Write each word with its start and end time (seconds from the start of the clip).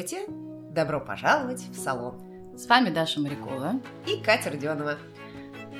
Здравствуйте! 0.00 0.32
Добро 0.70 0.98
пожаловать 0.98 1.60
в 1.60 1.76
салон. 1.76 2.14
С 2.56 2.66
вами 2.66 2.88
Даша 2.88 3.20
Морякова 3.20 3.80
и 4.06 4.22
Катя 4.22 4.48
Родионова. 4.48 4.96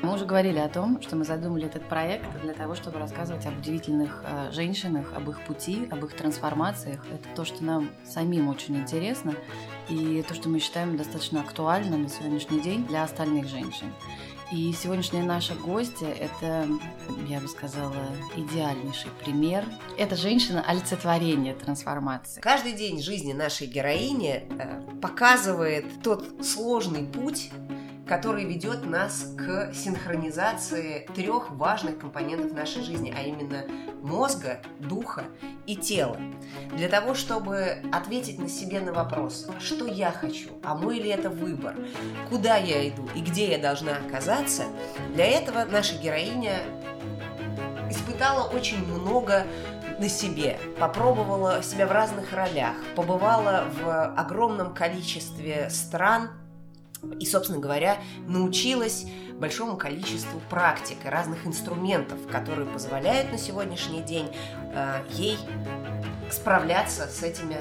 Мы 0.03 0.13
уже 0.13 0.27
говорили 0.27 0.59
о 0.59 0.69
том, 0.69 1.01
что 1.01 1.17
мы 1.17 1.25
задумали 1.25 1.65
этот 1.65 1.89
проект 1.89 2.27
для 2.43 2.53
того, 2.53 2.75
чтобы 2.75 2.99
рассказывать 2.99 3.47
об 3.47 3.57
удивительных 3.59 4.23
э, 4.27 4.51
женщинах, 4.53 5.15
об 5.15 5.31
их 5.31 5.41
пути, 5.47 5.89
об 5.91 6.05
их 6.05 6.15
трансформациях. 6.15 7.03
Это 7.07 7.35
то, 7.35 7.47
что 7.47 7.65
нам 7.65 7.89
самим 8.05 8.49
очень 8.49 8.77
интересно, 8.77 9.35
и 9.89 10.23
то, 10.29 10.35
что 10.35 10.51
мы 10.51 10.59
считаем 10.59 10.99
достаточно 10.99 11.41
актуальным 11.41 12.03
на 12.03 12.09
сегодняшний 12.11 12.61
день 12.61 12.87
для 12.87 13.05
остальных 13.05 13.49
женщин. 13.49 13.87
И 14.53 14.73
сегодняшняя 14.73 15.23
наша 15.23 15.55
гостья– 15.55 16.09
это, 16.09 16.67
я 17.29 17.39
бы 17.39 17.47
сказала, 17.47 17.95
идеальнейший 18.35 19.13
пример. 19.23 19.65
Это 19.97 20.17
женщина 20.17 20.65
олицетворение 20.67 21.55
трансформации. 21.55 22.41
Каждый 22.41 22.73
день 22.73 23.01
жизни 23.01 23.33
нашей 23.33 23.69
героини 23.69 24.43
э, 24.51 24.81
показывает 25.01 26.03
тот 26.03 26.45
сложный 26.45 27.05
путь, 27.05 27.51
который 28.11 28.45
ведет 28.45 28.85
нас 28.87 29.25
к 29.39 29.73
синхронизации 29.73 31.07
трех 31.15 31.53
важных 31.53 31.97
компонентов 31.97 32.51
нашей 32.51 32.83
жизни, 32.83 33.15
а 33.17 33.23
именно 33.23 33.63
мозга, 34.03 34.61
духа 34.81 35.27
и 35.65 35.77
тела. 35.77 36.17
Для 36.73 36.89
того, 36.89 37.15
чтобы 37.15 37.81
ответить 37.93 38.41
на 38.41 38.49
себе 38.49 38.81
на 38.81 38.93
вопрос, 38.93 39.49
что 39.61 39.87
я 39.87 40.11
хочу, 40.11 40.49
а 40.65 40.75
мой 40.75 40.99
ли 40.99 41.09
это 41.09 41.31
выбор, 41.31 41.77
куда 42.29 42.57
я 42.57 42.89
иду 42.89 43.09
и 43.15 43.21
где 43.21 43.53
я 43.53 43.59
должна 43.59 43.99
оказаться, 43.99 44.65
для 45.15 45.27
этого 45.27 45.65
наша 45.65 45.97
героиня 45.97 46.57
испытала 47.91 48.49
очень 48.49 48.85
много 48.87 49.47
на 50.01 50.09
себе, 50.09 50.59
попробовала 50.81 51.63
себя 51.63 51.87
в 51.87 51.93
разных 51.93 52.33
ролях, 52.33 52.75
побывала 52.97 53.67
в 53.81 54.15
огромном 54.17 54.75
количестве 54.75 55.71
стран, 55.71 56.31
и, 57.19 57.27
собственно 57.27 57.59
говоря, 57.59 57.99
научилась 58.27 59.07
большому 59.39 59.77
количеству 59.77 60.41
практик 60.51 60.99
и 61.05 61.09
разных 61.09 61.47
инструментов, 61.47 62.19
которые 62.31 62.69
позволяют 62.69 63.33
на 63.33 63.39
сегодняшний 63.39 64.03
день 64.03 64.29
э, 64.75 65.03
ей 65.11 65.39
справляться 66.31 67.09
с 67.09 67.23
этими 67.23 67.57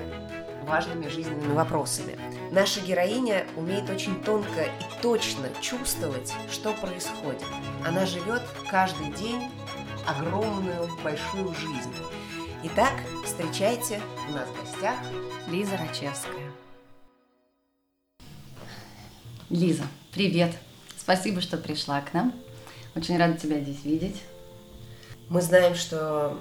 важными 0.66 1.08
жизненными 1.08 1.54
вопросами. 1.54 2.18
Наша 2.52 2.81
героиня 2.81 3.46
умеет 3.56 3.90
очень 3.90 4.22
тонко 4.23 4.64
и 4.64 5.02
точно 5.02 5.50
чувствовать, 5.62 6.34
что 6.52 6.74
происходит. 6.74 7.44
Она 7.88 8.06
живет 8.06 8.44
каждый 8.70 9.12
день 9.14 9.50
огромную, 10.08 10.90
большую 11.03 11.53
жизнь. 11.56 11.94
Итак, 12.64 12.94
встречайте 13.24 14.02
у 14.30 14.34
нас 14.34 14.48
в 14.50 14.59
гостях 14.59 14.98
Лиза 15.48 15.78
Рачевская. 15.78 16.48
Лиза, 19.50 19.86
привет! 20.14 20.52
Спасибо, 20.95 21.42
что 21.42 21.58
пришла 21.58 22.02
к 22.02 22.14
нам. 22.14 22.36
Очень 22.95 23.17
рада 23.17 23.36
тебя 23.36 23.59
здесь 23.59 23.83
видеть. 23.83 24.22
Мы 25.28 25.41
знаем, 25.41 25.73
что 25.73 26.39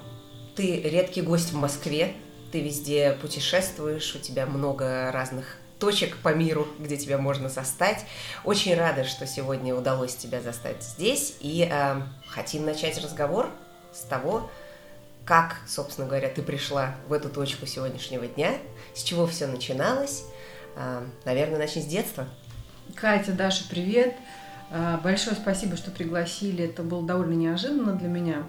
ты 0.55 0.79
редкий 0.81 1.23
гость 1.23 1.51
в 1.51 1.55
Москве, 1.55 2.13
ты 2.51 2.61
везде 2.61 3.17
путешествуешь, 3.19 4.15
у 4.15 4.19
тебя 4.19 4.45
много 4.45 5.11
разных 5.11 5.57
точек 5.79 6.17
по 6.17 6.35
миру, 6.35 6.67
где 6.77 6.97
тебя 6.97 7.17
можно 7.17 7.49
застать. 7.49 8.05
Очень 8.43 8.75
рада, 8.75 9.03
что 9.05 9.25
сегодня 9.25 9.73
удалось 9.73 10.15
тебя 10.15 10.39
застать 10.39 10.83
здесь. 10.83 11.35
И 11.39 11.67
э, 11.67 12.01
хотим 12.27 12.63
начать 12.63 13.03
разговор 13.03 13.49
с 13.91 14.01
того, 14.01 14.51
как, 15.25 15.55
собственно 15.67 16.05
говоря, 16.05 16.29
ты 16.29 16.43
пришла 16.43 16.95
в 17.07 17.13
эту 17.13 17.29
точку 17.29 17.65
сегодняшнего 17.65 18.27
дня, 18.27 18.53
с 18.93 19.01
чего 19.01 19.25
все 19.25 19.47
начиналось. 19.47 20.25
Э, 20.75 21.03
наверное, 21.25 21.57
начни 21.57 21.81
с 21.81 21.85
детства. 21.85 22.27
Катя, 22.95 23.33
Даша, 23.33 23.63
привет. 23.69 24.15
А, 24.71 24.99
большое 25.03 25.35
спасибо, 25.35 25.75
что 25.77 25.91
пригласили. 25.91 26.65
Это 26.65 26.83
было 26.83 27.05
довольно 27.05 27.33
неожиданно 27.33 27.93
для 27.93 28.07
меня. 28.07 28.43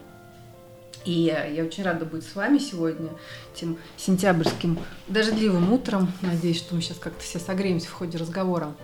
И 1.05 1.13
я 1.13 1.65
очень 1.65 1.83
рада 1.83 2.05
быть 2.05 2.25
с 2.25 2.35
вами 2.35 2.59
сегодня, 2.59 3.11
тем 3.55 3.79
сентябрьским 3.97 4.79
дождливым 5.09 5.73
утром. 5.73 6.13
Надеюсь, 6.21 6.59
что 6.59 6.75
мы 6.75 6.83
сейчас 6.83 6.99
как-то 6.99 7.23
все 7.23 7.39
согреемся 7.39 7.89
в 7.89 7.93
ходе 7.93 8.19
разговора. 8.19 8.75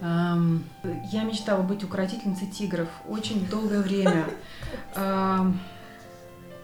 Я 0.00 1.22
мечтала 1.22 1.62
быть 1.62 1.84
укротительницей 1.84 2.48
тигров 2.48 2.88
очень 3.08 3.46
долгое 3.46 3.80
время. 3.80 4.26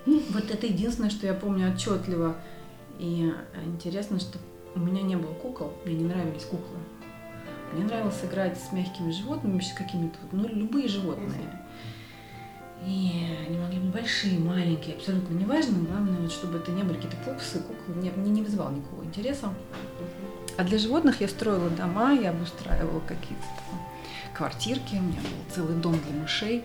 Вот 0.06 0.50
это 0.50 0.66
единственное, 0.66 1.10
что 1.10 1.26
я 1.26 1.34
помню 1.34 1.70
отчетливо. 1.74 2.34
И 2.98 3.30
интересно, 3.66 4.18
что 4.18 4.38
у 4.74 4.80
меня 4.80 5.02
не 5.02 5.16
было 5.16 5.34
кукол, 5.34 5.74
мне 5.84 5.96
не 5.96 6.04
нравились 6.04 6.44
куклы. 6.44 6.78
Мне 7.72 7.84
нравилось 7.84 8.24
играть 8.24 8.58
с 8.58 8.72
мягкими 8.72 9.10
животными, 9.10 9.60
с 9.60 9.72
какими-то, 9.72 10.18
ну, 10.32 10.48
любые 10.48 10.88
животные. 10.88 11.64
И 12.86 13.26
они 13.46 13.58
могли 13.58 13.78
быть 13.80 13.92
большие, 13.92 14.38
маленькие, 14.38 14.96
абсолютно 14.96 15.34
неважно. 15.34 15.78
Главное, 15.78 16.20
вот, 16.20 16.32
чтобы 16.32 16.58
это 16.58 16.70
не 16.70 16.82
были 16.82 16.96
какие-то 16.96 17.16
пупсы, 17.18 17.60
куклы. 17.60 17.94
Мне, 17.94 18.10
мне 18.12 18.30
не 18.30 18.42
вызывало 18.42 18.70
никакого 18.70 19.04
интереса. 19.04 19.52
А 20.56 20.64
для 20.64 20.78
животных 20.78 21.20
я 21.20 21.28
строила 21.28 21.70
дома, 21.70 22.12
я 22.12 22.30
обустраивала 22.30 23.00
какие-то 23.00 23.44
квартирки. 24.34 24.94
У 24.94 25.02
меня 25.02 25.20
был 25.20 25.54
целый 25.54 25.76
дом 25.76 25.98
для 26.00 26.20
мышей. 26.20 26.64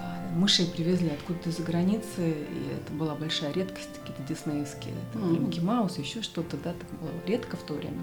А, 0.00 0.30
мышей 0.34 0.66
привезли 0.66 1.10
откуда-то 1.10 1.50
из-за 1.50 1.62
границы, 1.62 2.30
и 2.30 2.74
это 2.80 2.92
была 2.92 3.14
большая 3.14 3.52
редкость, 3.52 3.88
какие-то 4.00 4.22
диснеевские, 4.22 4.94
это 4.94 5.18
mm-hmm. 5.18 5.38
Микки 5.38 5.60
Маус, 5.60 5.98
еще 5.98 6.22
что-то, 6.22 6.56
да, 6.56 6.72
так 6.72 7.00
было 7.00 7.10
редко 7.26 7.56
в 7.56 7.62
то 7.62 7.74
время. 7.74 8.02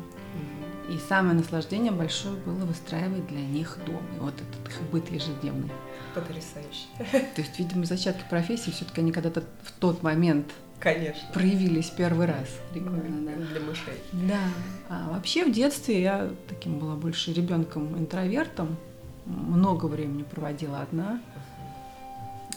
И 0.90 0.98
самое 0.98 1.36
наслаждение 1.36 1.92
большое 1.92 2.36
было 2.36 2.66
выстраивать 2.66 3.28
для 3.28 3.42
них 3.42 3.78
дом. 3.86 4.04
И 4.18 4.20
вот 4.20 4.34
этот 4.34 4.70
их 4.70 4.82
быт 4.92 5.10
ежедневный. 5.12 5.72
Потрясающе. 6.14 6.88
То 7.36 7.42
есть, 7.42 7.58
видимо, 7.60 7.86
зачатки 7.86 8.24
профессии 8.30 8.72
все-таки 8.72 9.02
они 9.02 9.12
когда-то 9.12 9.44
в 9.64 9.72
тот 9.80 10.04
момент 10.04 10.52
Конечно. 10.80 11.22
проявились 11.34 11.90
первый 11.90 12.26
раз. 12.26 12.48
Прикольно, 12.72 13.32
да. 13.32 13.46
Для 13.46 13.62
мышей. 13.62 13.94
Да. 14.12 14.40
А 14.90 15.10
вообще 15.10 15.46
в 15.46 15.52
детстве 15.52 16.02
я 16.02 16.30
таким 16.50 16.80
была 16.80 16.96
больше 16.96 17.32
ребенком-интровертом. 17.32 18.76
Много 19.26 19.86
времени 19.86 20.24
проводила 20.24 20.82
одна. 20.82 21.22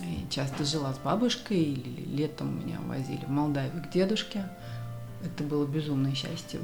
И 0.00 0.26
часто 0.28 0.64
жила 0.64 0.92
с 0.92 0.98
бабушкой, 0.98 1.62
или 1.62 2.16
летом 2.16 2.58
меня 2.58 2.80
возили 2.86 3.24
в 3.24 3.30
Молдавию 3.30 3.82
к 3.82 3.90
дедушке. 3.90 4.48
Это 5.24 5.44
было 5.44 5.66
безумное 5.66 6.14
счастье 6.14 6.60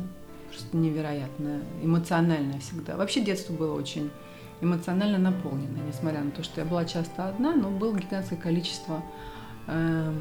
что 0.52 0.76
невероятное, 0.76 1.62
эмоциональное 1.82 2.60
всегда. 2.60 2.96
Вообще 2.96 3.20
детство 3.20 3.52
было 3.52 3.74
очень 3.74 4.10
эмоционально 4.60 5.18
наполнено, 5.18 5.78
несмотря 5.86 6.20
на 6.22 6.30
то, 6.30 6.42
что 6.42 6.60
я 6.60 6.66
была 6.66 6.84
часто 6.84 7.28
одна, 7.28 7.54
но 7.54 7.70
было 7.70 7.96
гигантское 7.96 8.38
количество 8.38 9.02
э, 9.66 10.12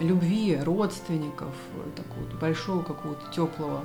любви, 0.00 0.58
родственников, 0.62 1.54
такого 1.94 2.40
большого 2.40 2.82
какого-то 2.82 3.30
теплого. 3.32 3.84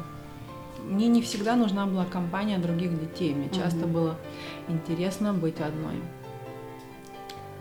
Мне 0.84 1.08
не 1.08 1.22
всегда 1.22 1.56
нужна 1.56 1.86
была 1.86 2.06
компания 2.06 2.58
других 2.58 3.00
детей, 3.00 3.34
мне 3.36 3.50
часто 3.50 3.86
угу. 3.86 3.94
было 3.94 4.18
интересно 4.68 5.34
быть 5.34 5.60
одной. 5.60 6.02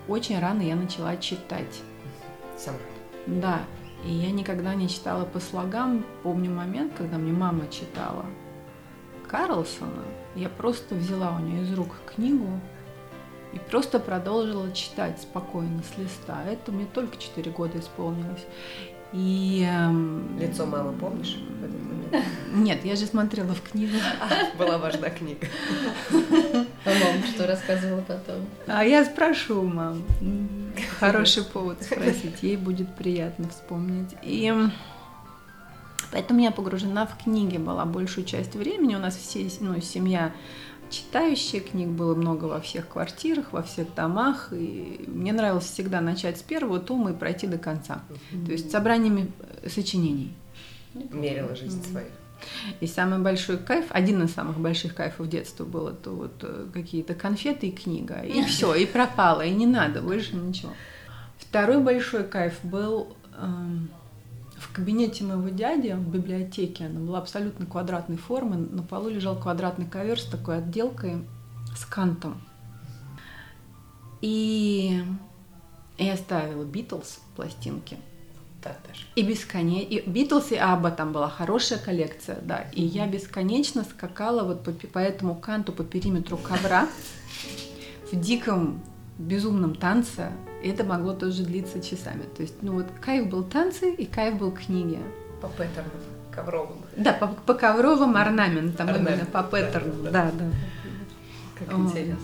Очень 0.08 0.40
рано 0.40 0.62
я 0.62 0.75
начала 0.75 1.16
читать. 1.16 1.82
Сама. 2.56 2.78
Да, 3.26 3.60
и 4.05 4.12
я 4.12 4.31
никогда 4.31 4.75
не 4.75 4.88
читала 4.88 5.25
по 5.25 5.41
слогам. 5.41 6.05
Помню 6.23 6.50
момент, 6.50 6.93
когда 6.97 7.19
мне 7.19 7.32
мама 7.32 7.69
читала 7.69 8.25
Карлсона. 9.29 10.05
Я 10.35 10.49
просто 10.49 10.94
взяла 10.94 11.37
у 11.37 11.41
нее 11.41 11.62
из 11.62 11.73
рук 11.75 11.97
книгу 12.14 12.49
и 13.52 13.58
просто 13.58 13.99
продолжила 13.99 14.73
читать 14.73 15.20
спокойно 15.20 15.82
с 15.82 15.99
листа. 15.99 16.43
Это 16.44 16.73
мне 16.73 16.87
только 16.87 17.17
4 17.17 17.50
года 17.50 17.79
исполнилось. 17.79 18.47
И... 19.12 19.67
Эм, 19.69 20.38
Лицо 20.38 20.67
мамы 20.67 20.93
помнишь 20.93 21.37
в 21.37 21.64
этот 21.64 21.81
момент? 21.81 22.26
Нет, 22.55 22.85
я 22.85 22.94
же 22.94 23.06
смотрела 23.06 23.55
в 23.55 23.62
книгу. 23.62 23.96
А, 24.20 24.56
была 24.58 24.79
важна 24.79 25.11
книга. 25.11 25.46
А 26.82 26.88
мама 26.88 27.26
что 27.26 27.46
рассказывала 27.46 28.00
потом? 28.00 28.46
А 28.67 28.82
я 28.82 29.05
спрошу 29.05 29.62
мам. 29.64 30.03
Хороший 31.00 31.44
повод 31.44 31.82
спросить. 31.82 32.43
Ей 32.43 32.56
будет 32.56 32.94
приятно 32.94 33.49
вспомнить. 33.49 34.14
И 34.23 34.55
поэтому 36.12 36.41
я 36.41 36.50
погружена 36.50 37.06
в 37.06 37.17
книги 37.23 37.56
была 37.56 37.87
большую 37.87 38.26
часть 38.26 38.55
времени. 38.55 38.94
У 38.94 38.99
нас 38.99 39.17
все, 39.17 39.50
ну, 39.61 39.81
семья 39.81 40.32
читающая, 40.91 41.61
книг 41.61 41.88
было 41.88 42.14
много 42.14 42.44
во 42.44 42.61
всех 42.61 42.88
квартирах, 42.88 43.52
во 43.52 43.62
всех 43.62 43.94
домах, 43.94 44.49
и 44.52 45.05
мне 45.06 45.32
нравилось 45.32 45.67
всегда 45.67 46.00
начать 46.00 46.38
с 46.38 46.43
первого 46.43 46.81
тома 46.81 47.12
и 47.12 47.14
пройти 47.14 47.46
до 47.46 47.58
конца. 47.58 48.03
Mm-hmm. 48.08 48.46
То 48.46 48.53
есть 48.53 48.70
собраниями 48.70 49.31
э, 49.62 49.69
сочинений. 49.69 50.35
Мерила 50.93 51.55
жизнь 51.55 51.81
mm-hmm. 51.81 51.91
свою. 51.91 52.06
И 52.81 52.87
самый 52.87 53.19
большой 53.19 53.58
кайф, 53.58 53.87
один 53.90 54.22
из 54.22 54.32
самых 54.32 54.58
больших 54.58 54.94
кайфов 54.94 55.28
детства 55.28 55.64
был 55.64 55.88
это 55.88 56.10
вот 56.10 56.42
э, 56.42 56.66
какие-то 56.72 57.14
конфеты 57.14 57.69
и 57.69 57.72
книга. 57.72 58.20
И 58.20 58.42
все, 58.46 58.75
и 58.75 58.87
пропало, 58.87 59.42
и 59.42 59.50
не 59.50 59.66
надо, 59.66 60.02
больше 60.02 60.37
ничего. 60.37 60.72
Второй 61.38 61.82
большой 61.82 62.25
кайф 62.25 62.58
был 62.62 63.16
эм, 63.37 63.90
В 64.58 64.72
кабинете 64.72 65.25
моего 65.25 65.48
дяди, 65.48 65.92
в 65.92 66.08
библиотеке, 66.08 66.87
она 66.87 67.00
была 67.00 67.19
абсолютно 67.19 67.66
квадратной 67.66 68.16
формы. 68.16 68.56
На 68.56 68.82
полу 68.82 69.08
лежал 69.08 69.38
квадратный 69.38 69.86
ковер 69.86 70.20
с 70.20 70.25
такой 70.25 70.58
отделкой, 70.58 71.25
с 71.76 71.84
кантом. 71.84 72.40
И 74.20 75.02
я 75.98 76.16
ставила 76.16 76.64
Битлз 76.64 77.20
пластинки. 77.36 77.96
Так 78.62 78.76
даже. 78.86 79.02
И 79.16 79.22
бесконечно... 79.22 79.88
И 79.88 80.08
Битлз 80.08 80.52
и 80.52 80.56
Абба 80.56 80.90
там 80.90 81.12
была 81.12 81.28
хорошая 81.28 81.78
коллекция, 81.78 82.38
да. 82.42 82.66
И 82.72 82.82
я 82.82 83.06
бесконечно 83.06 83.84
скакала 83.84 84.44
вот 84.44 84.62
по, 84.62 84.72
по 84.72 84.98
этому 84.98 85.34
канту, 85.34 85.72
по 85.72 85.82
периметру 85.82 86.36
ковра 86.36 86.86
в 88.12 88.20
диком 88.20 88.82
безумном 89.18 89.74
танце. 89.74 90.32
И 90.62 90.68
это 90.68 90.84
могло 90.84 91.14
тоже 91.14 91.44
длиться 91.44 91.80
часами. 91.82 92.22
То 92.36 92.42
есть, 92.42 92.62
ну 92.62 92.74
вот 92.74 92.86
кайф 93.00 93.28
был 93.28 93.44
танцы 93.44 93.92
и 93.94 94.04
кайф 94.04 94.36
был 94.36 94.52
книги. 94.52 94.98
По 95.40 95.48
паттерну 95.48 95.90
ковровым. 96.30 96.78
Да, 96.96 97.12
по, 97.12 97.28
по 97.28 97.54
ковровым 97.54 98.16
орнаментам, 98.16 98.88
Орнамент, 98.88 99.10
именно 99.10 99.26
по 99.26 99.42
да, 99.42 99.48
паттерну. 99.48 100.02
да. 100.04 100.10
Да, 100.10 100.30
да. 100.32 100.44
Как 101.58 101.74
О, 101.74 101.82
интересно. 101.82 102.16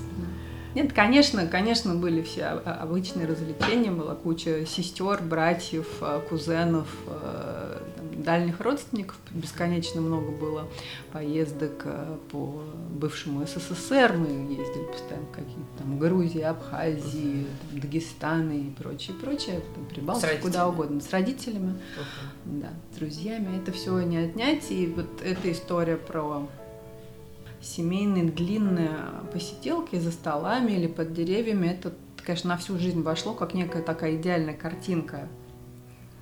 Нет, 0.76 0.92
конечно, 0.92 1.46
конечно, 1.46 1.94
были 1.94 2.20
все 2.20 2.48
обычные 2.48 3.26
развлечения, 3.26 3.90
была 3.90 4.14
куча 4.14 4.66
сестер, 4.66 5.22
братьев, 5.22 5.86
э, 6.02 6.20
кузенов, 6.28 6.86
э, 7.06 7.80
дальних 8.12 8.60
родственников, 8.60 9.16
бесконечно 9.30 10.02
много 10.02 10.32
было 10.32 10.68
поездок 11.12 11.80
э, 11.86 12.18
по 12.30 12.62
бывшему 12.90 13.46
сср, 13.46 14.12
мы 14.18 14.26
ездили 14.52 14.84
постоянно 14.92 15.26
в 15.26 15.30
какие-то 15.30 15.78
там 15.78 15.98
Грузии, 15.98 16.42
Абхазии, 16.42 17.46
там, 17.70 17.80
Дагестан 17.80 18.50
и 18.50 18.70
прочее, 18.72 19.16
прочее, 19.16 19.62
там, 19.74 19.86
Прибалтику, 19.86 20.42
куда 20.42 20.68
угодно, 20.68 21.00
с 21.00 21.08
родителями, 21.10 21.80
Мгм. 22.44 22.60
да, 22.60 22.68
с 22.92 22.98
друзьями, 22.98 23.56
это 23.62 23.72
все 23.72 23.98
не 24.02 24.18
отнять, 24.18 24.70
и 24.70 24.88
вот 24.94 25.22
эта 25.24 25.50
история 25.50 25.96
про 25.96 26.46
семейные 27.60 28.24
длинные 28.24 28.90
посиделки 29.32 29.96
за 29.96 30.10
столами 30.10 30.72
или 30.72 30.86
под 30.86 31.12
деревьями, 31.12 31.68
это, 31.68 31.92
конечно, 32.24 32.50
на 32.50 32.56
всю 32.56 32.78
жизнь 32.78 33.02
вошло, 33.02 33.32
как 33.34 33.54
некая 33.54 33.82
такая 33.82 34.16
идеальная 34.16 34.54
картинка. 34.54 35.28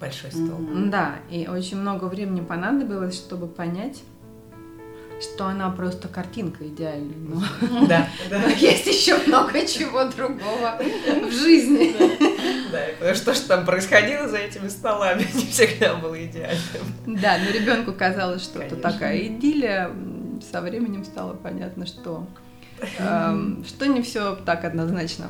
Большой 0.00 0.30
стол. 0.30 0.58
Мгм. 0.58 0.90
Да, 0.90 1.16
и 1.30 1.46
очень 1.46 1.78
много 1.78 2.06
времени 2.06 2.40
понадобилось, 2.40 3.14
чтобы 3.14 3.46
понять, 3.46 4.02
что 5.20 5.46
она 5.46 5.70
просто 5.70 6.08
картинка 6.08 6.66
идеальная. 6.66 7.16
Но, 7.16 7.42
Да, 7.88 8.08
да. 8.28 8.40
но 8.40 8.48
есть 8.48 8.86
еще 8.86 9.16
много 9.26 9.64
чего 9.66 10.04
другого 10.04 10.78
в 11.26 11.30
жизни. 11.30 11.94
Да, 12.72 12.88
и 12.88 12.94
потому 12.94 13.14
что 13.14 13.34
что 13.34 13.48
там 13.48 13.64
происходило 13.64 14.26
за 14.28 14.38
этими 14.38 14.66
столами, 14.66 15.20
не 15.34 15.46
всегда 15.46 15.94
было 15.94 16.22
идеальным. 16.26 16.82
Да, 17.06 17.38
но 17.38 17.50
ребенку 17.52 17.92
казалось, 17.92 18.42
что 18.42 18.58
это 18.60 18.74
Конечно. 18.74 18.92
такая 18.92 19.26
идиллия. 19.28 19.90
Со 20.50 20.60
временем 20.60 21.04
стало 21.04 21.34
понятно, 21.34 21.86
что 21.86 22.26
эм, 22.98 23.64
что 23.66 23.86
не 23.86 24.02
все 24.02 24.36
так 24.36 24.64
однозначно. 24.64 25.26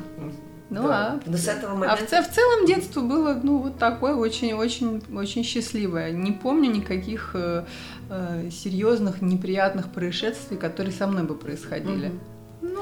Ну 0.69 0.87
Да. 0.87 1.11
а 1.13 1.19
Но 1.29 1.37
с 1.37 1.47
этого 1.47 1.73
А 1.73 1.75
в, 1.75 1.79
момента... 1.79 2.23
в 2.23 2.31
целом 2.31 2.65
детство 2.65 3.01
было, 3.01 3.39
ну, 3.41 3.59
вот 3.59 3.77
такое 3.77 4.15
очень-очень-очень 4.15 5.43
счастливое. 5.43 6.11
Не 6.11 6.31
помню 6.31 6.71
никаких 6.71 7.31
э, 7.35 7.65
э, 8.09 8.49
серьезных, 8.49 9.21
неприятных 9.21 9.91
происшествий, 9.91 10.57
которые 10.57 10.91
со 10.91 11.05
мной 11.05 11.23
бы 11.23 11.35
происходили. 11.35 12.07
Мгм. 12.07 12.19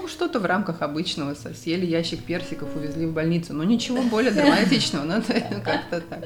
Ну, 0.04 0.10
что-то 0.10 0.42
в 0.42 0.46
рамках 0.46 0.82
обычного. 0.82 1.34
Съели 1.34 1.86
ящик 1.86 2.26
персиков, 2.26 2.76
увезли 2.76 3.06
в 3.06 3.14
больницу. 3.14 3.54
Но 3.54 3.64
ничего 3.64 4.02
более 4.02 4.32
драматичного. 4.32 5.06
Ну, 5.06 5.16
ну, 5.16 5.62
как-то 5.64 6.02
так. 6.02 6.26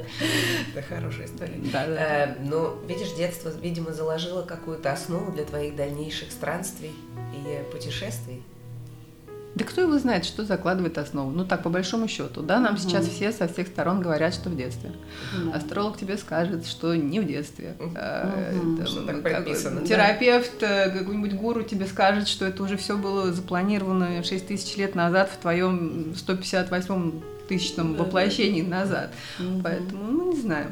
Это 0.74 0.82
хорошая 0.82 1.26
история. 1.26 1.60
Да, 1.72 1.86
да. 1.86 2.24
Э, 2.24 2.34
Ну, 2.44 2.76
видишь, 2.88 3.14
детство, 3.16 3.52
видимо, 3.62 3.92
заложило 3.92 4.42
какую-то 4.42 4.92
основу 4.92 5.30
для 5.30 5.44
твоих 5.44 5.76
дальнейших 5.76 6.32
странствий 6.32 6.90
и 7.32 7.72
путешествий. 7.72 8.42
Да 9.54 9.64
кто 9.64 9.80
его 9.80 9.98
знает, 9.98 10.24
что 10.24 10.44
закладывает 10.44 10.98
основу? 10.98 11.30
Ну 11.30 11.44
так, 11.44 11.62
по 11.64 11.70
большому 11.70 12.06
счету, 12.06 12.42
да, 12.42 12.60
нам 12.60 12.74
Мгм. 12.74 12.82
сейчас 12.82 13.06
все 13.08 13.32
со 13.32 13.48
всех 13.48 13.66
сторон 13.68 14.00
говорят, 14.00 14.32
что 14.34 14.50
в 14.50 14.56
детстве. 14.56 14.92
Да. 15.46 15.56
Астролог 15.56 15.96
тебе 15.96 16.16
скажет, 16.16 16.64
что 16.66 16.94
не 16.94 17.18
в 17.18 17.26
детстве. 17.26 17.74
Э, 17.80 18.52
Мгм. 18.54 18.76
там, 18.76 18.86
Что 18.86 19.02
так 19.06 19.14
как- 19.22 19.24
предписано, 19.44 19.80
да. 19.80 19.86
Терапевт, 19.86 20.62
э, 20.62 20.90
какой-нибудь 20.90 21.34
гуру 21.34 21.62
тебе 21.62 21.86
скажет, 21.86 22.28
что 22.28 22.44
это 22.44 22.62
уже 22.62 22.76
все 22.76 22.96
было 22.96 23.32
запланировано 23.32 24.22
6 24.22 24.46
тысяч 24.46 24.76
лет 24.76 24.94
назад 24.94 25.28
в 25.30 25.38
твоем 25.38 26.14
158 26.14 27.20
тысячном 27.48 27.96
Да. 27.96 28.04
воплощении 28.04 28.62
назад. 28.62 29.10
Мгм. 29.40 29.62
Поэтому, 29.62 30.04
ну, 30.04 30.32
не 30.34 30.40
знаю. 30.40 30.66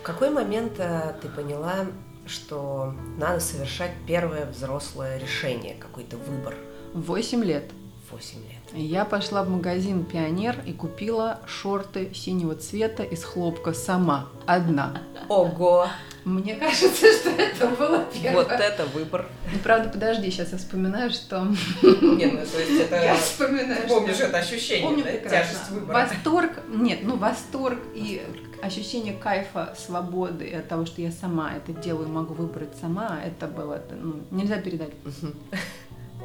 В 0.00 0.02
какой 0.02 0.30
момент 0.30 0.72
э, 0.78 1.14
ты 1.22 1.28
поняла, 1.28 1.86
что 2.26 2.94
надо 3.18 3.40
совершать 3.40 3.92
первое 4.06 4.46
взрослое 4.50 5.18
решение, 5.18 5.76
какой-то 5.78 6.16
выбор? 6.16 6.54
В 6.96 7.08
8 7.08 7.44
лет 7.44 7.64
8 8.10 8.38
лет. 8.38 8.72
я 8.72 9.04
пошла 9.04 9.42
в 9.42 9.50
магазин 9.50 10.02
«Пионер» 10.02 10.56
и 10.64 10.72
купила 10.72 11.40
шорты 11.46 12.14
синего 12.14 12.54
цвета 12.54 13.02
из 13.02 13.22
хлопка 13.22 13.74
сама, 13.74 14.30
одна. 14.46 15.02
Ого! 15.28 15.88
Мне 16.24 16.54
кажется, 16.54 17.06
что 17.12 17.28
это 17.30 17.68
было 17.68 18.02
первое. 18.14 18.44
Вот 18.44 18.50
это 18.50 18.86
выбор. 18.86 19.26
Ну, 19.52 19.58
Правда, 19.58 19.90
подожди, 19.90 20.30
сейчас 20.30 20.52
я 20.52 20.58
вспоминаю, 20.58 21.10
что... 21.10 21.46
Нет, 21.82 22.32
ну 22.32 22.46
то 22.46 22.58
есть 22.58 22.80
это... 22.80 22.96
Я 22.96 23.14
вспоминаю, 23.14 23.86
помнишь 23.86 24.20
это 24.20 24.38
ощущение, 24.38 24.88
Помню 24.88 25.04
да? 25.04 25.28
Тяжесть 25.28 25.68
выбора. 25.70 26.08
Восторг, 26.08 26.52
нет, 26.68 27.00
ну 27.02 27.18
восторг 27.18 27.78
и 27.94 28.22
ощущение 28.62 29.12
кайфа, 29.14 29.74
свободы 29.78 30.50
от 30.52 30.66
того, 30.66 30.86
что 30.86 31.02
я 31.02 31.12
сама 31.12 31.52
это 31.54 31.72
делаю, 31.72 32.08
могу 32.08 32.32
выбрать 32.32 32.74
сама, 32.80 33.20
это 33.22 33.46
было, 33.46 33.82
ну, 33.90 34.22
нельзя 34.30 34.56
передать. 34.56 34.92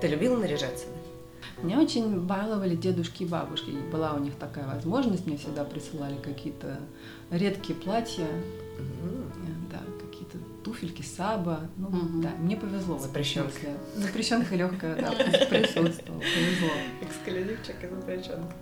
Ты 0.01 0.07
любила 0.07 0.35
наряжаться? 0.37 0.85
Меня 1.61 1.79
очень 1.79 2.19
баловали 2.21 2.75
дедушки 2.75 3.23
и 3.23 3.25
бабушки. 3.27 3.69
И 3.69 3.77
была 3.91 4.13
у 4.13 4.19
них 4.19 4.33
такая 4.35 4.65
возможность. 4.67 5.27
Мне 5.27 5.37
всегда 5.37 5.63
присылали 5.63 6.15
какие-то 6.17 6.79
редкие 7.29 7.77
платья, 7.77 8.25
э, 8.25 8.81
да, 9.71 9.79
какие-то 10.03 10.39
туфельки 10.63 11.03
Саба. 11.03 11.59
Ну, 11.77 11.89
Мгм. 11.89 12.21
да, 12.23 12.29
мне 12.39 12.57
повезло. 12.57 12.97
Запрещенка. 12.97 13.51
смысле. 13.51 13.77
Запрещенка 13.95 14.55
легкая, 14.55 14.95
да, 14.95 15.11
присутствовала, 15.49 16.19
повезло. 16.21 16.69
Эксклюзивчик 17.01 17.83
из 17.83 17.89
запрещенки. 17.91 18.53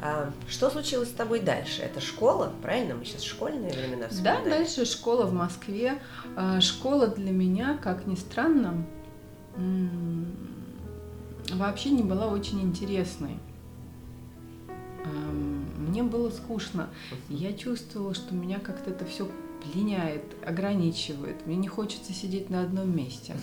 А, 0.00 0.30
что 0.48 0.70
случилось 0.70 1.08
с 1.08 1.12
тобой 1.12 1.40
дальше? 1.40 1.82
Это 1.82 2.00
школа, 2.00 2.52
правильно? 2.62 2.94
Мы 2.94 3.04
сейчас 3.04 3.22
школьные 3.22 3.72
времена 3.72 4.02
Да, 4.02 4.08
вспоминаем. 4.10 4.44
дальше 4.50 4.84
школа 4.84 5.24
в 5.26 5.32
Москве. 5.32 6.00
А, 6.36 6.60
Школа 6.60 7.08
для 7.08 7.32
меня, 7.32 7.78
как 7.82 8.06
ни 8.06 8.14
странно, 8.14 8.84
вообще 11.52 11.90
не 11.90 12.02
была 12.02 12.26
очень 12.26 12.60
интересной. 12.62 13.38
Мне 15.78 16.02
было 16.02 16.30
скучно. 16.30 16.88
Я 17.28 17.52
чувствовала, 17.52 18.14
что 18.14 18.34
меня 18.34 18.58
как-то 18.58 18.90
это 18.90 19.04
все 19.04 19.28
пленяет, 19.62 20.22
ограничивает. 20.44 21.46
Мне 21.46 21.56
не 21.56 21.68
хочется 21.68 22.12
сидеть 22.12 22.50
на 22.50 22.62
одном 22.62 22.94
месте. 22.94 23.34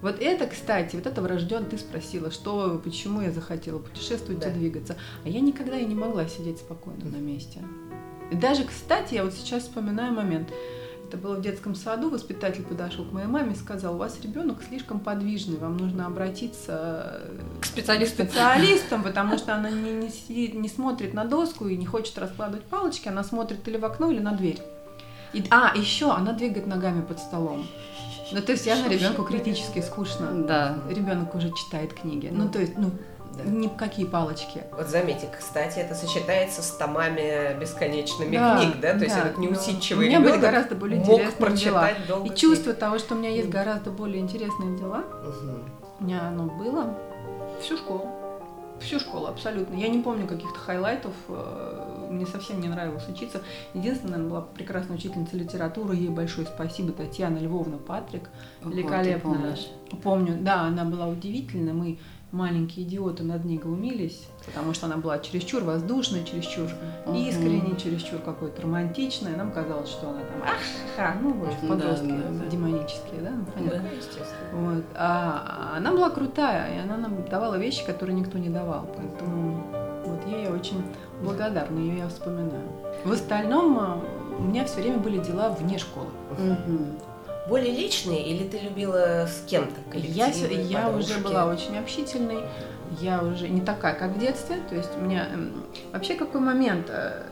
Вот 0.00 0.20
это, 0.20 0.46
кстати, 0.46 0.96
вот 0.96 1.06
это 1.06 1.22
врожден, 1.22 1.64
ты 1.64 1.78
спросила, 1.78 2.30
что, 2.30 2.78
почему 2.84 3.22
я 3.22 3.30
захотела 3.32 3.78
путешествовать 3.78 4.40
Да. 4.42 4.50
и 4.50 4.54
двигаться. 4.54 4.96
А 5.24 5.28
я 5.28 5.40
никогда 5.40 5.78
и 5.78 5.86
не 5.86 5.94
могла 5.94 6.26
сидеть 6.26 6.58
спокойно 6.58 7.06
на 7.06 7.16
месте. 7.16 7.62
И 8.30 8.36
даже, 8.36 8.64
кстати, 8.64 9.14
я 9.14 9.24
вот 9.24 9.32
сейчас 9.32 9.62
вспоминаю 9.62 10.12
момент. 10.12 10.50
Это 11.14 11.22
было 11.22 11.36
в 11.36 11.42
детском 11.42 11.76
саду, 11.76 12.10
воспитатель 12.10 12.64
подошел 12.64 13.04
к 13.04 13.12
моей 13.12 13.28
маме 13.28 13.52
и 13.52 13.56
сказал, 13.56 13.94
у 13.94 13.98
вас 13.98 14.18
ребенок 14.20 14.58
слишком 14.68 14.98
подвижный, 14.98 15.56
вам 15.58 15.76
нужно 15.76 16.06
обратиться 16.06 17.20
э, 17.22 17.60
К 17.60 17.66
специалисту. 17.66 18.24
специалистам, 18.24 19.04
потому 19.04 19.38
что 19.38 19.54
она 19.54 19.70
не, 19.70 19.92
не, 19.92 20.10
сидит, 20.10 20.54
не 20.54 20.68
смотрит 20.68 21.14
на 21.14 21.24
доску 21.24 21.68
и 21.68 21.76
не 21.76 21.86
хочет 21.86 22.18
раскладывать 22.18 22.64
палочки, 22.64 23.06
она 23.06 23.22
смотрит 23.22 23.66
или 23.68 23.76
в 23.76 23.84
окно, 23.84 24.10
или 24.10 24.18
на 24.18 24.32
дверь. 24.32 24.60
И- 25.34 25.44
а, 25.50 25.72
еще 25.76 26.10
она 26.10 26.32
двигает 26.32 26.66
ногами 26.66 27.02
под 27.02 27.20
столом. 27.20 27.64
Ну, 28.32 28.42
то 28.42 28.50
есть 28.50 28.66
явно 28.66 28.88
ребенку 28.88 29.22
критически 29.22 29.80
скучно. 29.82 30.32
Да. 30.48 30.78
Ребенок 30.90 31.32
уже 31.36 31.52
читает 31.52 31.92
книги. 31.94 32.28
Ну, 32.32 32.48
то 32.48 32.58
есть, 32.58 32.76
ну, 32.76 32.90
Да. 33.36 33.44
ни 33.44 33.68
какие 33.68 34.06
палочки. 34.06 34.62
Вот 34.72 34.88
заметьте, 34.88 35.28
кстати, 35.36 35.78
это 35.78 35.94
сочетается 35.94 36.62
с 36.62 36.70
томами 36.76 37.58
бесконечными 37.58 38.36
Да, 38.36 38.58
книг, 38.58 38.80
да? 38.80 38.92
То 38.94 39.04
есть 39.04 39.14
да, 39.16 39.20
этот 39.22 39.36
но 39.38 39.44
неусидчивый 39.44 40.08
ребенок 40.08 40.40
гораздо 40.40 40.74
более 40.74 41.00
мог 41.00 41.08
интересные 41.08 41.36
дела. 41.38 41.48
прочитать 41.48 42.06
долго. 42.08 42.26
И 42.32 42.36
чувство 42.36 42.72
того, 42.74 42.98
что 42.98 43.14
у 43.14 43.18
меня 43.18 43.30
есть 43.30 43.48
гораздо 43.48 43.90
более 43.90 44.20
интересные 44.20 44.76
дела, 44.78 44.98
Мгм. 45.24 45.62
у 46.00 46.04
меня 46.04 46.28
оно 46.28 46.44
было 46.44 46.96
всю 47.60 47.76
школу. 47.76 48.08
Всю 48.80 48.98
школу, 48.98 49.26
абсолютно. 49.28 49.74
Я 49.76 49.88
не 49.88 50.00
помню 50.02 50.26
каких-то 50.26 50.58
хайлайтов. 50.58 51.12
э, 51.28 52.08
Мне 52.10 52.26
совсем 52.26 52.60
не 52.60 52.68
нравилось 52.68 53.08
учиться. 53.08 53.40
Единственная 53.72 54.18
была 54.18 54.40
прекрасная 54.42 54.96
учительница 54.96 55.36
литературы. 55.36 55.94
Ей 55.96 56.08
большое 56.08 56.46
спасибо. 56.46 56.92
Татьяна 56.92 57.38
Львовна 57.38 57.78
Патрик. 57.78 58.28
Великолепная. 58.64 59.56
Помню, 60.02 60.36
да, 60.40 60.62
она 60.62 60.84
была 60.84 61.06
удивительна. 61.06 61.72
Мы 61.72 61.98
маленькие 62.34 62.84
идиоты 62.84 63.22
над 63.22 63.44
ней 63.44 63.58
глумились, 63.58 64.26
потому 64.44 64.74
что 64.74 64.86
она 64.86 64.96
была 64.96 65.18
чересчур 65.20 65.62
воздушная, 65.62 66.24
чересчур 66.24 66.68
искренне, 67.14 67.76
чересчур 67.76 68.18
какой-то 68.20 68.62
романтичная. 68.62 69.36
Нам 69.36 69.52
казалось, 69.52 69.88
что 69.88 70.10
она 70.10 70.18
там, 70.18 70.42
ах, 70.42 70.58
ха, 70.96 71.16
ну, 71.22 71.32
в 71.32 71.44
общем, 71.44 71.68
подростки 71.68 72.08
Да, 72.08 72.16
да, 72.16 72.44
да. 72.44 72.46
демонические, 72.50 73.20
да, 73.22 73.30
ну, 73.30 73.44
понятно. 73.46 73.80
Да, 73.80 73.96
естественно. 73.96 74.50
Вот. 74.52 74.84
А 74.94 75.74
она 75.76 75.92
была 75.92 76.10
крутая, 76.10 76.74
и 76.74 76.78
она 76.80 76.96
нам 76.96 77.24
давала 77.28 77.54
вещи, 77.54 77.86
которые 77.86 78.16
никто 78.18 78.36
не 78.38 78.48
давал. 78.48 78.88
Поэтому 78.96 79.64
вот 80.04 80.20
я 80.26 80.38
ей 80.38 80.48
очень 80.48 80.82
благодарна, 81.22 81.78
ее 81.78 81.98
я 81.98 82.08
вспоминаю. 82.08 82.68
В 83.04 83.12
остальном 83.12 83.78
а, 83.78 84.00
у 84.38 84.42
меня 84.42 84.64
все 84.64 84.82
время 84.82 84.98
были 84.98 85.18
дела 85.18 85.50
вне 85.50 85.78
школы. 85.78 86.08
Мгм. 86.38 86.86
Более 87.48 87.72
личные 87.72 88.24
или 88.26 88.48
ты 88.48 88.58
любила 88.58 89.26
с 89.26 89.44
кем-то? 89.46 89.74
Я, 89.98 90.28
я 90.28 90.88
уже 90.90 91.18
была 91.18 91.46
очень 91.46 91.76
общительной, 91.76 92.38
я 93.00 93.22
уже 93.22 93.48
не 93.48 93.60
такая, 93.60 93.94
как 93.94 94.12
в 94.12 94.18
детстве. 94.18 94.56
То 94.68 94.74
есть 94.74 94.90
у 94.96 95.00
меня 95.00 95.28
эм, 95.32 95.62
вообще 95.92 96.14
какой 96.14 96.40
момент? 96.40 96.86
э, 96.88 97.22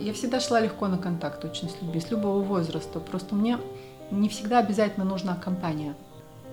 Я 0.00 0.12
всегда 0.12 0.40
шла 0.40 0.58
легко 0.60 0.88
на 0.88 0.98
контакт 0.98 1.44
очень 1.44 1.70
с 1.70 1.80
людьми, 1.80 2.00
с 2.00 2.10
любого 2.10 2.42
возраста. 2.42 2.98
Просто 2.98 3.34
мне 3.36 3.58
не 4.10 4.28
всегда 4.28 4.58
обязательно 4.58 5.04
нужна 5.04 5.36
компания. 5.36 5.94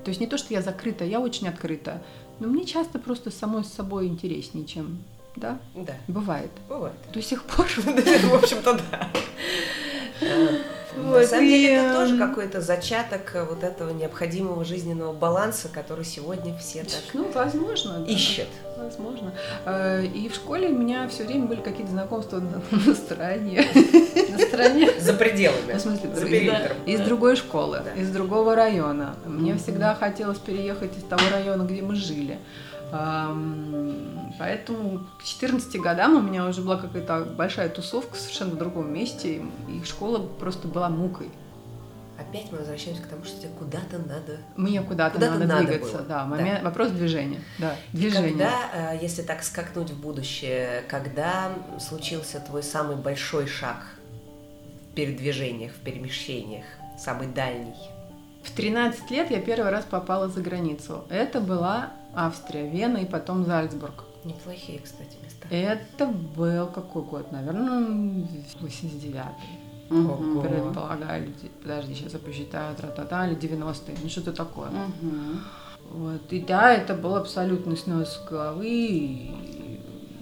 То 0.03 0.09
есть 0.09 0.19
не 0.21 0.27
то, 0.27 0.37
что 0.37 0.53
я 0.53 0.61
закрыта, 0.61 1.03
я 1.03 1.19
очень 1.19 1.47
открыта. 1.47 2.01
Но 2.39 2.47
мне 2.47 2.65
часто 2.65 2.99
просто 2.99 3.31
самой 3.31 3.63
с 3.63 3.73
собой 3.73 4.07
интереснее, 4.07 4.65
чем, 4.65 5.03
да, 5.35 5.57
Да, 5.75 5.93
бывает. 6.07 6.51
бывает. 6.69 6.95
До 7.13 7.21
сих 7.21 7.43
пор. 7.43 7.65
В 7.75 8.33
общем-то, 8.35 8.79
да. 8.91 9.09
Э, 10.95 10.99
На 11.01 11.09
Вот, 11.09 11.25
самом 11.25 11.45
деле 11.47 11.69
и, 11.69 11.75
это 11.75 11.93
тоже 11.95 12.13
эм, 12.15 12.19
какой-то 12.19 12.61
зачаток 12.61 13.31
э, 13.35 13.43
вот 13.45 13.63
этого 13.63 13.91
необходимого 13.91 14.63
жизненного 14.65 15.13
баланса, 15.13 15.67
который 15.69 16.05
сегодня 16.05 16.55
все 16.57 16.83
так 16.83 16.99
Ну, 17.13 17.31
возможно. 17.33 17.99
да. 17.99 18.11
ищут. 18.11 18.47
Возможно. 18.77 19.33
Э, 19.65 20.03
И 20.05 20.27
в 20.29 20.35
школе 20.35 20.69
у 20.69 20.77
меня 20.77 21.07
все 21.07 21.23
время 21.23 21.45
были 21.45 21.61
какие-то 21.61 21.91
знакомства 21.91 22.39
на 22.39 22.61
на 22.85 22.95
стороне. 22.95 23.65
На 24.31 24.39
стороне. 24.39 24.89
За 24.99 25.13
пределами. 25.13 25.73
В 25.73 25.79
смысле, 25.79 26.09
За 26.15 26.25
из- 26.25 26.29
периметром. 26.29 26.77
Из 26.85 26.99
другой 27.01 27.35
школы, 27.35 27.81
Да. 27.85 28.01
из 28.01 28.09
другого 28.09 28.55
района. 28.55 29.15
Мне 29.25 29.55
всегда 29.57 29.95
хотелось 29.95 30.39
переехать 30.39 30.97
из 30.97 31.03
того 31.03 31.23
района, 31.31 31.63
где 31.63 31.81
мы 31.81 31.95
жили. 31.95 32.37
Поэтому 34.39 34.99
к 35.19 35.23
14 35.23 35.79
годам 35.81 36.15
у 36.15 36.21
меня 36.21 36.45
уже 36.45 36.61
была 36.61 36.77
какая-то 36.77 37.25
большая 37.37 37.69
тусовка 37.69 38.15
совершенно 38.17 38.51
в 38.51 38.57
другом 38.57 38.93
месте, 38.93 39.41
и 39.69 39.83
школа 39.83 40.19
просто 40.39 40.67
была 40.67 40.89
мукой. 40.89 41.29
Опять 42.19 42.51
мы 42.51 42.59
возвращаемся 42.59 43.01
к 43.01 43.07
тому, 43.07 43.23
что 43.25 43.39
тебе 43.39 43.49
куда-то 43.57 43.97
надо. 43.97 44.37
Мне 44.55 44.81
куда-то 44.83 45.15
Куда-то 45.15 45.33
надо, 45.39 45.47
надо 45.47 45.67
двигаться, 45.67 45.97
было. 45.97 46.05
да, 46.07 46.25
момент- 46.25 46.63
вопрос 46.63 46.91
движения, 46.91 47.41
да, 47.57 47.75
движение. 47.93 48.29
Когда, 48.31 48.93
э, 48.93 48.99
если 49.01 49.23
так 49.23 49.41
скакнуть 49.43 49.89
в 49.89 49.99
будущее, 49.99 50.83
когда 50.87 51.51
случился 51.79 52.39
твой 52.39 52.61
самый 52.61 52.95
большой 52.95 53.47
шаг 53.47 53.77
в 54.91 54.93
передвижениях, 54.95 55.71
в 55.71 55.79
перемещениях, 55.79 56.65
самый 56.99 57.25
дальний? 57.27 57.73
В 58.43 58.51
13 58.51 59.09
лет 59.09 59.31
я 59.31 59.41
первый 59.41 59.71
раз 59.71 59.83
попала 59.85 60.27
за 60.27 60.41
границу. 60.41 61.05
Это 61.09 61.41
была 61.41 61.89
Австрия, 62.15 62.69
Вена 62.69 62.97
и 62.97 63.05
потом 63.05 63.45
Зальцбург. 63.45 64.03
Неплохие, 64.23 64.79
кстати, 64.79 65.17
места. 65.23 65.47
Это 65.49 66.05
был 66.07 66.67
какой 66.67 67.03
год? 67.03 67.31
Наверное, 67.31 68.25
89-й. 68.61 69.61
Мгм. 69.89 70.41
Предполагаю, 70.41 71.33
подожди, 71.61 71.95
сейчас 71.95 72.13
я 72.13 72.19
посчитаю, 72.19 72.75
тра-та-та, 72.75 73.27
или 73.27 73.35
90-е, 73.35 73.97
ну 74.01 74.09
что-то 74.09 74.31
такое. 74.31 74.69
Мгм. 74.69 75.41
Вот. 75.89 76.21
И 76.31 76.39
да, 76.39 76.71
это 76.73 76.93
был 76.93 77.15
абсолютно 77.15 77.75
снос 77.75 78.21
головы. 78.29 79.31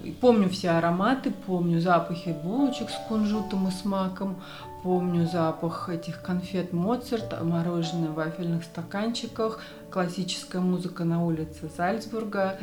И 0.02 0.16
помню 0.20 0.48
все 0.48 0.70
ароматы, 0.70 1.30
помню 1.30 1.80
запахи 1.80 2.34
булочек 2.42 2.90
с 2.90 2.98
кунжутом 3.06 3.68
и 3.68 3.70
с 3.70 3.84
маком, 3.84 4.42
помню 4.82 5.26
запах 5.26 5.88
этих 5.88 6.22
конфет 6.22 6.72
Моцарт, 6.72 7.40
мороженое 7.42 8.08
в 8.10 8.14
вафельных 8.14 8.64
стаканчиках, 8.64 9.60
классическая 9.90 10.60
музыка 10.60 11.04
на 11.04 11.24
улице 11.24 11.70
Зальцбурга. 11.76 12.58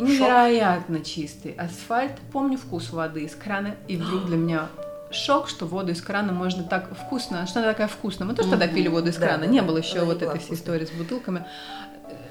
Невероятно 0.00 1.00
чистый 1.00 1.52
асфальт. 1.52 2.12
Помню 2.32 2.58
вкус 2.58 2.90
воды 2.92 3.24
из 3.24 3.34
крана. 3.34 3.74
И 3.88 3.96
вдруг 3.96 4.26
для 4.26 4.36
меня 4.36 4.68
шок, 5.10 5.48
что 5.48 5.66
воду 5.66 5.92
из 5.92 6.02
крана 6.02 6.32
можно 6.32 6.62
так 6.64 6.94
вкусно. 6.94 7.46
Что 7.46 7.60
она 7.60 7.68
такая 7.70 7.88
вкусная? 7.88 8.26
Мы 8.28 8.34
тоже 8.34 8.50
тогда 8.50 8.68
пили 8.68 8.88
воду 8.88 9.08
из 9.08 9.16
Да, 9.16 9.26
крана. 9.28 9.44
да, 9.44 9.50
Не 9.50 9.60
да. 9.60 9.66
было 9.66 9.78
еще 9.78 9.98
Она 9.98 10.06
вот 10.06 10.22
этой 10.22 10.38
всей 10.38 10.54
истории 10.54 10.84
с 10.86 10.90
бутылками. 10.90 11.44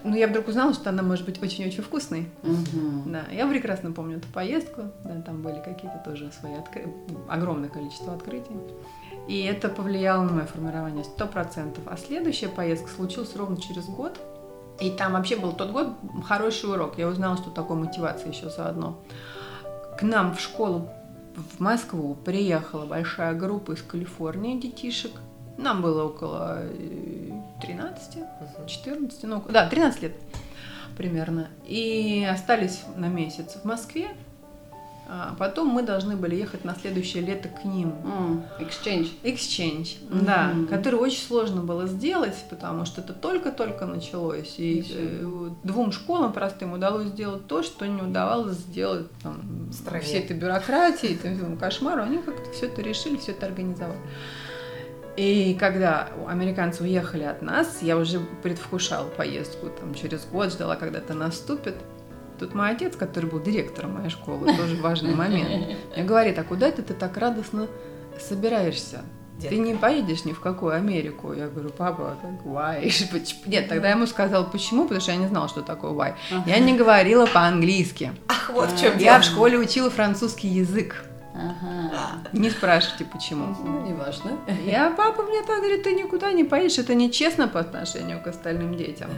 Но 0.03 0.15
я 0.15 0.27
вдруг 0.27 0.47
узнала, 0.47 0.73
что 0.73 0.89
она 0.89 1.03
может 1.03 1.25
быть 1.25 1.41
очень-очень 1.43 1.83
вкусной. 1.83 2.29
Мгм. 2.43 3.11
Да, 3.11 3.23
я 3.33 3.45
прекрасно 3.47 3.91
помню 3.91 4.17
эту 4.17 4.27
поездку. 4.29 4.83
Да, 5.03 5.21
там 5.21 5.41
были 5.41 5.55
какие-то 5.61 6.01
тоже 6.05 6.31
свои 6.39 6.53
откры- 6.53 6.89
огромное 7.27 7.67
количество 7.69 8.13
открытий. 8.13 8.55
И 9.29 9.43
это 9.43 9.69
повлияло 9.69 10.24
на 10.24 10.33
мое 10.33 10.45
формирование 10.48 11.03
сто 11.03 11.27
процентов. 11.27 11.83
А 11.86 11.98
следующая 11.98 12.48
поездка 12.48 12.89
случилась 12.89 13.36
ровно 13.36 13.62
через 13.62 13.86
год. 13.86 14.19
И 14.79 14.89
там 14.89 15.13
вообще 15.13 15.36
был 15.36 15.53
тот 15.53 15.69
год 15.69 15.89
хороший 16.27 16.71
урок. 16.71 16.98
Я 16.98 17.07
узнала, 17.07 17.38
что 17.38 17.51
такое 17.51 17.77
мотивация 17.77 18.31
еще 18.31 18.50
заодно. 18.50 19.00
К 20.00 20.01
нам 20.01 20.36
в 20.36 20.39
школу 20.39 20.89
в 21.36 21.59
Москву 21.59 22.15
приехала 22.15 22.88
большая 22.88 23.36
группа 23.36 23.74
из 23.74 23.83
Калифорнии 23.83 24.59
детишек. 24.59 25.12
Нам 25.59 25.83
было 25.83 26.05
около 26.05 26.62
э, 26.63 27.31
13, 27.62 28.15
Мгм. 28.15 28.67
14, 28.67 29.24
ну, 29.24 29.43
да, 29.48 29.69
13 29.69 30.01
лет 30.01 30.13
примерно. 30.98 31.50
И 31.67 32.27
остались 32.27 32.81
на 32.95 33.09
месяц 33.09 33.57
в 33.62 33.65
Москве. 33.65 34.07
А 35.11 35.35
потом 35.39 35.69
мы 35.69 35.81
должны 35.81 36.15
были 36.15 36.35
ехать 36.35 36.63
на 36.65 36.75
следующее 36.75 37.23
лето 37.23 37.49
к 37.49 37.65
ним. 37.65 37.95
М, 38.05 38.43
Exchange. 38.59 39.09
Exchange, 39.23 39.95
Мгм. 40.07 40.25
да, 40.25 40.53
который 40.69 40.99
очень 40.99 41.23
сложно 41.23 41.63
было 41.63 41.87
сделать, 41.87 42.35
потому 42.51 42.85
что 42.85 43.01
это 43.01 43.13
только-только 43.13 43.87
началось. 43.87 44.53
И 44.59 44.75
Ничего. 44.75 45.47
э, 45.47 45.49
двум 45.63 45.91
школам 45.91 46.31
простым 46.31 46.73
удалось 46.73 47.07
сделать 47.07 47.47
то, 47.47 47.63
что 47.63 47.87
не 47.87 48.03
удавалось 48.03 48.57
сделать 48.57 49.07
там, 49.23 49.41
стране. 49.73 50.03
всей 50.03 50.19
этой 50.19 50.37
бюрократии, 50.37 51.15
этому 51.15 51.57
кошмару. 51.57 52.03
Они 52.03 52.19
как-то 52.19 52.51
все 52.51 52.67
это 52.67 52.83
решили, 52.83 53.17
все 53.17 53.31
это 53.31 53.47
организовали. 53.47 53.97
И 55.17 55.55
когда 55.59 56.09
американцы 56.27 56.83
уехали 56.83 57.23
от 57.23 57.41
нас, 57.41 57.79
я 57.81 57.97
уже 57.97 58.19
предвкушала 58.43 59.07
поездку, 59.09 59.67
там 59.69 59.93
через 59.95 60.23
год 60.25 60.51
ждала, 60.53 60.75
когда 60.75 60.99
это 60.99 61.13
наступит. 61.15 61.75
Тут 62.39 62.55
мой 62.55 62.72
отец, 62.72 62.96
который 62.96 63.29
был 63.29 63.41
директором 63.41 63.96
моей 63.96 64.10
школы, 64.10 64.55
тоже 64.55 64.75
важный 64.77 65.13
момент, 65.13 65.50
мне 65.96 66.03
говорит, 66.03 66.39
а 66.39 66.43
куда 66.43 66.67
это 66.67 66.81
ты 66.81 66.93
так 66.93 67.17
радостно 67.17 67.67
собираешься? 68.19 69.01
Детка. 69.38 69.55
Ты 69.55 69.62
не 69.62 69.75
поедешь 69.75 70.25
ни 70.25 70.34
в 70.34 70.41
какую 70.41 70.74
Америку. 70.74 71.31
Я 71.31 71.48
говорю, 71.48 71.69
папа, 71.69 72.17
как 72.22 72.46
why? 72.46 72.91
Нет, 73.46 73.69
тогда 73.69 73.88
я 73.88 73.93
ему 73.96 74.05
сказала, 74.05 74.43
почему, 74.43 74.84
потому 74.84 75.00
что 75.00 75.12
я 75.12 75.17
не 75.17 75.27
знала, 75.27 75.48
что 75.48 75.62
такое 75.62 75.91
why. 75.91 76.13
Я 76.46 76.60
не 76.60 76.77
говорила 76.77 77.25
по-английски. 77.25 78.12
Ах, 78.27 78.50
вот 78.53 78.72
в 78.72 78.79
чем 78.79 78.93
Я 78.93 79.00
дело. 79.00 79.19
в 79.22 79.24
школе 79.24 79.58
учила 79.58 79.89
французский 79.89 80.50
язык. 80.50 81.05
Ага. 81.34 82.22
Не 82.34 82.50
спрашивайте, 82.50 83.05
почему. 83.05 83.55
Ну, 83.63 83.81
не 83.86 83.93
важно. 83.93 84.31
Я, 84.65 84.89
папа 84.91 85.24
мне 85.24 85.41
так 85.43 85.60
говорит, 85.60 85.84
ты 85.84 85.93
никуда 85.93 86.34
не 86.34 86.43
поедешь, 86.43 86.77
это 86.77 86.93
нечестно 86.93 87.48
по 87.48 87.62
отношению 87.62 88.22
к 88.22 88.27
остальным 88.27 88.75
детям. 88.75 89.10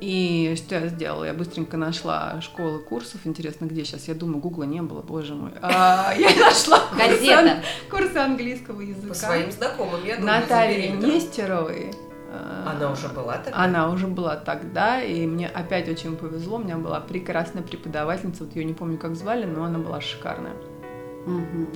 И 0.00 0.54
что 0.56 0.76
я 0.76 0.88
сделала? 0.88 1.24
Я 1.24 1.34
быстренько 1.34 1.76
нашла 1.76 2.40
школы 2.40 2.78
курсов. 2.78 3.20
Интересно, 3.24 3.66
где 3.66 3.84
сейчас? 3.84 4.08
Я 4.08 4.14
думаю, 4.14 4.38
гугла 4.40 4.64
не 4.64 4.80
было, 4.80 5.02
боже 5.02 5.34
мой. 5.34 5.50
А, 5.60 6.12
Я 6.18 6.30
нашла 6.36 6.80
курсы 6.90 7.08
Газета. 7.08 7.38
ан- 7.52 7.62
курсы 7.90 8.16
английского 8.16 8.80
языка. 8.80 9.08
По 9.08 9.14
своим 9.14 9.50
знакомым, 9.52 10.04
я 10.06 10.16
думаю, 10.16 10.40
Натальи. 10.40 10.88
Нестеровой. 10.88 11.92
А, 12.32 12.72
Она 12.76 12.92
уже 12.92 13.08
была 13.08 13.38
тогда? 13.38 13.58
Она 13.58 13.90
уже 13.90 14.06
была 14.06 14.36
тогда, 14.36 15.02
и 15.02 15.26
мне 15.26 15.48
опять 15.48 15.88
очень 15.88 16.16
повезло. 16.16 16.56
У 16.56 16.60
меня 16.64 16.78
была 16.78 17.00
прекрасная 17.00 17.62
преподавательница, 17.62 18.44
вот 18.44 18.56
ее 18.56 18.64
не 18.64 18.72
помню, 18.72 18.96
как 18.98 19.16
звали, 19.16 19.44
но 19.44 19.64
она 19.64 19.78
была 19.80 20.00
шикарная. 20.00 20.54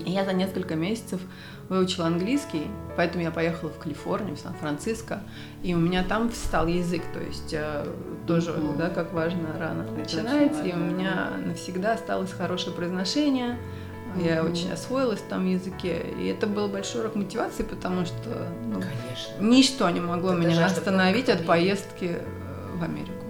И 0.05 0.11
я 0.11 0.25
за 0.25 0.33
несколько 0.33 0.75
месяцев 0.75 1.21
выучила 1.69 2.07
английский, 2.07 2.67
поэтому 2.97 3.23
я 3.25 3.31
поехала 3.31 3.71
в 3.71 3.79
Калифорнию, 3.79 4.37
в 4.37 4.39
Сан-Франциско, 4.41 5.21
и 5.63 5.75
у 5.75 5.79
меня 5.79 6.05
там 6.05 6.31
встал 6.31 6.67
язык, 6.67 7.03
то 7.13 7.21
есть 7.21 7.53
э, 7.53 7.87
тоже, 8.27 8.53
Мгм. 8.53 8.79
да, 8.79 8.91
как 8.91 9.13
важно 9.13 9.49
рано 9.59 9.85
очень 10.01 10.19
и 10.67 10.73
у 10.73 10.77
меня 10.77 11.31
навсегда 11.45 11.95
осталось 11.95 12.33
хорошее 12.33 12.75
произношение, 12.75 13.59
я 14.17 14.43
Мгм. 14.43 14.53
очень 14.53 14.73
освоилась 14.73 15.21
в 15.21 15.29
том 15.29 15.47
языке, 15.47 16.05
и 16.19 16.27
это 16.27 16.47
был 16.47 16.69
большой 16.69 17.01
урок 17.01 17.15
мотивации, 17.17 17.63
потому 17.65 18.05
что 18.05 18.49
ну, 18.67 18.81
Конечно. 18.81 19.41
ничто 19.41 19.91
не 19.91 20.01
могло 20.01 20.33
Это 20.33 20.41
меня 20.41 20.67
остановить 20.67 21.29
от 21.29 21.45
поездки 21.47 22.19
э, 22.19 22.77
в 22.77 22.83
Америку. 22.83 23.24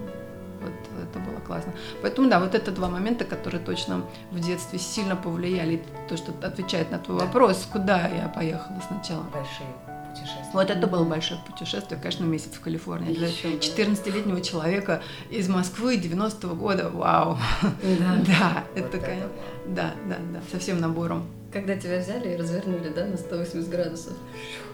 Вот 1.47 1.57
это 1.57 1.63
классно. 1.65 1.73
Поэтому 2.01 2.29
да, 2.29 2.39
вот 2.39 2.55
это 2.55 2.71
два 2.71 2.87
момента, 2.89 3.25
которые 3.25 3.61
точно 3.63 4.01
в 4.31 4.39
детстве 4.39 4.79
сильно 4.79 5.15
повлияли. 5.15 5.81
То, 6.09 6.17
что 6.17 6.33
отвечает 6.45 6.91
на 6.91 6.99
твой 6.99 7.19
Да. 7.19 7.25
вопрос, 7.25 7.67
куда 7.71 8.07
я 8.07 8.27
поехала 8.29 8.81
сначала. 8.87 9.23
Большие 9.33 9.67
путешествие. 10.09 10.49
Вот 10.53 10.69
это 10.69 10.87
было 10.87 11.03
большое 11.03 11.39
путешествие, 11.45 11.99
конечно, 11.99 12.23
месяц 12.25 12.53
в 12.53 12.61
Калифорнии. 12.61 13.13
Для 13.13 13.27
14-летнего 13.29 14.41
человека 14.41 15.01
из 15.29 15.47
Москвы 15.49 15.97
90-го 15.97 16.55
года, 16.55 16.89
вау. 16.89 17.37
Да. 17.61 18.15
Да, 18.27 18.63
Вот 18.73 18.77
это, 18.85 18.97
это 18.97 19.05
конечно, 19.05 19.27
вау. 19.27 19.75
да, 19.75 19.91
да, 20.07 20.15
да, 20.33 20.39
со 20.51 20.59
всем 20.59 20.79
набором. 20.79 21.25
Когда 21.51 21.75
тебя 21.77 21.99
взяли 21.99 22.33
и 22.33 22.35
развернули, 22.37 22.89
да, 22.89 23.05
на 23.05 23.17
180 23.17 23.69
градусов. 23.69 24.13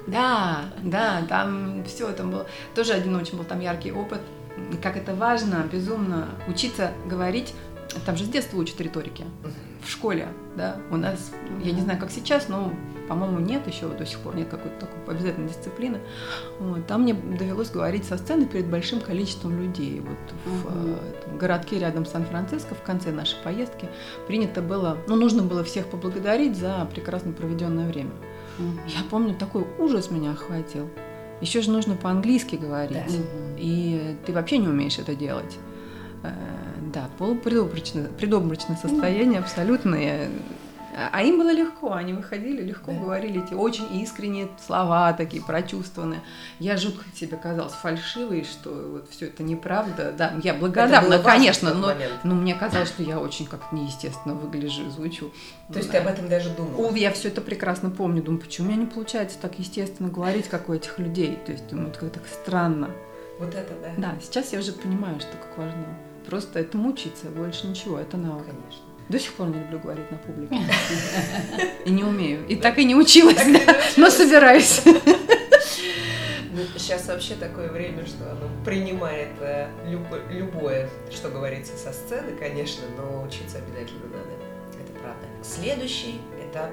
Да, 0.07 0.61
да, 0.81 1.21
там 1.29 1.83
все, 1.85 2.11
там 2.11 2.31
был 2.31 2.45
тоже 2.73 2.93
один 2.93 3.15
очень 3.15 3.37
был 3.37 3.43
там 3.43 3.59
яркий 3.59 3.91
опыт. 3.91 4.19
Как 4.81 4.97
это 4.97 5.13
важно, 5.15 5.65
безумно 5.71 6.29
учиться 6.47 6.91
говорить. 7.07 7.53
Там 8.05 8.15
же 8.15 8.23
с 8.25 8.29
детства 8.29 8.57
учат 8.57 8.79
риторике 8.79 9.25
в 9.83 9.89
школе, 9.89 10.27
да. 10.55 10.77
У 10.91 10.95
нас, 10.97 11.31
я 11.63 11.71
не 11.73 11.81
знаю, 11.81 11.99
как 11.99 12.09
сейчас, 12.09 12.47
но, 12.47 12.71
по-моему, 13.09 13.39
нет 13.39 13.67
еще 13.67 13.89
до 13.89 14.05
сих 14.05 14.19
пор 14.19 14.35
нет 14.35 14.47
какой-то 14.47 14.85
такой 14.85 15.13
обязательной 15.15 15.49
дисциплины. 15.49 15.99
Вот. 16.59 16.87
Там 16.87 17.01
мне 17.01 17.13
довелось 17.13 17.69
говорить 17.69 18.05
со 18.05 18.17
сцены 18.17 18.45
перед 18.45 18.67
большим 18.67 19.01
количеством 19.01 19.59
людей. 19.59 19.99
Вот 19.99 20.33
в 20.45 20.69
Мгм. 20.77 20.95
э, 21.33 21.37
городке 21.37 21.79
рядом 21.79 22.05
с 22.05 22.11
Сан-Франциско 22.11 22.75
в 22.75 22.81
конце 22.81 23.11
нашей 23.11 23.37
поездки 23.43 23.89
принято 24.27 24.61
было, 24.61 24.97
ну, 25.07 25.15
нужно 25.17 25.41
было 25.43 25.63
всех 25.65 25.87
поблагодарить 25.87 26.55
за 26.55 26.87
прекрасно 26.93 27.33
проведенное 27.33 27.87
время. 27.87 28.11
Я 28.87 29.03
помню, 29.09 29.33
такой 29.35 29.65
ужас 29.79 30.11
меня 30.11 30.31
охватил. 30.31 30.87
Еще 31.41 31.61
же 31.61 31.71
нужно 31.71 31.95
по-английски 31.95 32.55
говорить. 32.55 32.97
Да. 33.07 33.55
И 33.57 34.15
ты 34.25 34.33
вообще 34.33 34.57
не 34.59 34.67
умеешь 34.67 34.99
это 34.99 35.15
делать. 35.15 35.57
Э, 36.23 36.29
Да, 36.93 37.09
предобморочное 38.17 38.75
состояние 38.77 39.39
абсолютное. 39.39 40.29
А 40.93 41.21
им 41.23 41.37
было 41.37 41.51
легко, 41.53 41.93
они 41.93 42.13
выходили, 42.13 42.61
легко 42.61 42.91
Да. 42.91 42.99
говорили 42.99 43.43
эти 43.43 43.53
очень 43.53 44.01
искренние 44.01 44.49
слова, 44.65 45.13
такие 45.13 45.41
прочувствованные. 45.43 46.21
Я 46.59 46.77
жутко 46.77 47.05
себе 47.15 47.37
казалась 47.37 47.73
фальшивой, 47.73 48.43
что 48.43 48.69
вот 48.69 49.09
все 49.09 49.27
это 49.27 49.43
неправда. 49.43 50.13
Да, 50.17 50.33
я 50.43 50.53
благодарна, 50.53 51.19
конечно, 51.19 51.73
но, 51.73 51.87
момент. 51.87 52.13
но 52.23 52.35
мне 52.35 52.55
казалось, 52.55 52.89
что 52.89 53.03
я 53.03 53.19
очень 53.19 53.45
как-то 53.45 53.75
неестественно 53.75 54.35
выгляжу 54.35 54.87
и 54.87 54.89
звучу. 54.89 55.31
То 55.71 55.79
есть 55.79 55.91
ты 55.91 55.97
об 55.97 56.07
этом 56.07 56.27
даже 56.27 56.49
думала? 56.49 56.89
О, 56.89 56.95
я 56.95 57.11
все 57.11 57.29
это 57.29 57.41
прекрасно 57.41 57.89
помню. 57.89 58.21
Думаю, 58.21 58.41
почему 58.41 58.67
у 58.67 58.71
меня 58.71 58.81
не 58.81 58.87
получается 58.87 59.37
так 59.41 59.57
естественно 59.59 60.09
говорить, 60.09 60.47
как 60.49 60.69
у 60.69 60.73
этих 60.73 60.99
людей? 60.99 61.37
То 61.45 61.51
есть, 61.53 61.67
думаю, 61.69 61.89
это 61.89 61.99
как-то 61.99 62.19
странно. 62.29 62.89
Вот 63.39 63.55
это, 63.55 63.73
да? 63.81 63.89
Да, 63.97 64.15
сейчас 64.21 64.53
я 64.53 64.59
уже 64.59 64.73
понимаю, 64.73 65.19
что 65.19 65.31
как 65.37 65.57
важно. 65.57 65.85
Просто 66.27 66.59
это 66.59 66.77
мучиться, 66.77 67.27
больше 67.29 67.65
ничего, 67.67 67.97
это 67.97 68.17
навык. 68.17 68.45
Конечно. 68.45 68.81
До 69.11 69.19
сих 69.19 69.33
пор 69.33 69.49
не 69.49 69.59
люблю 69.59 69.77
говорить 69.79 70.09
на 70.09 70.17
публике. 70.17 70.55
И 71.85 71.89
не 71.91 72.05
умею. 72.05 72.47
И 72.47 72.55
так 72.55 72.77
и 72.77 72.85
не 72.85 72.95
училась, 72.95 73.43
но 73.97 74.09
собираюсь. 74.09 74.81
сейчас 76.77 77.07
Ну, 77.07 77.13
вообще 77.13 77.35
такое 77.35 77.69
время, 77.71 78.05
что 78.05 78.31
оно 78.31 78.47
принимает 78.63 79.31
э, 79.41 79.67
любо- 79.85 80.21
любое, 80.31 80.89
что 81.11 81.27
говорится 81.29 81.75
со 81.75 81.91
сцены, 81.91 82.37
конечно, 82.39 82.83
но 82.97 83.23
учиться 83.23 83.57
обязательно 83.57 84.05
надо. 84.05 84.31
Это 84.81 84.93
правда. 85.01 85.27
Следующий 85.43 86.21
этап 86.49 86.71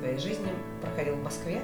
твоей 0.00 0.18
жизни 0.18 0.48
проходил 0.82 1.14
в 1.14 1.22
Москве. 1.22 1.62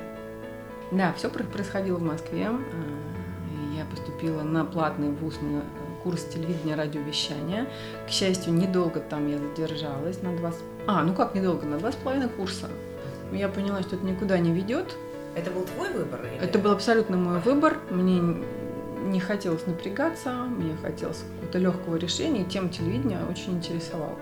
Да, 0.92 1.12
все 1.14 1.30
происходило 1.30 1.96
в 1.96 2.02
Москве. 2.02 2.46
Э, 2.48 3.76
Я 3.76 3.86
поступила 3.86 4.42
на 4.42 4.64
платный 4.64 5.10
вуз 5.10 5.40
на 5.40 5.64
курс 6.02 6.24
телевидения 6.24 6.74
радиовещания. 6.74 7.66
К 8.06 8.10
счастью, 8.10 8.52
недолго 8.54 9.00
там 9.00 9.28
я 9.28 9.38
задержалась 9.38 10.20
на 10.22 10.36
два... 10.36 10.52
с- 10.52 10.62
А, 10.86 11.02
ну 11.02 11.14
как 11.14 11.34
недолго? 11.34 11.66
На 11.66 11.78
два 11.78 11.92
с 11.92 11.96
половиной 11.96 12.28
курса. 12.28 12.68
Я 13.32 13.48
поняла, 13.48 13.82
что 13.82 13.96
это 13.96 14.04
никуда 14.04 14.38
не 14.38 14.52
ведет. 14.52 14.94
Это 15.34 15.50
был 15.50 15.62
твой 15.64 15.90
выбор? 15.92 16.20
или- 16.24 16.44
Это 16.44 16.58
был 16.58 16.72
абсолютно 16.72 17.16
мой 17.16 17.40
выбор. 17.40 17.78
Мне 17.90 18.20
не 19.04 19.20
хотелось 19.20 19.66
напрягаться, 19.66 20.30
мне 20.30 20.76
хотелось 20.82 21.18
какого-то 21.34 21.58
легкого 21.58 21.96
решения, 21.96 22.42
и 22.42 22.44
тем 22.44 22.68
телевидения 22.68 23.18
очень 23.28 23.54
интересовал. 23.54 24.16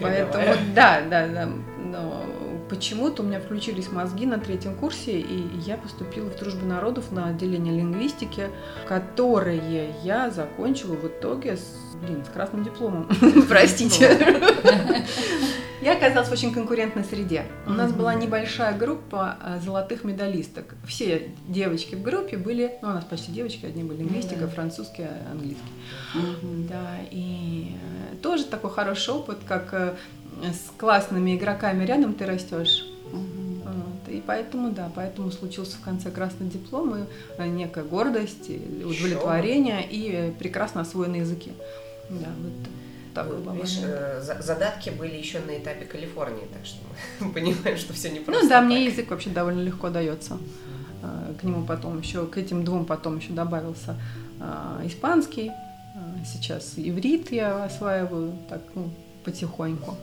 Поэтому, 0.00 0.44
да, 0.74 1.00
да, 1.08 1.26
да. 1.28 1.48
Но 1.84 2.24
почему-то 2.68 3.22
у 3.22 3.26
меня 3.26 3.40
включились 3.40 3.90
мозги 3.90 4.26
на 4.26 4.38
третьем 4.38 4.74
курсе, 4.74 5.18
и 5.18 5.46
я 5.64 5.76
поступила 5.76 6.30
в 6.30 6.38
Дружбу 6.38 6.66
народов 6.66 7.10
на 7.12 7.28
отделение 7.28 7.76
лингвистики, 7.76 8.48
которое 8.86 9.92
я 10.02 10.30
закончила 10.30 10.94
в 10.94 11.06
итоге 11.06 11.56
с, 11.56 11.96
блин, 12.02 12.24
с 12.24 12.28
красным 12.28 12.64
дипломом. 12.64 13.08
Простите. 13.48 14.18
Я 15.80 15.96
оказалась 15.96 16.28
в 16.28 16.32
очень 16.32 16.52
конкурентной 16.52 17.04
среде. 17.04 17.44
У 17.64 17.70
нас 17.70 17.92
была 17.92 18.12
небольшая 18.14 18.76
группа 18.76 19.38
а, 19.40 19.58
золотых 19.60 20.02
медалисток. 20.02 20.74
Все 20.84 21.30
девочки 21.46 21.94
в 21.94 22.02
группе 22.02 22.36
были, 22.36 22.74
ну, 22.82 22.88
у 22.88 22.92
нас 22.92 23.04
почти 23.04 23.30
девочки, 23.30 23.64
одни 23.64 23.84
были 23.84 23.98
лингвистика, 23.98 24.48
французский, 24.48 25.06
английский. 25.30 25.62
Да, 26.68 26.96
и 27.12 27.76
тоже 28.22 28.44
такой 28.44 28.70
хороший 28.70 29.14
опыт, 29.14 29.38
как 29.46 29.72
э, 29.72 29.94
с 30.42 30.70
классными 30.76 31.36
игроками 31.36 31.84
рядом 31.84 32.14
ты 32.14 32.26
растешь. 32.26 32.86
Вот, 33.12 34.12
И 34.12 34.22
поэтому, 34.26 34.70
да, 34.70 34.90
поэтому 34.94 35.30
случился 35.30 35.76
в 35.76 35.80
конце 35.80 36.10
красный 36.10 36.48
диплом 36.48 36.96
и 36.96 37.04
э, 37.38 37.46
некая 37.46 37.84
гордость, 37.84 38.48
и 38.48 38.84
удовлетворение 38.84 39.86
и 39.88 40.12
э, 40.12 40.32
прекрасно 40.32 40.82
освоенные 40.82 41.22
языки. 41.22 41.52
Да, 42.10 42.28
вот 42.42 42.52
такой 43.14 43.38
был 43.38 43.52
видишь, 43.52 43.78
задатки 44.40 44.90
были 44.90 45.16
еще 45.16 45.40
на 45.40 45.56
этапе 45.58 45.84
Калифорнии, 45.84 46.46
так 46.52 46.64
что 46.64 46.78
мы 47.24 47.32
понимаем, 47.32 47.76
что 47.76 47.92
все 47.92 48.10
не 48.10 48.20
просто 48.20 48.42
Ну 48.42 48.48
да, 48.48 48.60
мне 48.60 48.84
так. 48.84 48.92
язык 48.92 49.10
вообще 49.10 49.30
довольно 49.30 49.60
легко 49.60 49.88
дается. 49.88 50.38
К 51.40 51.44
нему 51.44 51.64
потом 51.64 52.00
еще, 52.00 52.26
к 52.26 52.36
этим 52.36 52.64
двум 52.64 52.84
потом 52.84 53.18
еще 53.18 53.32
добавился 53.32 53.96
испанский. 54.84 55.52
А, 55.98 56.24
Сейчас 56.24 56.74
иврит 56.76 57.32
я 57.32 57.64
осваиваю 57.64 58.32
так, 58.48 58.62
ну, 58.74 58.90
потихоньку. 59.24 59.96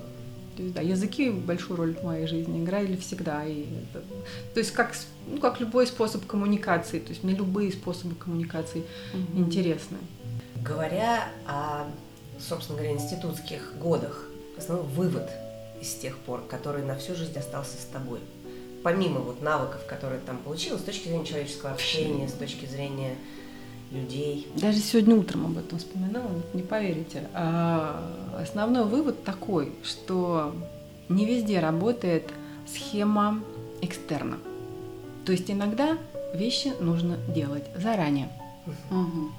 То 0.58 0.64
есть, 0.64 0.74
да, 0.76 0.82
языки 0.82 1.30
большую 1.30 1.78
роль 1.78 1.96
в 1.96 2.04
моей 2.04 2.28
жизни 2.28 2.64
играли 2.64 2.96
всегда. 2.96 3.44
И 3.46 3.62
это- 3.94 4.04
то 4.54 4.60
есть 4.60 4.72
как, 4.72 4.94
ну, 5.28 5.38
как 5.40 5.60
любой 5.60 5.86
способ 5.88 6.26
коммуникации. 6.26 7.00
То 7.00 7.10
есть 7.10 7.24
мне 7.24 7.34
любые 7.36 7.72
способы 7.72 8.16
коммуникации 8.16 8.84
Мгм. 9.14 9.44
интересны. 9.44 9.98
Говоря 10.64 11.28
о, 11.46 11.86
собственно 12.40 12.78
говоря, 12.80 12.94
институтских 12.94 13.74
годах, 13.82 14.28
основной 14.58 14.88
вывод 14.88 15.30
из 15.82 15.94
тех 15.96 16.18
пор, 16.20 16.42
который 16.50 16.84
на 16.84 16.96
всю 16.96 17.16
жизнь 17.16 17.38
остался 17.38 17.78
с 17.78 17.86
тобой, 17.92 18.20
помимо 18.82 19.20
вот 19.20 19.42
навыков, 19.42 19.82
которые 19.88 20.22
там 20.22 20.38
получила, 20.38 20.78
с 20.78 20.82
точки 20.84 21.10
зрения 21.10 21.26
человеческого 21.26 21.72
общения, 21.72 22.30
с 22.30 22.34
точки 22.34 22.66
зрения 22.66 23.16
людей. 23.96 24.48
Даже 24.56 24.80
сегодня 24.80 25.16
утром 25.16 25.46
об 25.46 25.58
этом 25.58 25.80
вспоминала, 25.80 26.30
не 26.54 26.62
поверите. 26.62 27.28
А, 27.34 28.12
Основной 28.40 28.86
вывод 28.86 29.24
такой, 29.24 29.72
что 29.84 30.54
не 31.10 31.26
везде 31.26 31.60
работает 31.60 32.30
схема 32.68 33.40
экстерна. 33.82 34.38
То 35.26 35.32
есть 35.32 35.50
иногда 35.50 35.98
вещи 36.34 36.74
нужно 36.80 37.18
делать 37.34 37.64
заранее. 37.76 38.30
Мгм. 38.90 39.32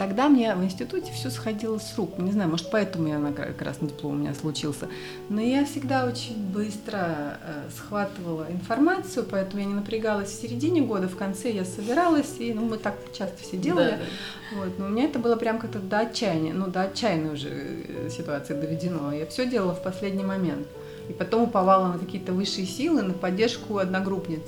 Тогда 0.00 0.30
мне 0.30 0.54
в 0.54 0.64
институте 0.64 1.12
все 1.12 1.28
сходило 1.28 1.76
с 1.76 1.94
рук. 1.98 2.16
Не 2.16 2.32
знаю, 2.32 2.48
может, 2.48 2.70
поэтому 2.70 3.08
я 3.08 3.18
на 3.18 3.34
кра- 3.34 3.52
красный 3.52 3.88
диплом 3.88 4.14
у 4.14 4.16
меня 4.16 4.32
случился. 4.32 4.88
Но 5.28 5.42
я 5.42 5.66
всегда 5.66 6.06
очень 6.06 6.42
быстро 6.42 7.38
э, 7.44 7.68
схватывала 7.76 8.46
информацию, 8.50 9.26
поэтому 9.30 9.60
я 9.60 9.68
не 9.68 9.74
напрягалась 9.74 10.30
в 10.30 10.40
середине 10.40 10.80
года, 10.80 11.06
в 11.06 11.16
конце 11.16 11.52
я 11.52 11.66
собиралась, 11.66 12.36
и 12.38 12.54
ну, 12.54 12.62
мы 12.62 12.78
так 12.78 12.94
часто 13.12 13.36
все 13.42 13.58
делали. 13.58 13.90
Да, 13.90 13.98
да. 13.98 14.56
Вот, 14.56 14.78
но 14.78 14.86
у 14.86 14.88
меня 14.88 15.04
это 15.04 15.18
было 15.18 15.36
прям 15.36 15.58
как-то 15.58 15.78
до 15.78 15.98
отчаяния, 15.98 16.54
ну, 16.54 16.68
до 16.68 16.80
отчаянной 16.84 17.34
уже 17.34 17.50
э, 17.50 18.08
ситуации 18.08 18.54
доведено. 18.54 19.12
Я 19.12 19.26
все 19.26 19.44
делала 19.44 19.74
в 19.74 19.82
последний 19.82 20.24
момент. 20.24 20.66
И 21.10 21.12
потом 21.12 21.42
уповала 21.42 21.92
на 21.92 21.98
какие-то 21.98 22.32
высшие 22.32 22.66
силы, 22.66 23.02
на 23.02 23.12
поддержку 23.12 23.76
одногруппниц, 23.76 24.44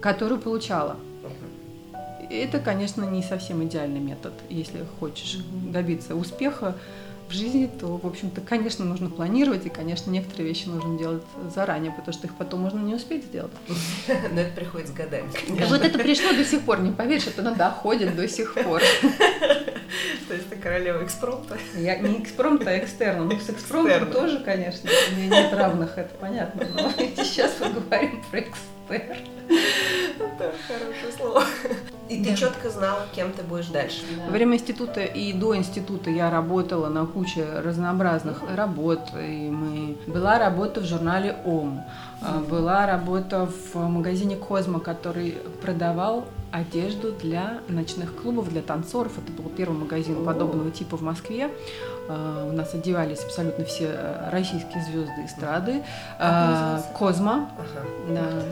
которую 0.00 0.40
получала. 0.40 0.96
Это, 2.30 2.58
конечно, 2.58 3.04
не 3.04 3.22
совсем 3.22 3.64
идеальный 3.64 4.00
метод. 4.00 4.32
Если 4.50 4.84
хочешь 5.00 5.38
добиться 5.72 6.14
успеха 6.14 6.76
в 7.28 7.32
жизни, 7.32 7.70
то, 7.80 7.96
в 7.96 8.06
общем-то, 8.06 8.40
конечно, 8.40 8.84
нужно 8.84 9.10
планировать, 9.10 9.66
и, 9.66 9.68
конечно, 9.68 10.10
некоторые 10.10 10.48
вещи 10.48 10.66
нужно 10.66 10.98
делать 10.98 11.22
заранее, 11.54 11.92
потому 11.92 12.12
что 12.12 12.26
их 12.26 12.34
потом 12.36 12.60
можно 12.60 12.80
не 12.80 12.94
успеть 12.94 13.24
сделать. 13.24 13.52
Но 14.32 14.40
это 14.40 14.54
приходит 14.54 14.88
с 14.88 14.92
годами. 14.92 15.30
Вот 15.68 15.82
это 15.82 15.98
пришло 15.98 16.32
до 16.32 16.44
сих 16.44 16.62
пор, 16.62 16.80
не 16.80 16.90
поверишь, 16.90 17.26
это 17.26 17.42
доходит 17.54 18.16
до 18.16 18.26
сих 18.28 18.54
пор. 18.54 18.82
То 20.28 20.34
есть 20.34 20.48
ты 20.50 20.56
королева 20.56 21.02
экспромта. 21.04 21.56
Я 21.74 21.98
не 21.98 22.22
экспромт, 22.22 22.66
а 22.66 22.78
экстерном. 22.78 23.28
Ну, 23.28 23.40
с 23.40 23.48
экспромтом 23.48 24.10
тоже, 24.10 24.40
конечно, 24.40 24.90
мне 25.14 25.28
нет 25.28 25.52
равных, 25.52 25.96
это 25.96 26.14
понятно. 26.14 26.66
Но 26.74 26.92
сейчас 27.16 27.56
мы 27.60 27.70
говорим 27.70 28.22
про 28.30 28.40
экстерн. 28.40 29.26
Это 30.18 30.54
хорошее 30.66 31.12
слово. 31.16 31.44
И 32.08 32.22
ты 32.22 32.34
четко 32.34 32.70
знала, 32.70 33.06
кем 33.14 33.32
ты 33.32 33.42
будешь 33.42 33.66
дальше. 33.66 34.02
Во 34.26 34.30
время 34.30 34.56
института 34.56 35.02
и 35.02 35.32
до 35.32 35.56
института 35.56 36.10
я 36.10 36.30
работала 36.30 36.88
на 36.88 37.06
куче 37.06 37.44
разнообразных 37.60 38.42
работ. 38.54 39.00
И 39.14 39.50
мы... 39.50 39.96
Была 40.06 40.38
работа 40.38 40.80
в 40.80 40.84
журнале 40.84 41.36
ОМ, 41.44 41.82
а, 42.20 42.40
была 42.40 42.86
работа 42.86 43.48
в 43.72 43.76
магазине 43.76 44.36
Козмо, 44.36 44.80
который 44.80 45.36
продавал 45.62 46.24
одежду 46.50 47.12
для 47.12 47.60
ночных 47.68 48.14
клубов, 48.14 48.48
для 48.48 48.62
танцоров. 48.62 49.12
Это 49.18 49.42
был 49.42 49.50
первый 49.50 49.78
магазин 49.78 50.24
подобного 50.24 50.70
типа 50.70 50.96
в 50.96 51.02
Москве. 51.02 51.50
А, 52.08 52.46
у 52.48 52.52
нас 52.52 52.74
одевались 52.74 53.22
абсолютно 53.22 53.64
все 53.64 53.90
э, 53.92 54.30
российские 54.30 54.82
звезды 54.82 55.26
эстрады. 55.26 55.82
А, 56.18 56.82
Козма. 56.98 57.50
Да. 58.08 58.42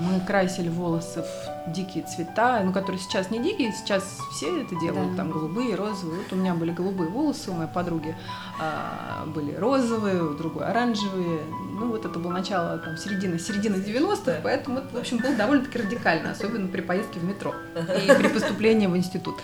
Мы 0.00 0.20
красили 0.20 0.68
волосы 0.68 1.22
в 1.22 1.72
дикие 1.72 2.04
цвета, 2.04 2.60
ну, 2.64 2.72
которые 2.72 3.00
сейчас 3.00 3.30
не 3.30 3.38
дикие, 3.38 3.72
сейчас 3.72 4.18
все 4.32 4.62
это 4.62 4.74
делают, 4.80 5.12
да. 5.12 5.18
там 5.18 5.30
голубые, 5.30 5.74
розовые. 5.74 6.18
Вот 6.22 6.32
у 6.32 6.36
меня 6.36 6.54
были 6.54 6.72
голубые 6.72 7.08
волосы, 7.10 7.50
у 7.50 7.54
моей 7.54 7.70
подруги 7.70 8.16
а, 8.60 9.24
были 9.26 9.54
розовые, 9.54 10.22
у 10.22 10.34
другой 10.34 10.66
оранжевые. 10.66 11.40
Ну, 11.78 11.88
вот 11.88 12.04
это 12.04 12.18
было 12.18 12.32
начало, 12.32 12.78
там, 12.78 12.96
середина, 12.96 13.38
середина 13.38 13.76
90-х, 13.76 14.22
да. 14.26 14.40
поэтому 14.42 14.78
это, 14.78 14.94
в 14.94 14.98
общем, 14.98 15.18
было 15.18 15.34
довольно-таки 15.34 15.78
радикально, 15.78 16.32
особенно 16.32 16.68
при 16.68 16.80
поездке 16.80 17.20
в 17.20 17.24
метро 17.24 17.54
и 17.74 18.12
при 18.12 18.28
поступлении 18.28 18.86
в 18.86 18.96
институт. 18.96 19.36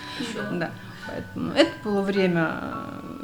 Да. 0.51 0.71
Поэтому 1.07 1.51
это 1.53 1.71
было 1.83 2.01
время, 2.01 2.61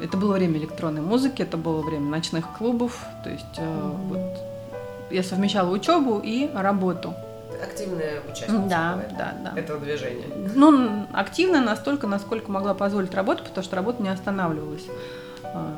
это 0.04 0.18
было 0.18 0.34
время 0.34 0.60
электронной 0.60 1.02
музыки, 1.02 1.42
это 1.42 1.56
было 1.56 1.82
время 1.82 2.10
ночных 2.10 2.58
клубов, 2.58 3.00
то 3.24 3.30
есть 3.30 3.58
mm-hmm. 3.58 4.08
вот 4.10 5.12
я 5.12 5.24
совмещала 5.24 5.70
учебу 5.72 6.20
и 6.20 6.50
работу. 6.54 7.14
Активная 7.64 8.20
участница 8.30 8.68
да, 8.68 9.06
да, 9.18 9.34
да. 9.46 9.60
этого 9.60 9.80
движения. 9.80 10.26
Ну, 10.56 11.08
активно 11.14 11.62
настолько, 11.62 12.08
насколько 12.08 12.52
могла 12.52 12.74
позволить 12.74 13.14
работу, 13.14 13.44
потому 13.44 13.64
что 13.64 13.76
работа 13.78 14.04
не 14.04 14.10
останавливалась. 14.10 14.86
А, 15.44 15.74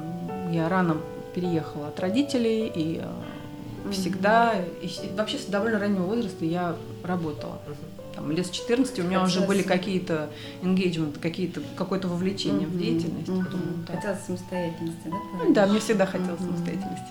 я 0.51 0.67
рано 0.69 0.97
переехала 1.35 1.89
от 1.89 1.99
родителей 1.99 2.65
и 2.67 2.97
mm-hmm. 2.97 3.91
всегда, 3.91 4.53
и 4.81 4.89
вообще 5.15 5.37
с 5.37 5.45
довольно 5.45 5.77
раннего 5.77 6.03
возраста 6.03 6.45
я 6.45 6.75
работала. 7.03 7.59
Mm-hmm. 7.67 7.94
Там, 8.15 8.31
лет 8.31 8.45
с 8.45 8.49
14 8.49 8.99
у 8.99 9.03
меня 9.03 9.19
Хотелось... 9.19 9.35
уже 9.35 9.47
были 9.47 9.61
какие-то 9.61 10.29
engagement, 10.61 11.19
какие-то, 11.19 11.61
какое-то 11.75 12.07
вовлечение 12.07 12.67
mm-hmm. 12.67 12.71
в 12.71 12.79
деятельность. 12.79 13.29
Mm-hmm. 13.29 13.91
Хотелось 13.91 14.19
самостоятельности, 14.21 15.03
да? 15.05 15.17
Ну, 15.43 15.53
да, 15.53 15.67
мне 15.67 15.79
всегда 15.79 16.05
хотелось 16.05 16.39
mm-hmm. 16.39 16.45
самостоятельности. 16.45 17.07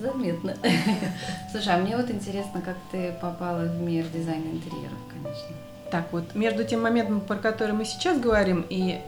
Заметно. 0.00 0.54
Слушай, 1.50 1.74
а 1.74 1.78
мне 1.78 1.96
вот 1.96 2.10
интересно, 2.10 2.60
как 2.60 2.76
ты 2.92 3.12
попала 3.20 3.64
в 3.64 3.80
мир 3.80 4.04
дизайна 4.12 4.46
интерьеров, 4.46 4.98
конечно. 5.10 5.56
Так 5.90 6.12
вот, 6.12 6.34
между 6.34 6.64
тем 6.64 6.82
моментом, 6.82 7.20
про 7.20 7.36
который 7.36 7.72
мы 7.72 7.84
сейчас 7.84 8.20
говорим, 8.20 8.64
и 8.68 9.00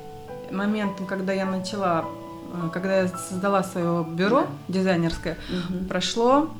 моментом, 0.50 1.06
когда 1.06 1.32
я 1.32 1.44
начала, 1.44 2.06
э, 2.52 2.70
когда 2.72 3.02
я 3.02 3.08
создала 3.08 3.62
свое 3.62 4.04
бюро 4.04 4.42
да. 4.68 4.74
дизайнерское, 4.74 5.36
угу. 5.50 5.84
прошло 5.84 6.50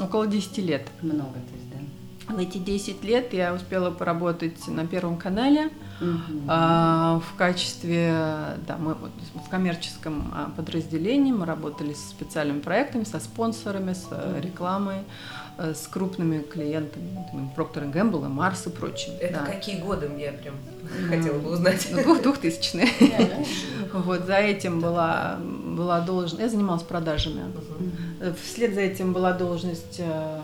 около 0.00 0.26
10 0.26 0.58
лет. 0.58 0.86
Много, 1.02 1.34
то 1.34 1.54
есть, 1.54 1.67
да? 1.67 1.67
В 2.28 2.38
эти 2.38 2.58
10 2.58 3.04
лет 3.04 3.32
я 3.32 3.54
успела 3.54 3.90
поработать 3.90 4.68
на 4.68 4.86
Первом 4.86 5.16
канале, 5.16 5.70
а, 6.46 7.20
в 7.20 7.36
качестве, 7.36 8.14
да, 8.66 8.76
мы 8.78 8.94
вот 8.94 9.10
в 9.46 9.48
коммерческом 9.48 10.32
а, 10.34 10.50
подразделении 10.56 11.32
мы 11.32 11.46
работали 11.46 11.92
с 11.92 12.10
специальными 12.10 12.60
проектами, 12.60 13.04
со 13.04 13.18
спонсорами, 13.18 13.94
с 13.94 14.06
mm 14.10 14.40
рекламой, 14.40 14.98
э, 15.58 15.74
с 15.74 15.88
крупными 15.88 16.42
клиентами, 16.42 17.24
Procter 17.56 17.90
Gamble, 17.92 18.26
и 18.26 18.30
Mars 18.30 18.68
и 18.68 18.70
прочим. 18.70 19.12
Это 19.20 19.40
да. 19.40 19.46
какие 19.46 19.80
годы 19.80 20.10
я 20.18 20.32
прям 20.32 20.54
хотела 21.08 21.38
бы 21.38 21.50
узнать? 21.50 21.88
Ну, 21.90 22.20
двухтысячные. 22.22 22.88
Вот, 23.90 24.26
за 24.26 24.36
этим 24.36 24.80
была, 24.80 25.38
была 25.40 26.00
должность, 26.00 26.42
я 26.42 26.50
занималась 26.50 26.82
продажами. 26.82 27.44
Вслед 28.44 28.74
за 28.74 28.82
этим 28.82 29.14
была 29.14 29.32
должность 29.32 29.96
э, 29.98 30.40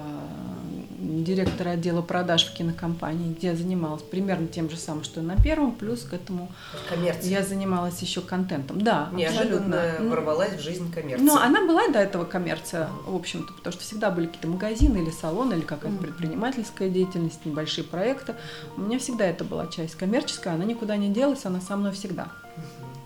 директора 1.05 1.71
отдела 1.71 2.03
продаж 2.03 2.47
в 2.47 2.55
кинокомпании, 2.55 3.33
где 3.35 3.49
я 3.49 3.55
занималась 3.57 4.03
примерно 4.03 4.49
тем 4.49 4.71
же 4.71 4.77
самым, 4.77 5.05
что 5.05 5.21
и 5.21 5.23
на 5.23 5.37
первом, 5.37 5.73
плюс 5.73 6.01
к 6.03 6.13
этому 6.15 6.51
Коммерция. 6.89 7.31
я 7.31 7.43
занималась 7.43 8.01
еще 8.01 8.21
контентом. 8.21 8.81
Да, 8.81 9.09
Неожиданно 9.13 9.83
абсолютно. 9.83 10.11
ворвалась 10.11 10.53
в 10.55 10.61
жизнь 10.61 10.93
коммерция. 10.93 11.25
Ну, 11.25 11.37
она 11.37 11.65
была 11.67 11.89
до 11.89 11.99
этого 11.99 12.25
коммерция, 12.25 12.89
в 13.07 13.15
общем-то, 13.15 13.53
потому 13.53 13.73
что 13.73 13.83
всегда 13.83 14.11
были 14.11 14.27
какие-то 14.27 14.49
магазины 14.49 14.99
или 14.99 15.11
салоны, 15.11 15.55
или 15.55 15.61
какая-то 15.63 15.99
предпринимательская 15.99 16.89
деятельность, 16.89 17.45
небольшие 17.45 17.85
проекты. 17.85 18.35
У 18.77 18.81
меня 18.83 18.99
всегда 18.99 19.27
это 19.27 19.45
была 19.45 19.67
часть 19.67 19.95
коммерческая, 19.97 20.55
она 20.55 20.65
никуда 20.65 20.97
не 20.97 21.09
делась, 21.11 21.45
она 21.45 21.61
со 21.61 21.77
мной 21.77 21.93
всегда. 21.93 22.29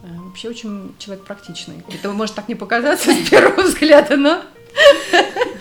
Э, 0.02 0.06
вообще 0.26 0.48
очень 0.48 0.94
человек 0.98 1.24
практичный. 1.24 1.82
Это 1.92 2.11
может 2.12 2.34
так 2.34 2.48
не 2.48 2.54
показаться 2.54 3.12
с 3.12 3.28
первого 3.28 3.62
взгляда, 3.62 4.16
но 4.16 4.42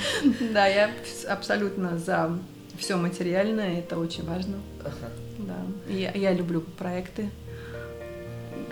Да, 0.53 0.67
я 0.67 0.89
абсолютно 1.27 1.97
за 1.97 2.37
все 2.77 2.95
материальное, 2.95 3.79
это 3.79 3.97
очень 3.97 4.25
важно. 4.25 4.57
Да. 5.39 5.57
Я, 5.89 6.11
я 6.11 6.33
люблю 6.33 6.61
проекты. 6.61 7.29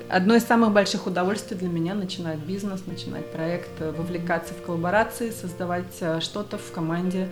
Одно 0.07 0.35
из 0.35 0.43
самых 0.43 0.71
больших 0.71 1.07
удовольствий 1.07 1.57
для 1.57 1.67
меня 1.67 1.95
начинать 1.95 2.37
бизнес, 2.37 2.85
начинать 2.85 3.31
проект, 3.31 3.79
вовлекаться 3.79 4.53
в 4.53 4.61
коллаборации, 4.63 5.31
создавать 5.31 5.97
э, 5.99 6.19
что-то 6.21 6.59
в 6.59 6.71
команде 6.71 7.31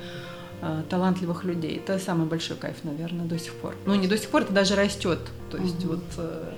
э, 0.61 0.81
талантливых 0.89 1.43
людей. 1.43 1.77
Это 1.77 1.99
самый 1.99 2.25
большой 2.25 2.57
кайф, 2.57 2.77
наверное, 2.83 3.25
до 3.25 3.37
сих 3.37 3.53
пор. 3.53 3.75
Ну, 3.85 3.93
не 3.93 4.07
до 4.07 4.17
сих 4.17 4.29
пор, 4.29 4.41
это 4.41 4.53
даже 4.53 4.75
растет. 4.75 5.19
То 5.51 5.57
есть 5.57 5.81
mm-hmm. 5.81 5.87
вот... 5.87 6.03
Э... 6.17 6.53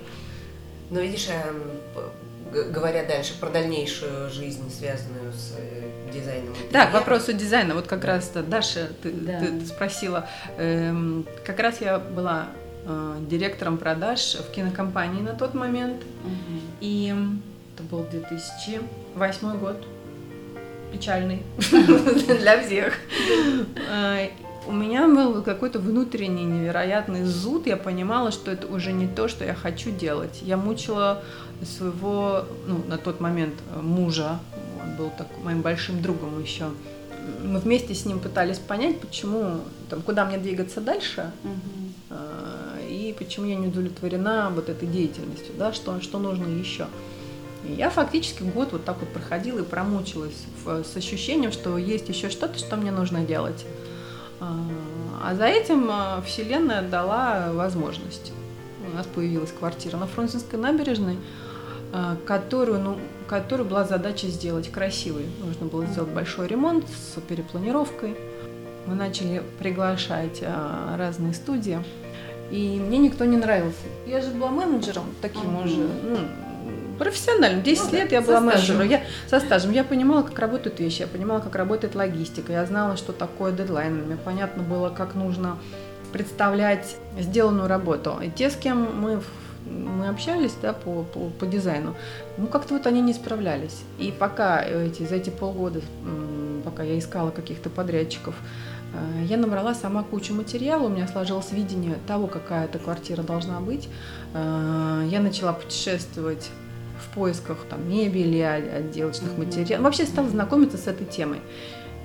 Но 0.88 1.00
видишь, 1.00 1.28
эм, 1.28 2.72
говоря 2.72 3.04
дальше 3.04 3.34
про 3.38 3.50
дальнейшую 3.50 4.30
жизнь, 4.30 4.70
связанную 4.70 5.32
с 5.32 5.52
дизайном. 6.20 6.54
Да, 6.72 6.86
к 6.86 6.92
вопросу 6.92 7.32
дизайна. 7.32 7.74
Вот 7.74 7.86
как 7.86 8.04
раз 8.04 8.30
Даша, 8.30 8.88
ты, 9.02 9.12
да. 9.12 9.40
ты, 9.40 9.60
ты 9.60 9.66
спросила. 9.66 10.28
Эм, 10.58 11.26
как 11.44 11.58
раз 11.60 11.80
я 11.80 11.98
была 11.98 12.46
э, 12.84 13.16
директором 13.28 13.78
продаж 13.78 14.36
в 14.36 14.50
кинокомпании 14.52 15.22
на 15.22 15.34
тот 15.34 15.54
момент. 15.54 16.02
Угу. 16.24 16.60
И 16.80 17.14
это 17.74 17.82
был 17.84 18.04
2008 18.10 19.58
год. 19.58 19.86
Печальный 20.92 21.42
для 22.40 22.62
всех. 22.62 22.94
Э, 23.90 24.28
у 24.66 24.72
меня 24.72 25.06
был 25.06 25.42
какой-то 25.42 25.78
внутренний 25.78 26.44
невероятный 26.44 27.24
зуд. 27.24 27.66
Я 27.66 27.76
понимала, 27.76 28.32
что 28.32 28.50
это 28.50 28.66
уже 28.66 28.92
не 28.92 29.06
то, 29.06 29.28
что 29.28 29.44
я 29.44 29.54
хочу 29.54 29.90
делать. 29.90 30.40
Я 30.42 30.56
мучила 30.56 31.22
своего, 31.64 32.44
ну, 32.66 32.82
на 32.88 32.98
тот 32.98 33.20
момент 33.20 33.54
э, 33.74 33.80
мужа, 33.80 34.38
он 34.86 34.96
был 34.96 35.10
так, 35.16 35.26
моим 35.42 35.62
большим 35.62 36.02
другом 36.02 36.40
еще. 36.42 36.70
Мы 37.42 37.58
вместе 37.58 37.94
с 37.94 38.04
ним 38.04 38.20
пытались 38.20 38.58
понять, 38.58 39.00
почему, 39.00 39.60
там, 39.90 40.02
куда 40.02 40.24
мне 40.24 40.38
двигаться 40.38 40.80
дальше, 40.80 41.32
угу. 41.42 42.16
и 42.88 43.14
почему 43.18 43.46
я 43.46 43.56
не 43.56 43.66
удовлетворена 43.66 44.52
вот 44.54 44.68
этой 44.68 44.86
деятельностью, 44.86 45.54
да, 45.58 45.72
что, 45.72 46.00
что 46.00 46.18
нужно 46.18 46.46
еще. 46.46 46.86
И 47.68 47.72
я 47.72 47.90
фактически 47.90 48.44
год 48.44 48.72
вот 48.72 48.84
так 48.84 49.00
вот 49.00 49.08
проходила 49.08 49.58
и 49.58 49.62
промучилась 49.62 50.44
в, 50.64 50.84
с 50.84 50.96
ощущением, 50.96 51.50
что 51.50 51.76
есть 51.78 52.08
еще 52.08 52.30
что-то, 52.30 52.58
что 52.58 52.76
мне 52.76 52.92
нужно 52.92 53.24
делать. 53.24 53.64
А, 54.38 54.56
а 55.24 55.34
за 55.34 55.46
этим 55.46 55.88
а, 55.90 56.22
Вселенная 56.22 56.82
дала 56.82 57.52
возможность. 57.52 58.32
У 58.92 58.96
нас 58.96 59.06
появилась 59.06 59.50
квартира 59.50 59.96
на 59.96 60.06
Фрунзенской 60.06 60.60
набережной, 60.60 61.16
которую, 62.26 62.80
ну, 62.80 62.98
которую 63.28 63.68
была 63.68 63.84
задача 63.84 64.26
сделать 64.28 64.70
красивой. 64.70 65.26
Нужно 65.44 65.66
было 65.66 65.86
сделать 65.86 66.10
большой 66.10 66.48
ремонт 66.48 66.84
с 66.88 67.20
перепланировкой. 67.20 68.16
Мы 68.86 68.94
начали 68.94 69.42
приглашать 69.58 70.42
разные 70.96 71.34
студии, 71.34 71.82
и 72.50 72.78
мне 72.78 72.98
никто 72.98 73.24
не 73.24 73.36
нравился. 73.36 73.86
Я 74.06 74.20
же 74.20 74.30
была 74.30 74.50
менеджером 74.50 75.06
таким 75.20 75.58
уже, 75.64 75.88
ну, 76.04 76.18
профессионально. 76.98 77.62
10 77.62 77.92
ну, 77.92 77.98
лет 77.98 78.12
я 78.12 78.20
была 78.20 78.40
менеджером. 78.40 78.88
Я, 78.88 79.02
со 79.28 79.40
стажем. 79.40 79.72
Я 79.72 79.84
понимала, 79.84 80.22
как 80.22 80.38
работают 80.38 80.80
вещи, 80.80 81.02
я 81.02 81.06
понимала, 81.06 81.40
как 81.40 81.54
работает 81.54 81.94
логистика. 81.94 82.52
Я 82.52 82.64
знала, 82.66 82.96
что 82.96 83.12
такое 83.12 83.52
дедлайн. 83.52 84.04
Мне 84.06 84.16
понятно 84.16 84.62
было, 84.62 84.90
как 84.90 85.14
нужно 85.14 85.58
представлять 86.12 86.96
сделанную 87.18 87.68
работу. 87.68 88.18
И 88.22 88.30
те, 88.30 88.50
с 88.50 88.56
кем 88.56 89.00
мы 89.00 89.20
мы 89.66 90.08
общались 90.08 90.54
да, 90.62 90.72
по, 90.72 91.02
по, 91.02 91.30
по 91.30 91.46
дизайну, 91.46 91.94
ну 92.38 92.46
как-то 92.46 92.74
вот 92.74 92.86
они 92.86 93.00
не 93.00 93.12
справлялись. 93.12 93.82
И 93.98 94.12
пока 94.16 94.62
эти, 94.62 95.02
за 95.02 95.16
эти 95.16 95.30
полгода, 95.30 95.80
пока 96.64 96.82
я 96.82 96.98
искала 96.98 97.30
каких-то 97.30 97.70
подрядчиков, 97.70 98.34
э, 98.94 99.24
я 99.24 99.36
набрала 99.36 99.74
сама 99.74 100.02
кучу 100.02 100.34
материала, 100.34 100.86
у 100.86 100.88
меня 100.88 101.08
сложилось 101.08 101.52
видение 101.52 101.96
того, 102.06 102.26
какая 102.26 102.66
эта 102.66 102.78
квартира 102.78 103.22
должна 103.22 103.60
быть. 103.60 103.88
Э, 104.34 105.06
я 105.10 105.20
начала 105.20 105.52
путешествовать 105.52 106.50
в 107.00 107.14
поисках 107.14 107.58
там, 107.68 107.88
мебели, 107.88 108.38
отделочных 108.38 109.32
mm-hmm. 109.32 109.38
материалов. 109.38 109.84
Вообще 109.84 110.06
стала 110.06 110.28
знакомиться 110.28 110.78
с 110.78 110.86
этой 110.86 111.06
темой. 111.06 111.40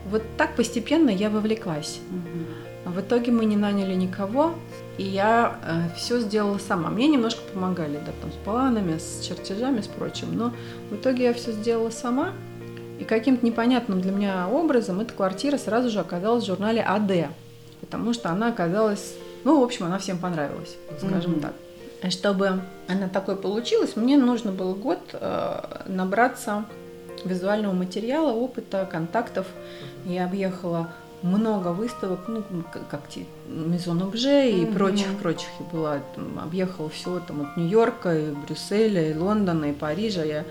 Вот 0.10 0.24
так 0.38 0.56
постепенно 0.56 1.10
я 1.10 1.30
вовлеклась. 1.30 2.00
Mm-hmm. 2.12 2.92
В 2.92 3.00
итоге 3.00 3.32
мы 3.32 3.46
не 3.46 3.56
наняли 3.56 3.94
никого, 3.94 4.56
и 5.02 5.04
я 5.04 5.58
э, 5.66 5.96
все 5.96 6.20
сделала 6.20 6.60
сама. 6.60 6.92
Мне 6.92 7.08
немножко 7.08 7.42
помогали, 7.52 8.00
да, 8.06 8.12
там, 8.22 8.32
с 8.32 8.36
планами, 8.46 9.00
с 9.00 9.26
чертежами, 9.26 9.82
с 9.82 9.88
прочим, 9.88 10.38
но 10.38 10.54
в 10.92 10.96
итоге 10.96 11.24
я 11.24 11.34
все 11.34 11.54
сделала 11.54 11.90
сама, 11.90 12.34
и 13.00 13.04
каким-то 13.04 13.44
непонятным 13.44 14.00
для 14.00 14.12
меня 14.12 14.48
образом 14.48 15.00
эта 15.00 15.12
квартира 15.16 15.58
сразу 15.58 15.90
же 15.90 16.00
оказалась 16.00 16.44
в 16.44 16.48
журнале 16.48 16.84
АД, 16.84 17.30
потому 17.80 18.14
что 18.14 18.30
она 18.30 18.50
оказалась, 18.50 19.16
ну, 19.44 19.60
в 19.60 19.64
общем, 19.64 19.86
она 19.88 19.98
всем 19.98 20.20
понравилась, 20.20 20.78
скажем 21.00 21.32
Мгм. 21.32 21.42
так. 21.42 21.54
И 22.04 22.12
чтобы 22.12 22.62
она 22.88 23.10
такой 23.10 23.38
получилась, 23.38 23.96
мне 23.96 24.18
нужно 24.18 24.52
был 24.52 24.76
год 24.76 25.00
э, 25.14 25.82
набраться 25.88 26.66
визуального 27.26 27.74
материала, 27.74 28.34
опыта, 28.34 28.88
контактов. 28.92 29.48
Я 30.06 30.26
объехала 30.26 30.92
много 31.24 31.70
выставок, 31.70 32.20
ну, 32.28 32.44
как 32.90 33.02
Мизон 33.48 34.02
Обже 34.02 34.50
и 34.50 34.66
Мгм. 34.66 34.74
прочих-прочих. 34.74 35.48
Я 35.60 35.66
была, 35.72 36.00
там, 36.16 36.40
объехала 36.40 36.90
все 36.90 37.20
там 37.28 37.42
от 37.42 37.58
Нью-Йорка, 37.58 38.18
и 38.18 38.32
Брюсселя, 38.32 39.12
и 39.12 39.14
Лондона, 39.16 39.66
и 39.66 39.74
Парижа. 39.74 40.24
Я 40.24 40.46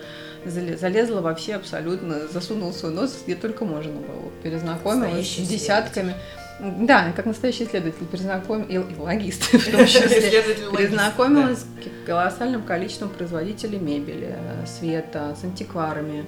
зале- 0.45 0.77
залезла 0.77 1.21
во 1.21 1.35
все 1.35 1.57
абсолютно, 1.57 2.29
засунула 2.29 2.73
свой 2.73 2.93
нос 2.93 3.19
где 3.25 3.35
только 3.35 3.65
можно 3.65 3.93
было. 3.93 4.31
Перезнакомилась 4.43 5.37
с 5.37 5.49
десятками. 5.49 6.15
Да, 6.61 7.13
как 7.17 7.25
настоящий 7.25 7.65
исследователь, 7.65 8.05
перезнаком... 8.07 8.63
и, 8.65 8.75
и 8.75 8.79
логист 8.99 9.43
в 9.53 9.71
том 9.73 9.87
числе. 9.87 10.43
Перезнакомилась 10.77 11.61
с 11.61 11.67
колоссальным 12.07 12.63
количеством 12.63 13.09
производителей 13.09 13.79
мебели, 13.79 14.35
э, 14.37 14.67
света, 14.67 15.35
с 15.41 15.45
антикварами. 15.45 16.27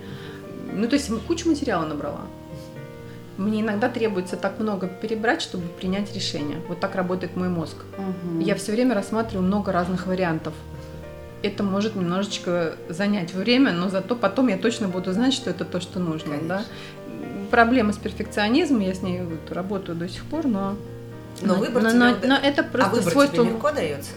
Ну, 0.72 0.88
то 0.88 0.94
есть 0.96 1.10
кучу 1.26 1.48
материала 1.50 1.84
набрала. 1.84 2.22
Мне 3.38 3.62
иногда 3.62 3.88
требуется 3.88 4.36
так 4.36 4.58
много 4.58 4.86
перебрать, 4.86 5.40
чтобы 5.40 5.66
принять 5.68 6.14
решение. 6.14 6.58
Вот 6.68 6.80
так 6.80 6.94
работает 6.94 7.36
мой 7.36 7.48
мозг. 7.48 7.76
Мгм. 7.96 8.40
Я 8.40 8.54
все 8.54 8.72
время 8.72 8.94
рассматриваю 8.94 9.46
много 9.46 9.72
разных 9.72 10.06
вариантов. 10.06 10.52
Это 11.42 11.62
может 11.62 11.96
немножечко 11.96 12.74
занять 12.88 13.34
время, 13.34 13.72
но 13.72 13.88
зато 13.88 14.14
потом 14.14 14.48
я 14.48 14.58
точно 14.58 14.88
буду 14.88 15.12
знать, 15.12 15.32
что 15.32 15.50
это 15.50 15.64
то, 15.64 15.80
что 15.80 15.98
нужно. 15.98 16.36
Конечно. 16.36 16.48
Да? 16.48 16.64
Проблема 17.50 17.92
с 17.92 17.96
перфекционизмом, 17.96 18.80
я 18.80 18.94
с 18.94 19.02
ней 19.02 19.22
вот 19.22 19.50
работаю 19.50 19.96
до 19.96 20.08
сих 20.08 20.24
пор, 20.24 20.46
но... 20.46 20.76
Но 21.40 21.54
выбор 21.54 21.82
но, 21.82 21.90
тебе 21.90 21.98
но- 21.98 22.16
но 22.28 22.36
это 22.36 22.60
А 22.60 22.64
просто 22.64 22.90
выбор 22.90 23.02
тебе 23.02 23.12
свойство 23.12 23.42
легко 23.44 23.70
дается? 23.72 24.10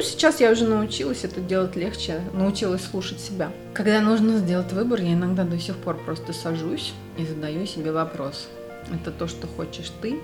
Ну, 0.00 0.06
сейчас 0.06 0.40
я 0.40 0.50
уже 0.50 0.64
научилась 0.64 1.24
это 1.24 1.42
делать 1.42 1.76
легче, 1.76 2.22
научилась 2.32 2.82
слушать 2.82 3.20
себя. 3.20 3.52
Когда 3.74 4.00
нужно 4.00 4.38
сделать 4.38 4.72
выбор, 4.72 4.98
я 5.02 5.12
иногда 5.12 5.44
до 5.44 5.58
сих 5.58 5.76
пор 5.76 5.98
просто 5.98 6.32
сажусь 6.32 6.94
и 7.18 7.26
задаю 7.26 7.66
себе 7.66 7.92
вопрос. 7.92 8.48
Это 8.90 9.10
то, 9.10 9.26
что 9.28 9.46
хочешь 9.46 9.92
ты, 10.00 10.18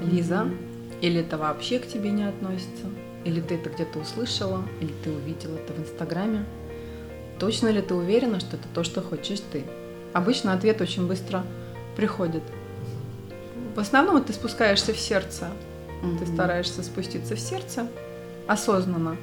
Лиза, 0.00 0.48
или 1.00 1.20
это 1.20 1.38
вообще 1.38 1.78
к 1.78 1.86
тебе 1.86 2.10
не 2.10 2.24
относится? 2.24 2.86
Или 3.24 3.40
ты 3.40 3.54
это 3.54 3.70
где-то 3.70 4.00
услышала, 4.00 4.64
или 4.80 4.90
ты 5.04 5.10
увидела 5.10 5.54
это 5.54 5.72
в 5.72 5.78
Инстаграме? 5.78 6.44
Точно 7.38 7.68
ли 7.68 7.80
ты 7.80 7.94
уверена, 7.94 8.40
что 8.40 8.56
это 8.56 8.66
то, 8.74 8.82
что 8.82 9.02
хочешь 9.02 9.40
ты? 9.52 9.62
Обычно 10.12 10.52
ответ 10.52 10.80
очень 10.80 11.06
быстро 11.06 11.44
приходит. 11.94 12.42
В 13.76 13.78
основном 13.78 14.24
ты 14.24 14.32
спускаешься 14.32 14.92
в 14.92 14.98
сердце, 14.98 15.46
ты 16.00 16.24
Мгм. 16.24 16.34
стараешься 16.34 16.82
спуститься 16.82 17.36
в 17.36 17.40
сердце 17.40 17.86
осознанно 18.46 19.16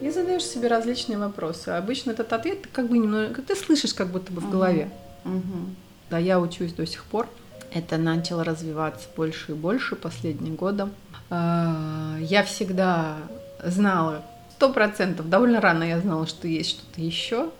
и 0.00 0.10
задаешь 0.10 0.44
себе 0.44 0.68
различные 0.68 1.18
вопросы. 1.18 1.70
Обычно 1.70 2.10
этот 2.10 2.32
ответ 2.32 2.62
ты 2.62 2.68
как 2.68 2.88
бы 2.88 2.98
немного, 2.98 3.40
ты 3.42 3.56
слышишь 3.56 3.94
как 3.94 4.08
будто 4.08 4.32
бы 4.32 4.40
в 4.40 4.50
голове. 4.50 4.90
Мгм. 5.24 5.76
Да, 6.10 6.18
я 6.18 6.38
учусь 6.38 6.72
до 6.72 6.86
сих 6.86 7.04
пор. 7.04 7.28
Это 7.72 7.96
начало 7.96 8.44
развиваться 8.44 9.08
больше 9.16 9.52
и 9.52 9.54
больше 9.54 9.96
последние 9.96 10.54
годы. 10.54 10.88
А, 11.30 12.16
Я 12.20 12.44
всегда 12.44 13.16
знала, 13.64 14.22
сто 14.56 14.72
процентов, 14.72 15.28
довольно 15.28 15.60
рано 15.60 15.82
я 15.82 15.98
знала, 16.00 16.26
что 16.26 16.46
есть 16.46 16.70
что-то 16.70 17.00
еще, 17.00 17.50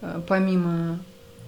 а, 0.00 0.22
помимо 0.26 0.98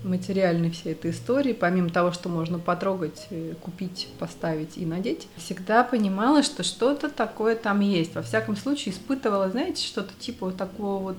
материальной 0.04 0.70
всей 0.70 0.92
этой 0.92 1.10
истории, 1.10 1.52
помимо 1.52 1.90
того, 1.90 2.12
что 2.12 2.28
можно 2.28 2.58
потрогать, 2.58 3.26
э, 3.30 3.54
купить, 3.60 4.08
поставить 4.18 4.76
и 4.76 4.84
надеть, 4.86 5.26
всегда 5.36 5.82
понимала, 5.82 6.42
что 6.42 6.62
что-то 6.62 7.08
такое 7.08 7.56
там 7.56 7.80
есть. 7.80 8.14
Во 8.14 8.22
всяком 8.22 8.56
случае, 8.56 8.94
испытывала, 8.94 9.50
знаете, 9.50 9.84
что-то 9.84 10.12
типа 10.18 10.46
вот 10.46 10.56
такого 10.56 11.02
вот 11.02 11.16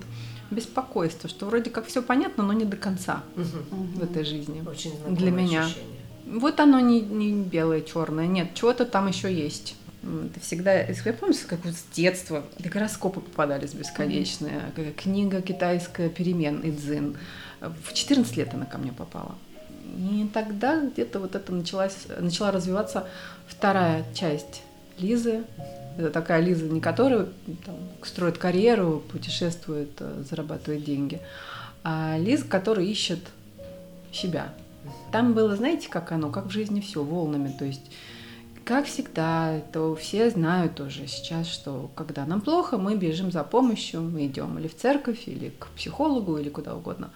беспокойства, 0.50 1.28
что 1.28 1.46
вроде 1.46 1.70
как 1.70 1.86
все 1.86 2.02
понятно, 2.02 2.44
но 2.44 2.52
не 2.52 2.64
до 2.64 2.76
конца. 2.76 3.22
Мгм. 3.34 3.86
в 3.96 4.02
этой 4.04 4.24
жизни. 4.24 4.62
Очень 4.66 4.92
знакомое 4.92 5.16
Для 5.18 5.30
меня. 5.30 5.64
ощущение. 5.64 5.96
Вот 6.26 6.60
оно 6.60 6.80
не, 6.80 7.00
не 7.00 7.32
белое, 7.32 7.82
черное, 7.82 8.26
нет, 8.26 8.54
чего-то 8.54 8.84
там 8.84 9.08
еще 9.08 9.32
есть. 9.32 9.76
Это 10.02 10.38
всегда, 10.40 10.72
я 10.72 11.12
помню, 11.14 11.34
как 11.48 11.64
вот 11.64 11.74
с 11.74 11.84
детства 11.94 12.44
и 12.62 12.68
гороскопы 12.68 13.20
попадались 13.20 13.72
бесконечные, 13.72 14.60
К- 14.76 15.02
книга 15.02 15.42
китайская 15.42 16.08
перемен 16.08 16.60
Идзин. 16.62 17.16
В 17.60 17.92
14 17.92 18.36
лет 18.36 18.54
она 18.54 18.66
ко 18.66 18.78
мне 18.78 18.92
попала. 18.92 19.34
И 19.96 20.28
тогда 20.32 20.80
где-то 20.80 21.20
вот 21.20 21.34
это 21.34 21.52
началась, 21.52 22.06
начала 22.18 22.50
развиваться 22.50 23.06
вторая 23.46 24.04
часть 24.14 24.62
Лизы. 24.98 25.44
Это 25.96 26.10
такая 26.10 26.40
Лиза, 26.40 26.66
не 26.66 26.80
которая 26.80 27.28
там, 27.64 27.76
строит 28.02 28.36
карьеру, 28.36 29.02
путешествует, 29.10 29.90
э, 30.00 30.24
зарабатывает 30.28 30.84
деньги, 30.84 31.20
а 31.84 32.16
Лиза, 32.18 32.44
которая 32.44 32.84
ищет 32.84 33.20
себя. 34.12 34.52
Там 35.12 35.32
было, 35.32 35.56
знаете, 35.56 35.88
как 35.88 36.12
оно, 36.12 36.30
как 36.30 36.46
в 36.46 36.50
жизни 36.50 36.80
все, 36.80 37.02
волнами. 37.02 37.54
То 37.58 37.64
есть, 37.64 37.90
как 38.66 38.86
всегда, 38.86 39.60
то 39.72 39.94
все 39.94 40.28
знают 40.28 40.80
уже 40.80 41.06
сейчас, 41.06 41.46
что 41.46 41.88
когда 41.94 42.26
нам 42.26 42.40
плохо, 42.40 42.76
мы 42.76 42.96
бежим 42.96 43.30
за 43.30 43.44
помощью, 43.44 44.02
мы 44.02 44.26
идем 44.26 44.58
или 44.58 44.66
в 44.66 44.76
церковь, 44.76 45.22
или 45.26 45.50
к 45.50 45.68
психологу, 45.76 46.36
или 46.36 46.48
куда 46.48 46.74
угодно. 46.74 47.12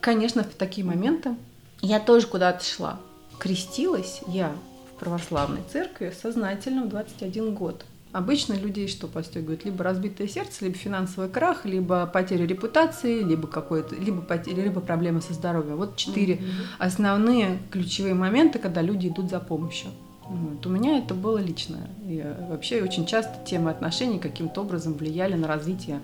Конечно, 0.00 0.42
в 0.42 0.48
такие 0.48 0.84
моменты 0.84 1.36
я 1.80 2.00
тоже 2.00 2.26
куда-то 2.26 2.64
шла. 2.64 2.98
Крестилась 3.38 4.22
я 4.26 4.52
в 4.90 4.98
православной 4.98 5.60
церкви 5.72 6.12
сознательно 6.20 6.82
в 6.82 6.88
21 6.88 7.54
год. 7.54 7.84
Обычно 8.10 8.54
людей 8.54 8.88
что 8.88 9.06
постигают? 9.06 9.64
Либо 9.64 9.84
разбитое 9.84 10.26
сердце, 10.26 10.64
либо 10.64 10.76
финансовый 10.76 11.28
крах, 11.28 11.64
либо 11.64 12.06
потеря 12.06 12.44
репутации, 12.44 13.22
либо 13.22 13.46
какое-то, 13.46 13.94
либо, 13.94 14.20
потеря, 14.20 14.64
либо 14.64 14.80
проблемы 14.80 15.22
со 15.22 15.32
здоровьем. 15.32 15.76
Вот 15.76 15.94
четыре 15.94 16.40
основные 16.80 17.60
ключевые 17.70 18.14
моменты, 18.14 18.58
когда 18.58 18.82
люди 18.82 19.06
идут 19.06 19.30
за 19.30 19.38
помощью. 19.38 19.90
Вот. 20.28 20.66
У 20.66 20.68
меня 20.68 20.98
это 20.98 21.14
было 21.14 21.38
личное. 21.38 21.88
И 22.06 22.20
э, 22.22 22.48
вообще 22.48 22.82
очень 22.82 23.06
часто 23.06 23.32
темы 23.46 23.70
отношений 23.70 24.18
каким-то 24.18 24.60
образом 24.60 24.92
влияли 24.94 25.34
на 25.34 25.48
развитие 25.48 26.00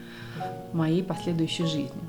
моей 0.73 1.03
последующей 1.03 1.67
жизни. 1.67 2.01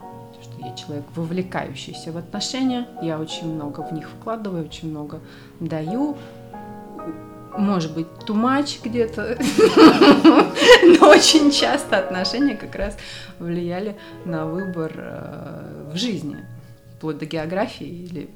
Что 0.42 0.66
я 0.66 0.74
человек, 0.76 1.06
вовлекающийся 1.14 2.14
в 2.14 2.18
отношения, 2.18 2.88
я 3.02 3.20
очень 3.20 3.54
много 3.54 3.82
в 3.82 3.92
них 3.92 4.10
вкладываю, 4.10 4.66
очень 4.66 4.90
много 4.90 5.20
даю. 5.60 6.16
Может 7.58 7.94
быть, 7.94 8.08
much 8.28 8.80
где-то, 8.84 9.38
но 11.00 11.10
очень 11.10 11.52
часто 11.52 12.00
отношения 12.00 12.56
как 12.56 12.76
раз 12.76 12.98
влияли 13.40 13.96
на 14.26 14.46
выбор 14.46 14.92
э, 14.96 15.92
в 15.94 15.98
жизни, 15.98 16.38
вплоть 16.96 17.18
до 17.18 17.26
географии 17.26 17.88
или 17.88 18.24
э, 18.24 18.28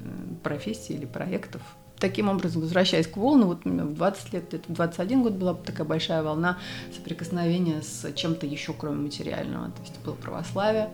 профессии 0.44 0.94
или 0.94 1.06
проектов. 1.06 1.62
Таким 2.00 2.30
образом, 2.30 2.62
возвращаясь 2.62 3.08
к 3.08 3.18
волну, 3.18 3.48
вот 3.48 3.66
у 3.66 3.70
меня 3.70 3.84
в 3.84 3.94
20 3.94 4.34
лет, 4.34 4.54
в 4.68 4.74
21 4.74 5.24
год 5.24 5.34
была 5.34 5.54
такая 5.54 5.86
большая 5.86 6.24
волна 6.24 6.58
соприкосновения 6.96 7.82
с 7.82 8.14
чем-то 8.14 8.46
еще, 8.46 8.74
кроме 8.74 9.04
материального. 9.04 9.66
То 9.66 9.82
есть 9.82 10.00
было 10.06 10.14
православие. 10.14 10.90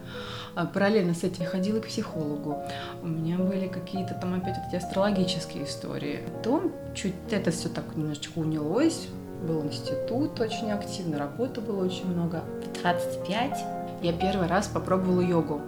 А 0.55 0.65
параллельно 0.65 1.13
с 1.13 1.23
этим 1.23 1.43
я 1.43 1.49
ходила 1.49 1.79
к 1.79 1.87
психологу. 1.87 2.57
У 3.03 3.07
меня 3.07 3.37
были 3.37 3.67
какие-то 3.67 4.15
там 4.15 4.33
опять 4.33 4.55
эти 4.67 4.77
астрологические 4.77 5.65
истории. 5.65 6.21
Потом 6.37 6.71
чуть 6.95 7.13
это 7.29 7.51
все 7.51 7.69
так 7.69 7.95
немножечко 7.95 8.39
унялось. 8.39 9.07
Был 9.47 9.63
институт 9.63 10.39
очень 10.39 10.71
активно, 10.71 11.19
работы 11.19 11.61
было 11.61 11.85
очень 11.85 12.07
много. 12.07 12.43
В 12.63 12.81
25 12.81 13.57
я 14.01 14.13
первый 14.13 14.47
раз 14.47 14.67
попробовала 14.67 15.21
йогу 15.21 15.61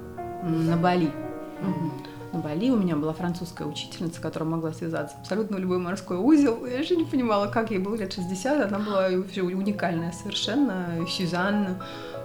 на 0.43 0.77
Бали. 0.77 1.11
Мгм. 1.61 1.91
На 2.37 2.43
Бали 2.43 2.69
у 2.69 2.77
меня 2.77 2.95
была 2.95 3.13
французская 3.13 3.65
учительница, 3.67 4.21
которая 4.21 4.47
могла 4.47 4.71
связаться 4.71 5.15
абсолютно 5.19 5.57
любой 5.57 5.79
морской 5.79 6.17
узел. 6.17 6.67
Я 6.67 6.83
же 6.83 6.95
не 6.95 7.03
понимала, 7.03 7.47
как 7.47 7.71
ей 7.71 7.79
было 7.79 7.95
лет 7.95 8.13
60. 8.13 8.67
Она 8.67 8.77
была 8.77 9.09
вообще 9.09 9.41
уникальная 9.41 10.11
совершенно. 10.11 10.85
Сюзанна 11.09 11.81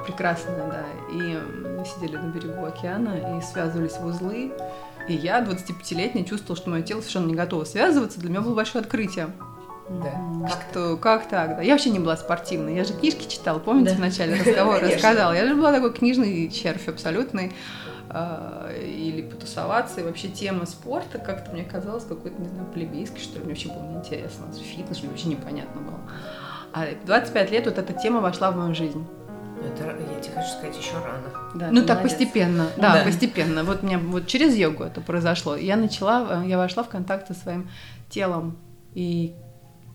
прекрасная, 0.07 0.69
да. 0.69 0.85
И 1.15 1.19
мы 1.19 1.83
сидели 1.87 2.17
на 2.17 2.31
берегу 2.31 2.67
океана 2.67 3.39
и 3.39 3.43
связывались 3.43 3.93
в 3.97 4.05
узлы. 4.05 4.53
И 5.09 5.15
я, 5.15 5.41
25-летняя, 5.41 6.25
чувствовала, 6.25 6.57
что 6.57 6.69
мое 6.69 6.83
тело 6.83 7.01
совершенно 7.01 7.29
не 7.29 7.35
готово 7.35 7.65
связываться. 7.65 8.21
Для 8.21 8.29
меня 8.29 8.43
было 8.43 8.55
большое 8.55 8.83
открытие. 8.83 9.29
Да. 9.89 10.47
Как 10.47 10.63
Что, 10.71 10.97
как 10.99 11.29
так, 11.31 11.57
да? 11.57 11.63
Я 11.63 11.73
вообще 11.73 11.89
не 11.89 12.01
была 12.01 12.19
спортивной. 12.19 12.77
Я 12.77 12.85
же 12.85 12.93
книжки 12.93 13.27
читала, 13.29 13.59
помните, 13.59 13.93
Да. 13.93 13.97
в 13.97 14.01
начале 14.01 14.35
разговора 14.45 14.81
рассказала. 14.81 15.33
Я 15.33 15.47
же 15.47 15.55
была 15.55 15.73
такой 15.73 15.93
книжный 15.95 16.51
червь 16.51 16.87
абсолютный. 16.87 17.53
Э, 18.13 18.83
или 18.85 19.23
потусоваться. 19.23 20.01
И 20.01 20.05
вообще 20.05 20.29
тема 20.29 20.67
спорта 20.67 21.19
как-то 21.19 21.53
мне 21.53 21.65
казалась 21.65 22.05
какой-то, 22.05 22.41
не 22.41 22.49
знаю, 22.49 22.67
плебейской, 22.73 23.21
что 23.21 23.39
ли, 23.39 23.45
мне 23.45 23.55
вообще 23.55 23.69
было 23.69 23.83
неинтересно. 23.83 24.47
Фитнес 24.53 24.99
же 24.99 25.09
вообще 25.09 25.29
непонятно 25.29 25.81
было. 25.81 26.01
А 26.73 26.87
в 26.87 27.05
25 27.07 27.51
лет 27.51 27.67
вот 27.67 27.79
эта 27.79 27.93
тема 27.93 28.21
вошла 28.21 28.51
в 28.51 28.57
мою 28.57 28.75
жизнь. 28.75 29.07
Это, 29.65 29.85
я 29.85 30.21
тебе 30.21 30.35
хочу 30.35 30.49
сказать, 30.49 30.77
еще 30.77 30.95
рано. 30.95 31.29
Да, 31.55 31.69
ну 31.71 31.83
так 31.83 31.99
молодец. 31.99 32.19
постепенно, 32.19 32.67
да, 32.77 32.95
да, 32.95 33.05
постепенно. 33.05 33.63
Вот 33.63 33.83
мне 33.83 33.99
вот 33.99 34.27
через 34.27 34.57
йогу 34.57 34.83
это 34.85 35.01
произошло. 35.01 35.55
Я 35.55 35.77
начала, 35.77 36.43
э, 36.43 36.49
я 36.49 36.59
вошла 36.59 36.83
в 36.83 36.89
контакт 36.89 37.29
со 37.29 37.35
своим 37.35 37.69
телом. 38.09 38.57
И 38.95 39.35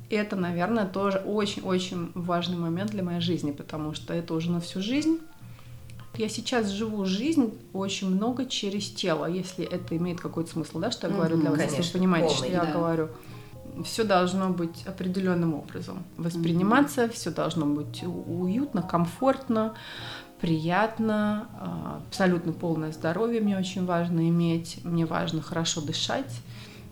это, 0.09 0.35
наверное, 0.35 0.85
тоже 0.85 1.17
очень-очень 1.19 2.11
важный 2.15 2.57
момент 2.57 2.91
для 2.91 3.03
моей 3.03 3.19
жизни, 3.19 3.51
потому 3.51 3.93
что 3.93 4.13
это 4.13 4.33
уже 4.33 4.51
на 4.51 4.61
всю 4.61 4.81
жизнь. 4.81 5.19
Я 6.17 6.29
сейчас 6.29 6.69
живу 6.69 7.05
жизнь 7.05 7.53
очень 7.73 8.09
много 8.09 8.45
через 8.45 8.89
тело, 8.89 9.25
если 9.25 9.65
это 9.65 9.95
имеет 9.97 10.19
какой-то 10.19 10.51
смысл, 10.51 10.79
да, 10.79 10.91
что 10.91 11.07
я 11.07 11.13
говорю 11.13 11.37
для 11.37 11.49
вас, 11.49 11.59
Конечно, 11.59 11.77
если 11.77 11.93
вы 11.93 11.99
понимаете, 11.99 12.27
полный, 12.27 12.49
что 12.49 12.57
я 12.57 12.65
да. 12.65 12.71
говорю. 12.71 13.09
Все 13.85 14.03
должно 14.03 14.49
быть 14.49 14.83
определенным 14.85 15.53
образом 15.53 16.03
восприниматься, 16.17 17.03
mm-hmm. 17.03 17.13
все 17.13 17.29
должно 17.29 17.65
быть 17.67 18.03
уютно, 18.03 18.81
комфортно, 18.81 19.75
приятно, 20.41 21.47
а, 21.59 22.01
абсолютно 22.07 22.53
полное 22.53 22.91
здоровье 22.91 23.39
мне 23.39 23.57
очень 23.57 23.85
важно 23.85 24.27
иметь, 24.29 24.79
мне 24.83 25.05
важно 25.05 25.41
хорошо 25.41 25.81
дышать 25.81 26.31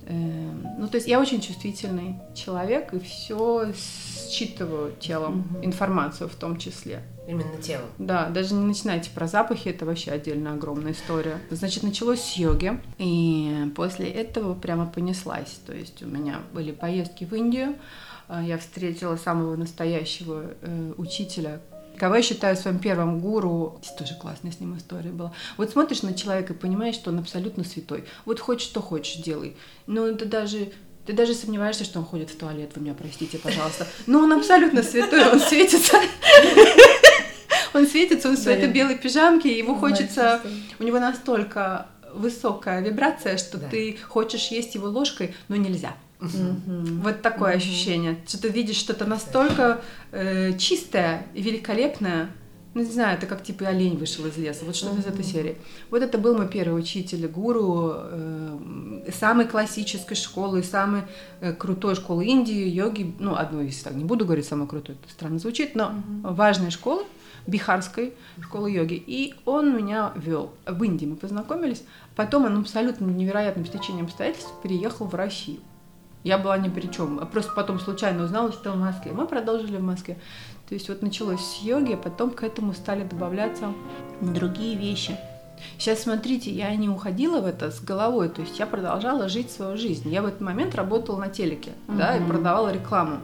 Эм, 0.07 0.67
ну, 0.77 0.87
то 0.87 0.97
есть 0.97 1.07
я 1.07 1.19
очень 1.19 1.41
чувствительный 1.41 2.15
человек 2.35 2.93
и 2.93 2.99
все 2.99 3.71
считываю 3.73 4.93
телом, 4.99 5.39
угу. 5.39 5.65
информацию 5.65 6.29
в 6.29 6.35
том 6.35 6.57
числе. 6.57 7.01
Именно 7.27 7.61
телом. 7.61 7.87
Да, 7.97 8.29
даже 8.29 8.53
не 8.53 8.65
начинайте 8.65 9.09
про 9.09 9.27
запахи, 9.27 9.69
это 9.69 9.85
вообще 9.85 10.11
отдельная 10.11 10.53
огромная 10.53 10.91
история. 10.91 11.39
Значит, 11.49 11.83
началось 11.83 12.21
с 12.21 12.33
йоги, 12.33 12.79
и 12.97 13.71
после 13.75 14.09
этого 14.09 14.53
прямо 14.53 14.85
понеслась. 14.85 15.59
То 15.65 15.73
есть 15.73 16.03
у 16.03 16.07
меня 16.07 16.41
были 16.53 16.71
поездки 16.71 17.25
в 17.25 17.33
Индию, 17.33 17.75
а, 18.27 18.43
я 18.43 18.57
встретила 18.57 19.15
самого 19.17 19.55
настоящего 19.55 20.51
э, 20.61 20.93
учителя, 20.97 21.61
Кого 21.97 22.15
я 22.15 22.21
считаю 22.21 22.57
своим 22.57 22.79
первым 22.79 23.21
гуру, 23.21 23.79
здесь 23.81 23.95
тоже 23.95 24.15
классная 24.15 24.51
с 24.51 24.59
ним 24.59 24.77
история 24.77 25.11
была. 25.11 25.33
Вот 25.55 25.69
смотришь 25.69 26.01
на 26.01 26.13
человека 26.13 26.53
и 26.53 26.55
понимаешь, 26.55 26.95
что 26.95 27.09
он 27.09 27.19
абсолютно 27.19 27.63
святой. 27.63 28.03
Вот 28.25 28.39
хочешь, 28.41 28.67
что 28.67 28.81
хочешь, 28.81 29.15
делай. 29.15 29.55
Но 29.87 30.11
ты 30.11 30.25
даже 30.25 30.73
ты 31.05 31.13
даже 31.13 31.35
сомневаешься, 31.35 31.83
что 31.83 31.99
он 31.99 32.05
ходит 32.05 32.31
в 32.31 32.37
туалет, 32.37 32.71
вы 32.75 32.81
меня 32.81 32.95
простите, 32.95 33.37
пожалуйста. 33.37 33.87
Но 34.07 34.19
он 34.19 34.33
абсолютно 34.33 34.81
святой, 34.81 35.29
он 35.31 35.39
светится. 35.39 35.97
Он 37.75 37.85
светится, 37.85 38.29
он 38.29 38.37
в 38.37 38.47
этой 38.47 38.69
белой 38.69 38.97
пижамке, 38.97 39.57
его 39.57 39.75
хочется... 39.75 40.41
У 40.79 40.83
него 40.83 40.99
настолько 40.99 41.87
высокая 42.13 42.81
вибрация, 42.81 43.37
что 43.37 43.59
ты 43.59 43.97
хочешь 44.01 44.47
есть 44.47 44.75
его 44.75 44.87
ложкой, 44.87 45.35
но 45.49 45.55
нельзя. 45.55 45.93
Вот 46.19 47.21
такое 47.21 47.53
ощущение, 47.53 48.17
что 48.27 48.41
ты 48.41 48.49
видишь 48.49 48.77
что-то 48.77 49.05
настолько 49.05 49.81
э, 50.11 50.57
чистое 50.57 51.27
и 51.33 51.41
великолепное. 51.41 52.29
Ну, 52.73 52.81
не 52.81 52.91
знаю, 52.91 53.17
это 53.17 53.25
как 53.25 53.41
типа 53.41 53.67
олень 53.67 53.97
вышел 53.97 54.25
из 54.25 54.37
леса, 54.37 54.65
вот 54.65 54.75
что-то 54.75 54.95
mm-hmm. 54.95 54.99
из 54.99 55.05
этой 55.05 55.23
серии. 55.23 55.57
Вот 55.89 56.01
это 56.01 56.17
был 56.17 56.35
мой 56.35 56.49
первый 56.49 56.77
учитель, 56.77 57.25
гуру, 57.27 57.93
э, 57.95 59.11
самой 59.17 59.45
классической 59.47 60.15
школы, 60.15 60.61
самой 60.61 61.03
э, 61.39 61.53
крутой 61.53 61.95
школы 61.95 62.25
Индии, 62.25 62.67
йоги, 62.67 63.15
ну, 63.19 63.35
одной 63.35 63.67
из, 63.67 63.81
так, 63.81 63.93
не 63.93 64.03
буду 64.03 64.25
говорить 64.25 64.45
самой 64.45 64.67
крутой, 64.67 64.95
это 65.01 65.13
странно 65.13 65.39
звучит, 65.39 65.75
но 65.75 65.83
mm-hmm. 65.83 66.33
важной 66.33 66.71
школы, 66.71 67.03
бихарской 67.47 68.13
школы 68.41 68.71
йоги. 68.71 69.01
И 69.05 69.35
он 69.45 69.75
меня 69.75 70.11
вел. 70.15 70.53
В 70.65 70.83
Индии 70.83 71.05
мы 71.05 71.15
познакомились. 71.15 71.83
Потом 72.15 72.45
он 72.45 72.59
абсолютно 72.59 73.05
невероятным 73.05 73.65
стечением 73.65 74.05
обстоятельств 74.05 74.53
переехал 74.63 75.05
в 75.05 75.15
Россию. 75.15 75.59
Я 76.23 76.39
была 76.39 76.57
ни 76.57 76.69
при 76.69 76.87
чем. 76.87 77.19
А 77.19 77.25
просто 77.25 77.53
потом 77.53 77.79
случайно 77.79 78.23
узнала, 78.23 78.51
что 78.51 78.71
в 78.71 78.77
Москве. 78.77 79.11
Мы 79.11 79.27
продолжили 79.27 79.77
в 79.77 79.83
Москве. 79.83 80.17
То 80.67 80.73
есть 80.73 80.89
вот 80.89 81.03
началось 81.03 81.41
с 81.41 81.61
йоги, 81.61 81.93
а 81.93 81.97
потом 81.97 82.31
к 82.31 82.43
этому 82.43 82.73
стали 82.73 83.03
добавляться 83.03 83.73
другие 84.21 84.75
вещи. 84.75 85.15
Сейчас 85.77 86.01
смотрите, 86.01 86.51
я 86.51 86.75
не 86.75 86.89
уходила 86.89 87.39
в 87.41 87.45
это 87.45 87.71
с 87.71 87.79
головой, 87.79 88.29
то 88.29 88.41
есть 88.41 88.59
я 88.59 88.65
продолжала 88.65 89.29
жить 89.29 89.51
свою 89.51 89.77
жизнь. 89.77 90.09
Я 90.09 90.21
в 90.21 90.25
этот 90.25 90.41
момент 90.41 90.75
работала 90.75 91.19
на 91.19 91.29
телеке, 91.29 91.71
mm-hmm. 91.87 91.97
да, 91.97 92.17
и 92.17 92.23
продавала 92.23 92.73
рекламу. 92.73 93.19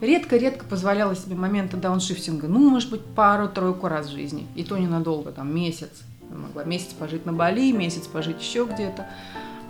Редко-редко 0.00 0.64
позволяла 0.66 1.16
себе 1.16 1.36
моменты 1.36 1.76
дауншифтинга, 1.76 2.48
ну, 2.48 2.70
может 2.70 2.90
быть, 2.90 3.04
пару-тройку 3.04 3.88
раз 3.88 4.08
в 4.08 4.12
жизни, 4.12 4.46
и 4.54 4.62
то 4.62 4.76
ненадолго, 4.76 5.32
там, 5.32 5.54
месяц. 5.54 6.02
Я 6.30 6.36
могла 6.36 6.64
месяц 6.64 6.92
пожить 6.92 7.24
на 7.24 7.32
Бали, 7.32 7.72
месяц 7.72 8.06
пожить 8.06 8.40
еще 8.40 8.66
где-то. 8.66 9.06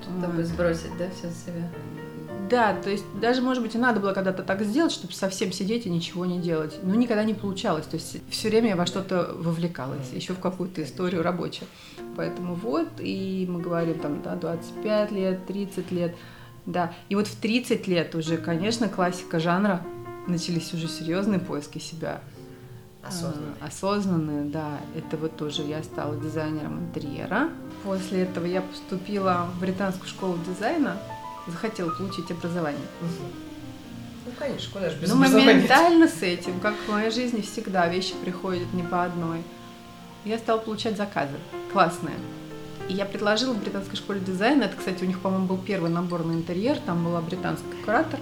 Чтобы 0.03 0.45
сбросить, 0.45 0.97
да, 0.99 1.07
все 1.11 1.31
с 1.31 1.45
себя. 1.45 1.69
Да, 2.49 2.75
то 2.75 2.91
есть 2.91 3.05
даже, 3.21 3.43
может 3.43 3.63
быть, 3.63 3.75
и 3.75 3.79
надо 3.79 3.99
было 3.99 4.13
когда-то 4.13 4.45
так 4.45 4.63
сделать, 4.63 4.93
чтобы 4.93 5.13
совсем 5.13 5.51
сидеть 5.51 5.87
и 5.87 5.91
ничего 5.91 6.27
не 6.27 6.39
делать. 6.39 6.79
Но 6.83 6.95
никогда 6.95 7.25
не 7.25 7.35
получалось. 7.35 7.87
То 7.87 7.97
есть 7.97 8.19
все 8.31 8.49
время 8.49 8.71
я 8.71 8.77
во 8.77 8.87
что-то 8.87 9.33
вовлекалась, 9.37 10.13
еще 10.13 10.33
в 10.33 10.39
какую-то 10.39 10.83
историю 10.83 11.23
рабочую. 11.23 11.67
Поэтому 12.17 12.55
вот, 12.55 12.89
и 13.01 13.47
мы 13.51 13.61
говорим 13.61 13.99
там, 13.99 14.23
да, 14.23 14.37
25 14.37 15.11
лет, 15.11 15.47
30 15.47 15.91
лет, 15.91 16.15
да. 16.67 16.93
И 17.09 17.17
вот 17.17 17.27
в 17.27 17.35
30 17.37 17.89
лет 17.89 18.15
уже, 18.15 18.37
конечно, 18.37 18.89
классика 18.89 19.41
жанра, 19.41 19.83
начались 20.27 20.73
уже 20.75 20.89
серьезные 20.89 21.41
поиски 21.41 21.79
себя. 21.79 22.21
Осознанные. 23.03 23.55
А, 23.61 23.67
осознанные, 23.67 24.45
да. 24.45 24.81
Это 24.97 25.17
вот 25.17 25.37
тоже 25.37 25.63
я 25.63 25.83
стала 25.83 26.17
дизайнером 26.17 26.81
интерьера. 26.81 27.51
После 27.85 28.23
этого 28.23 28.47
я 28.47 28.63
поступила 28.63 29.49
в 29.55 29.61
британскую 29.61 30.09
школу 30.09 30.39
дизайна 30.47 30.97
захотела 31.47 31.91
получить 31.91 32.31
образование. 32.31 32.81
Ну, 33.01 34.33
конечно, 34.37 34.73
куда 34.73 34.91
же 34.91 34.99
без 34.99 35.09
Ну, 35.09 35.17
моментально 35.17 36.09
с 36.09 36.23
этим, 36.23 36.59
как 36.61 36.75
в 36.75 36.91
моей 36.91 37.11
жизни 37.11 37.41
всегда, 37.43 37.87
вещи 37.87 38.15
приходят 38.23 38.73
не 38.75 38.83
по 38.83 39.05
одной. 39.05 39.43
Я 40.25 40.39
стала 40.39 40.59
получать 40.59 40.97
заказы 40.97 41.37
классные. 41.73 42.17
И 42.89 42.93
я 42.93 43.05
предложила 43.05 43.53
в 43.53 43.61
британской 43.61 43.97
школе 43.97 44.21
дизайна, 44.21 44.65
это, 44.65 44.77
кстати, 44.77 45.03
у 45.03 45.07
них, 45.07 45.21
по-моему, 45.21 45.47
был 45.47 45.59
первый 45.59 45.91
набор 45.91 46.25
на 46.25 46.33
интерьер, 46.33 46.79
там 46.79 47.05
была 47.05 47.21
британская 47.21 47.75
куратор, 47.85 48.21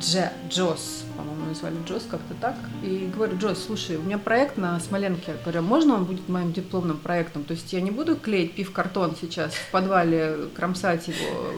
Дже, 0.00 0.32
Джос, 0.48 1.04
по-моему, 1.14 1.46
назвали 1.46 1.76
Джос 1.86 2.06
как-то 2.10 2.32
так. 2.40 2.56
И 2.82 3.10
говорю, 3.14 3.36
Джос, 3.36 3.64
слушай, 3.66 3.96
у 3.96 4.02
меня 4.02 4.16
проект 4.16 4.56
на 4.56 4.80
Смоленке. 4.80 5.36
Говорю, 5.44 5.60
можно 5.60 5.94
он 5.94 6.04
будет 6.04 6.26
моим 6.28 6.52
дипломным 6.52 6.96
проектом? 6.96 7.44
То 7.44 7.52
есть 7.52 7.70
я 7.74 7.82
не 7.82 7.90
буду 7.90 8.16
клеить 8.16 8.54
пив-картон 8.54 9.14
сейчас 9.20 9.52
в 9.52 9.70
подвале, 9.70 10.48
кромсать 10.56 11.08
его 11.08 11.52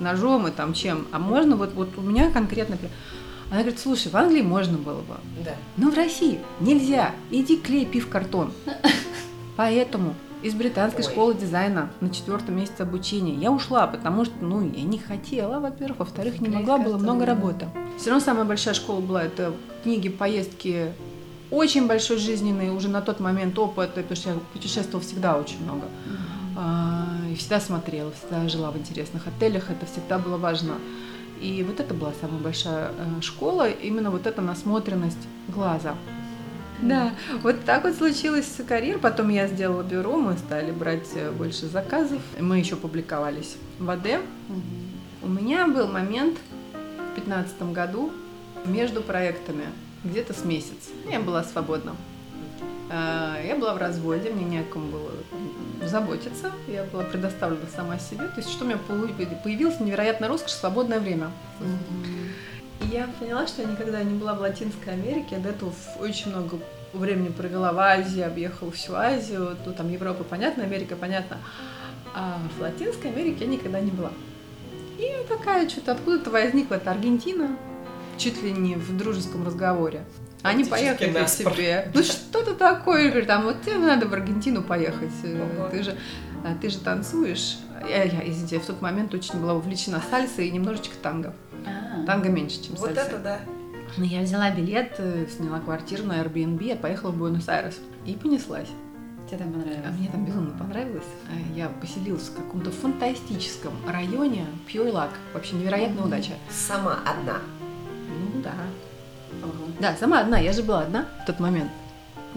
ножом 0.00 0.48
и 0.48 0.50
там 0.50 0.74
чем, 0.74 1.06
а 1.12 1.20
можно 1.20 1.56
вот, 1.56 1.72
вот 1.74 1.96
у 1.96 2.00
меня 2.00 2.30
конкретно... 2.30 2.76
Она 3.50 3.60
говорит, 3.60 3.78
слушай, 3.78 4.10
в 4.10 4.16
Англии 4.16 4.42
можно 4.42 4.76
было 4.76 5.00
бы. 5.00 5.14
Да. 5.44 5.54
Но 5.76 5.90
в 5.90 5.94
России 5.94 6.40
нельзя. 6.58 7.14
Иди 7.30 7.56
клей 7.56 7.86
пив-картон. 7.86 8.52
Поэтому 9.56 10.14
из 10.44 10.52
британской 10.52 11.02
Ой. 11.02 11.10
школы 11.10 11.34
дизайна 11.34 11.90
на 12.00 12.10
четвертом 12.10 12.56
месяце 12.56 12.82
обучения. 12.82 13.34
Я 13.34 13.50
ушла, 13.50 13.86
потому 13.86 14.26
что, 14.26 14.34
ну, 14.42 14.60
я 14.60 14.82
не 14.82 14.98
хотела, 14.98 15.58
во-первых, 15.58 16.00
во-вторых, 16.00 16.38
не 16.40 16.50
могла, 16.50 16.76
было 16.76 16.98
много 16.98 17.24
работы. 17.24 17.66
Все 17.98 18.10
равно 18.10 18.22
самая 18.22 18.44
большая 18.44 18.74
школа 18.74 19.00
была, 19.00 19.22
это 19.22 19.54
книги, 19.82 20.10
поездки, 20.10 20.92
очень 21.50 21.86
большой 21.86 22.18
жизненный 22.18 22.70
уже 22.70 22.88
на 22.88 23.00
тот 23.00 23.20
момент 23.20 23.58
опыт, 23.58 23.94
потому 23.94 24.16
что 24.16 24.30
я 24.30 24.36
путешествовала 24.52 25.00
всегда 25.00 25.38
очень 25.38 25.62
много. 25.62 25.86
Mm-hmm. 25.86 27.32
И 27.32 27.36
всегда 27.36 27.58
смотрела, 27.58 28.12
всегда 28.12 28.46
жила 28.48 28.70
в 28.70 28.76
интересных 28.76 29.26
отелях, 29.26 29.70
это 29.70 29.86
всегда 29.86 30.18
было 30.18 30.36
важно. 30.36 30.74
И 31.40 31.64
вот 31.66 31.80
это 31.80 31.94
была 31.94 32.12
самая 32.20 32.40
большая 32.40 32.90
э, 32.90 33.20
школа, 33.22 33.68
именно 33.68 34.10
вот 34.10 34.26
эта 34.26 34.40
насмотренность 34.40 35.26
глаза. 35.48 35.94
Да, 36.82 37.12
вот 37.42 37.64
так 37.64 37.84
вот 37.84 37.94
случилась 37.94 38.60
карьера. 38.66 38.98
Потом 38.98 39.28
я 39.28 39.46
сделала 39.46 39.82
бюро, 39.82 40.16
мы 40.16 40.36
стали 40.36 40.70
брать 40.70 41.08
э, 41.14 41.30
больше 41.30 41.66
заказов. 41.66 42.20
Мы 42.38 42.58
еще 42.58 42.76
публиковались 42.76 43.56
в 43.78 43.88
АД. 43.88 44.20
У 45.22 45.28
меня 45.28 45.66
был 45.66 45.88
момент 45.88 46.38
в 46.72 47.14
2015 47.14 47.62
году 47.72 48.12
между 48.66 49.00
проектами, 49.00 49.64
где-то 50.04 50.34
с 50.34 50.44
месяц. 50.44 50.90
Я 51.10 51.20
была 51.20 51.44
свободна. 51.44 51.94
А, 52.90 53.40
я 53.42 53.56
была 53.56 53.74
в 53.74 53.78
разводе, 53.78 54.30
мне 54.30 54.44
некому 54.44 54.90
было 54.90 55.10
заботиться, 55.88 56.52
я 56.68 56.84
была 56.84 57.04
предоставлена 57.04 57.66
сама 57.74 57.98
себе. 57.98 58.28
То 58.28 58.38
есть 58.38 58.50
что 58.50 58.64
у 58.64 58.68
меня 58.68 58.78
появилось 58.78 59.80
невероятно 59.80 60.28
роскошь, 60.28 60.52
свободное 60.52 61.00
время. 61.00 61.30
И 62.84 62.94
я 62.94 63.08
поняла, 63.18 63.46
что 63.46 63.62
я 63.62 63.68
никогда 63.68 64.02
не 64.02 64.18
была 64.18 64.34
в 64.34 64.40
Латинской 64.40 64.92
Америке, 64.92 65.38
до 65.38 65.50
этого 65.50 65.72
очень 65.98 66.30
много 66.30 66.58
времени 66.92 67.28
провела 67.28 67.72
в 67.72 67.78
Азии, 67.78 68.20
объехала 68.20 68.70
всю 68.70 68.94
Азию, 68.94 69.56
ну 69.64 69.72
там 69.72 69.90
Европа 69.90 70.22
понятно, 70.22 70.64
Америка 70.64 70.94
понятно, 70.96 71.38
а 72.14 72.38
в 72.56 72.60
Латинской 72.60 73.10
Америке 73.10 73.44
я 73.44 73.50
никогда 73.50 73.80
не 73.80 73.90
была. 73.90 74.12
И 74.98 75.10
такая 75.28 75.68
что-то 75.68 75.92
откуда-то 75.92 76.30
возникла 76.30 76.74
эта 76.74 76.90
Аргентина, 76.90 77.56
чуть 78.18 78.42
ли 78.42 78.52
не 78.52 78.76
в 78.76 78.96
дружеском 78.96 79.44
разговоре. 79.44 80.04
Они 80.42 80.64
поехали 80.64 81.24
к 81.24 81.28
себе. 81.28 81.90
Ну 81.94 82.02
что-то 82.02 82.54
такое, 82.54 83.08
говорит, 83.08 83.26
там 83.26 83.44
вот 83.44 83.62
тебе 83.62 83.78
надо 83.78 84.06
в 84.06 84.12
Аргентину 84.12 84.62
поехать. 84.62 85.10
Ого. 85.24 85.68
Ты 85.70 85.82
же 85.82 85.96
а 86.44 86.54
ты 86.54 86.68
же 86.68 86.78
танцуешь. 86.78 87.56
Я, 87.88 88.04
я, 88.04 88.28
извините, 88.28 88.58
в 88.58 88.66
тот 88.66 88.82
момент 88.82 89.14
очень 89.14 89.40
была 89.40 89.54
увлечена 89.54 90.02
сальсой 90.10 90.48
и 90.48 90.50
немножечко 90.50 90.94
танго. 91.02 91.32
А. 91.66 92.04
Танго 92.06 92.28
меньше, 92.28 92.62
чем 92.62 92.74
Вот 92.76 92.86
сальса. 92.94 93.02
это 93.02 93.18
да. 93.18 93.40
Ну, 93.96 94.04
я 94.04 94.20
взяла 94.22 94.50
билет, 94.50 94.94
э, 94.98 95.26
сняла 95.36 95.60
квартиру 95.60 96.04
на 96.04 96.20
Airbnb, 96.22 96.62
я 96.64 96.76
поехала 96.76 97.10
в 97.10 97.18
Буэнос-Айрес 97.18 97.78
и 98.06 98.14
понеслась. 98.14 98.68
Тебе 99.28 99.38
там 99.38 99.48
А 99.48 99.52
понравилось? 99.52 99.98
мне 99.98 100.08
там 100.10 100.24
безумно 100.24 100.58
понравилось. 100.58 101.04
А 101.28 101.56
Я 101.56 101.68
поселилась 101.68 102.28
в 102.28 102.34
каком-то 102.36 102.70
фантастическом 102.70 103.72
районе. 103.88 104.46
Pure 104.68 104.92
luck. 104.92 105.10
Вообще 105.32 105.56
невероятная 105.56 106.04
удача. 106.04 106.32
Сама 106.50 106.98
одна. 107.06 107.38
Ну 108.34 108.42
да. 108.42 108.52
Ого. 109.42 109.52
Да, 109.80 109.96
сама 109.96 110.20
одна. 110.20 110.38
Я 110.38 110.52
же 110.52 110.62
была 110.62 110.80
одна 110.82 111.06
в 111.22 111.26
тот 111.26 111.40
момент. 111.40 111.70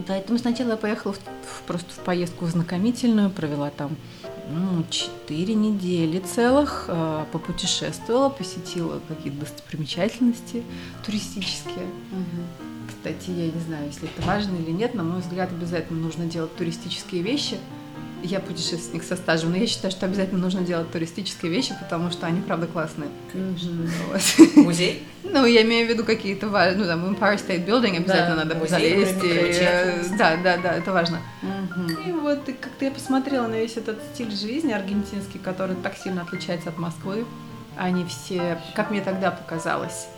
Поэтому 0.06 0.38
сначала 0.38 0.70
я 0.70 0.76
поехала 0.76 1.12
в- 1.12 1.18
в- 1.18 1.62
просто 1.66 1.92
в 1.92 1.98
поездку 2.04 2.46
знакомительную, 2.46 3.30
провела 3.30 3.70
там 3.70 3.96
четыре 4.90 5.54
недели 5.54 6.18
целых, 6.20 6.86
э, 6.88 7.24
попутешествовала, 7.32 8.28
посетила 8.28 9.00
какие-то 9.08 9.40
достопримечательности 9.40 10.62
туристические. 11.04 11.86
Мгм. 12.10 12.46
Кстати, 12.88 13.30
я 13.30 13.46
не 13.46 13.60
знаю, 13.60 13.86
если 13.86 14.08
это 14.08 14.26
важно 14.26 14.56
или 14.56 14.70
нет, 14.70 14.94
на 14.94 15.04
мой 15.04 15.20
взгляд, 15.20 15.50
обязательно 15.50 16.00
нужно 16.00 16.24
делать 16.26 16.54
туристические 16.56 17.22
вещи. 17.22 17.58
Я 18.22 18.40
путешественник 18.40 19.04
со 19.04 19.14
стажем, 19.16 19.50
но 19.50 19.56
я 19.56 19.66
считаю, 19.66 19.92
что 19.92 20.06
обязательно 20.06 20.40
нужно 20.40 20.62
делать 20.62 20.90
туристические 20.90 21.52
вещи, 21.52 21.74
потому 21.80 22.10
что 22.10 22.26
они, 22.26 22.40
правда, 22.40 22.66
классные. 22.66 23.08
Музей? 24.56 25.02
Ну, 25.22 25.44
я 25.44 25.62
имею 25.62 25.86
в 25.86 25.90
виду 25.90 26.04
какие-то 26.04 26.48
важные, 26.48 26.78
ну, 26.78 26.86
там, 26.86 27.04
Empire 27.12 27.36
State 27.36 27.66
Building 27.66 27.96
обязательно 27.98 28.36
надо 28.36 28.54
музей 28.56 29.04
залезть. 29.04 29.22
э, 29.22 30.04
Да, 30.18 30.36
да, 30.42 30.56
да, 30.56 30.72
это 30.74 30.92
важно. 30.92 31.20
Мгм. 31.42 31.86
И 32.08 32.12
вот 32.12 32.40
как-то 32.46 32.84
я 32.84 32.90
посмотрела 32.90 33.46
на 33.46 33.54
весь 33.54 33.76
этот 33.76 33.98
стиль 34.14 34.30
жизни 34.34 34.72
аргентинский, 34.72 35.38
который 35.38 35.76
так 35.76 35.96
сильно 35.96 36.22
отличается 36.22 36.70
от 36.70 36.78
Москвы. 36.78 37.24
Они 37.76 38.04
все, 38.06 38.60
как 38.74 38.90
мне 38.90 39.00
тогда 39.00 39.30
показалось, 39.30 40.08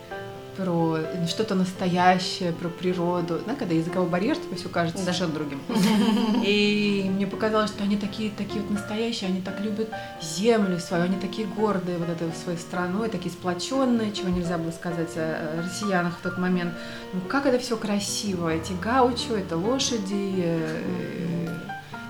про 0.60 0.98
что-то 1.26 1.54
настоящее, 1.54 2.52
про 2.52 2.68
природу. 2.68 3.38
Знаешь, 3.44 3.58
когда 3.58 3.74
языковой 3.74 4.08
барьер, 4.08 4.36
тебе 4.36 4.56
все 4.56 4.68
кажется 4.68 5.00
совершенно 5.02 5.32
другим. 5.32 5.60
И 6.44 7.10
мне 7.14 7.26
показалось, 7.26 7.70
что 7.70 7.82
они 7.84 7.96
такие, 7.96 8.30
такие 8.30 8.60
вот 8.60 8.70
настоящие, 8.70 9.30
они 9.30 9.40
так 9.40 9.60
любят 9.60 9.88
землю 10.20 10.78
свою, 10.78 11.04
они 11.04 11.16
такие 11.16 11.46
гордые 11.46 11.98
вот 11.98 12.08
этой 12.08 12.30
своей 12.32 12.58
страной, 12.58 13.08
такие 13.08 13.32
сплоченные, 13.32 14.12
чего 14.12 14.28
нельзя 14.28 14.58
было 14.58 14.70
сказать 14.70 15.16
о 15.16 15.62
россиянах 15.62 16.18
в 16.18 16.22
тот 16.22 16.38
момент. 16.38 16.74
Ну 17.12 17.20
как 17.28 17.46
это 17.46 17.58
все 17.58 17.76
красиво, 17.76 18.48
эти 18.52 18.72
гаучо, 18.72 19.36
это 19.36 19.56
лошади. 19.56 20.34
э, 20.44 21.48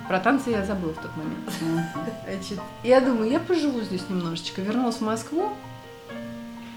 Про 0.09 0.19
танцы 0.19 0.51
я 0.51 0.65
забыла 0.65 0.93
в 0.93 0.99
тот 0.99 1.17
момент. 1.17 1.85
Значит, 2.29 2.59
я 2.83 3.01
думаю, 3.01 3.31
я 3.31 3.39
поживу 3.39 3.81
здесь 3.81 4.03
немножечко. 4.09 4.61
Вернулась 4.61 4.97
в 4.97 5.03
Москву, 5.03 5.51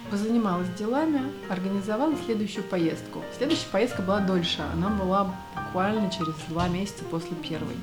позанималась 0.10 0.70
делами, 0.78 1.22
организовала 1.50 2.16
следующую 2.26 2.64
поездку. 2.64 3.22
Следующая 3.38 3.68
поездка 3.72 4.02
была 4.02 4.20
дольше. 4.20 4.62
Она 4.74 4.90
была 4.90 5.34
буквально 5.56 6.10
через 6.12 6.36
два 6.50 6.68
месяца 6.68 7.04
после 7.10 7.36
первой. 7.36 7.76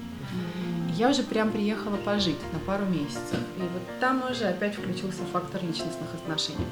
Я 0.96 1.10
уже 1.10 1.22
прям 1.22 1.50
приехала 1.50 1.96
пожить 1.96 2.36
на 2.52 2.58
пару 2.58 2.84
месяцев. 2.84 3.38
И 3.56 3.60
вот 3.60 3.82
там 4.00 4.22
уже 4.30 4.44
опять 4.44 4.74
включился 4.74 5.22
фактор 5.32 5.62
личностных 5.62 6.12
отношений, 6.14 6.66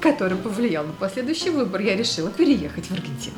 который 0.00 0.38
повлиял 0.38 0.86
на 0.86 0.92
последующий 0.92 1.50
выбор. 1.50 1.80
Я 1.80 1.96
решила 1.96 2.30
переехать 2.30 2.86
в 2.86 2.92
Аргентину. 2.92 3.36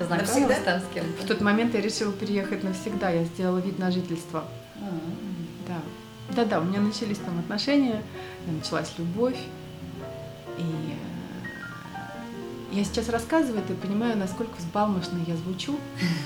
Навсегда? 0.00 0.56
там 0.64 0.80
с 0.80 0.84
кем-то? 0.94 1.22
В 1.22 1.26
тот 1.26 1.40
момент 1.40 1.74
я 1.74 1.80
решила 1.80 2.12
переехать 2.12 2.64
навсегда. 2.64 3.10
Я 3.10 3.24
сделала 3.24 3.58
вид 3.58 3.78
на 3.78 3.90
жительство. 3.90 4.44
А. 4.76 4.90
Да. 5.68 5.80
Да-да, 6.34 6.60
у 6.60 6.64
меня 6.64 6.80
начались 6.80 7.18
там 7.18 7.38
отношения, 7.38 8.02
началась 8.46 8.92
любовь. 8.98 9.36
И 10.62 10.92
э, 10.92 10.96
я 12.72 12.84
сейчас 12.84 13.08
рассказываю 13.08 13.62
это 13.62 13.72
и 13.72 13.76
понимаю, 13.76 14.16
насколько 14.16 14.52
взбалмошно 14.58 15.18
я 15.26 15.36
звучу, 15.36 15.78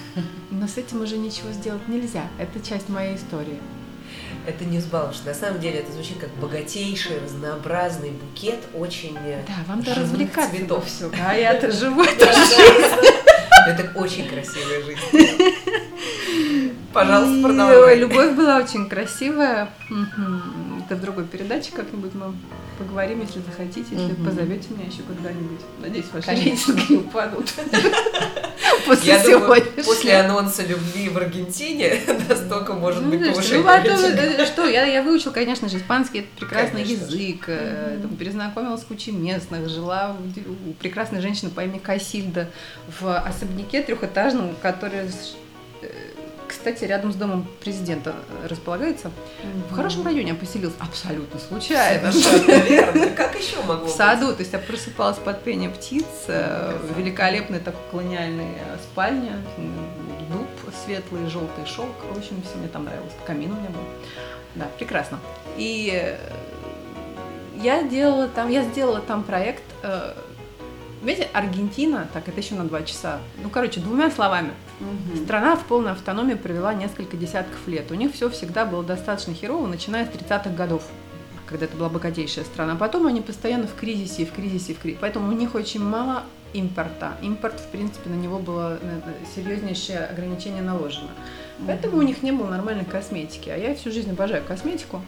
но 0.50 0.66
с 0.68 0.76
этим 0.76 1.02
уже 1.02 1.16
ничего 1.16 1.52
сделать 1.52 1.88
нельзя. 1.88 2.24
Это 2.38 2.60
часть 2.66 2.88
моей 2.88 3.16
истории. 3.16 3.58
Это 4.46 4.64
не 4.64 4.78
взбалмошно. 4.78 5.26
На 5.26 5.34
самом 5.34 5.60
деле 5.60 5.80
это 5.80 5.92
звучит 5.92 6.18
как 6.18 6.30
богатейший, 6.36 7.18
разнообразный 7.24 8.10
букет 8.10 8.60
очень 8.74 9.16
э, 9.18 9.42
Да, 9.46 9.54
вам-то 9.66 9.94
развлекаться 9.94 10.54
цветов. 10.56 10.84
все. 10.86 11.10
А 11.26 11.34
я-то 11.34 11.70
живу 11.80 12.02
эту 12.02 12.26
Это 13.68 13.90
очень 13.98 14.28
красивая 14.28 14.80
жизнь. 14.84 15.00
Пожалуйста, 16.92 17.42
продолжай. 17.42 17.98
Любовь 17.98 18.36
была 18.36 18.58
очень 18.58 18.88
красивая. 18.88 19.68
Это 20.86 20.94
в 20.94 21.00
другой 21.00 21.24
передаче 21.24 21.72
как-нибудь 21.74 22.14
мы 22.14 22.32
поговорим, 22.78 23.20
если 23.20 23.40
захотите, 23.40 23.86
если 23.90 24.12
Мгм. 24.12 24.24
позовете 24.24 24.68
меня 24.70 24.86
еще 24.86 25.02
когда-нибудь. 25.02 25.60
Надеюсь, 25.80 26.06
ваши 26.12 26.30
рейтинги 26.30 26.92
не 26.92 26.98
упадут. 26.98 27.52
После 28.86 29.14
Я 29.14 29.22
думаю, 29.22 29.64
после 29.84 30.16
анонса 30.16 30.62
любви 30.62 31.08
в 31.08 31.16
Аргентине 31.16 32.00
настолько 32.28 32.74
может 32.74 33.02
Ну, 33.02 33.10
быть 33.10 33.32
повышение 33.32 33.62
ну, 33.62 33.68
а 33.68 33.78
э, 33.80 34.46
что, 34.46 34.64
я, 34.68 34.84
я 34.84 35.02
выучила, 35.02 35.32
конечно 35.32 35.68
же, 35.68 35.78
испанский, 35.78 36.20
это 36.20 36.28
прекрасный 36.38 36.82
Конечно 36.84 37.04
язык, 37.04 37.44
э, 37.48 37.98
там, 38.00 38.16
перезнакомилась 38.16 38.82
с 38.82 38.84
кучей 38.84 39.10
местных, 39.10 39.68
жила 39.68 40.16
у, 40.68 40.72
прекрасной 40.74 41.20
женщины 41.20 41.50
по 41.50 41.64
имени 41.64 41.78
Касильда 41.78 42.48
в 43.00 43.18
особняке 43.18 43.82
трехэтажном, 43.82 44.54
который, 44.62 45.10
кстати, 46.66 46.84
рядом 46.84 47.12
с 47.12 47.14
домом 47.14 47.46
президента 47.60 48.12
э, 48.42 48.48
располагается. 48.48 49.12
В 49.70 49.74
хорошем 49.74 50.04
районе 50.04 50.30
я 50.30 50.34
поселилась 50.34 50.74
абсолютно 50.80 51.38
случайно. 51.38 52.10
Совершенно. 52.10 53.10
Как 53.10 53.36
еще 53.36 53.62
могло 53.62 53.86
В 53.86 53.90
саду, 53.90 54.32
то 54.32 54.40
есть 54.40 54.52
я 54.52 54.58
просыпалась 54.58 55.18
под 55.18 55.44
пение 55.44 55.70
птиц, 55.70 56.04
э, 56.26 56.76
великолепная 56.96 57.60
такая 57.60 57.80
колониальная 57.92 58.54
э, 58.66 58.78
спальня, 58.82 59.36
дуб 60.28 60.48
светлый, 60.84 61.28
желтый 61.30 61.64
шелк, 61.66 61.94
в 62.12 62.18
общем, 62.18 62.42
все 62.42 62.58
мне 62.58 62.66
там 62.66 62.84
нравилось, 62.84 63.12
камин 63.24 63.52
у 63.52 63.54
меня 63.54 63.68
был. 63.68 63.82
Да, 64.56 64.66
прекрасно. 64.76 65.20
И 65.56 66.18
я 67.62 67.84
делала 67.84 68.26
там, 68.26 68.50
я 68.50 68.64
сделала 68.64 69.00
там 69.00 69.22
проект, 69.22 69.62
Видите, 71.06 71.28
Аргентина, 71.32 72.08
так, 72.12 72.26
это 72.26 72.40
еще 72.40 72.56
на 72.56 72.64
два 72.64 72.82
часа. 72.82 73.20
Ну, 73.40 73.48
короче, 73.48 73.78
двумя 73.78 74.10
словами. 74.10 74.50
Мгм. 74.80 75.24
Страна 75.24 75.54
в 75.54 75.64
полной 75.64 75.92
автономии 75.92 76.34
провела 76.34 76.74
несколько 76.74 77.16
десятков 77.16 77.68
лет. 77.68 77.92
У 77.92 77.94
них 77.94 78.12
все 78.12 78.28
всегда 78.28 78.64
было 78.64 78.82
достаточно 78.82 79.32
херово, 79.32 79.68
начиная 79.68 80.04
с 80.04 80.08
30-х 80.08 80.50
годов, 80.50 80.82
когда 81.46 81.66
это 81.66 81.76
была 81.76 81.88
богатейшая 81.90 82.44
страна. 82.44 82.74
Потом 82.74 83.06
они 83.06 83.20
постоянно 83.20 83.68
в 83.68 83.76
кризисе, 83.76 84.26
в 84.26 84.32
кризисе, 84.32 84.74
в 84.74 84.80
кризисе. 84.80 84.98
Поэтому 85.00 85.28
у 85.28 85.32
них 85.32 85.54
очень 85.54 85.80
мало 85.80 86.24
импорта. 86.52 87.12
Импорт, 87.22 87.60
в 87.60 87.68
принципе, 87.68 88.10
на 88.10 88.16
него 88.16 88.40
было 88.40 88.80
серьезнейшее 89.36 90.06
ограничение 90.06 90.62
наложено. 90.62 91.10
Поэтому 91.68 91.98
у 91.98 92.02
них 92.02 92.24
не 92.24 92.32
было 92.32 92.48
нормальной 92.48 92.84
косметики. 92.84 93.48
А 93.48 93.56
я 93.56 93.76
всю 93.76 93.92
жизнь 93.92 94.10
обожаю 94.10 94.42
косметику, 94.44 95.00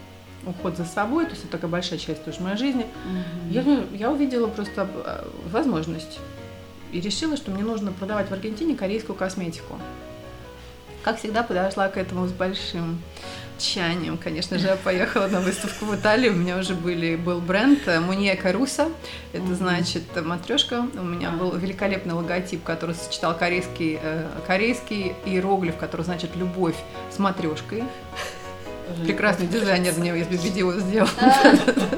уход 0.46 0.76
за 0.76 0.84
собой, 0.84 1.24
то 1.24 1.32
есть 1.32 1.42
это 1.44 1.52
такая 1.52 1.70
большая 1.70 1.98
часть 1.98 2.24
тоже 2.24 2.40
моей 2.40 2.56
жизни. 2.56 2.86
Мгм. 3.04 3.50
Я, 3.50 3.62
я 3.92 4.10
увидела 4.10 4.46
просто 4.46 4.88
э, 5.04 5.24
возможность 5.50 6.18
и 6.92 7.00
решила, 7.00 7.36
что 7.36 7.50
мне 7.50 7.62
нужно 7.62 7.92
продавать 7.92 8.28
в 8.28 8.32
Аргентине 8.32 8.74
корейскую 8.74 9.16
косметику. 9.16 9.78
Как 11.02 11.18
всегда, 11.18 11.42
подошла 11.42 11.88
к 11.88 11.96
этому 11.96 12.26
с 12.26 12.32
большим 12.32 13.00
тщанием. 13.58 14.18
Конечно 14.18 14.58
же, 14.58 14.68
я 14.68 14.76
поехала 14.84 15.26
на 15.26 15.40
выставку 15.40 15.86
в 15.86 15.94
Италию. 15.96 16.32
У 16.32 16.36
меня 16.36 16.56
уже 16.58 16.74
были, 16.74 17.16
был 17.16 17.40
бренд 17.40 17.80
Муния 18.00 18.36
Каруса. 18.36 18.88
Это 19.32 19.42
Мгм. 19.42 19.54
значит 19.54 20.02
матрешка. 20.24 20.86
У 20.94 21.02
меня 21.04 21.30
был 21.30 21.54
великолепный 21.56 22.14
логотип, 22.14 22.62
который 22.62 22.94
сочетал 22.94 23.36
корейский, 23.36 23.98
э, 24.00 24.26
корейский 24.46 25.14
иероглиф, 25.24 25.76
который 25.76 26.02
значит 26.02 26.36
любовь 26.36 26.76
с 27.14 27.18
матрешкой. 27.18 27.84
Прекрасный 29.04 29.46
дизайнер 29.46 29.94
мне 29.96 30.18
из 30.18 30.44
видео 30.44 30.72
сделал. 30.74 31.08
А, 31.20 31.54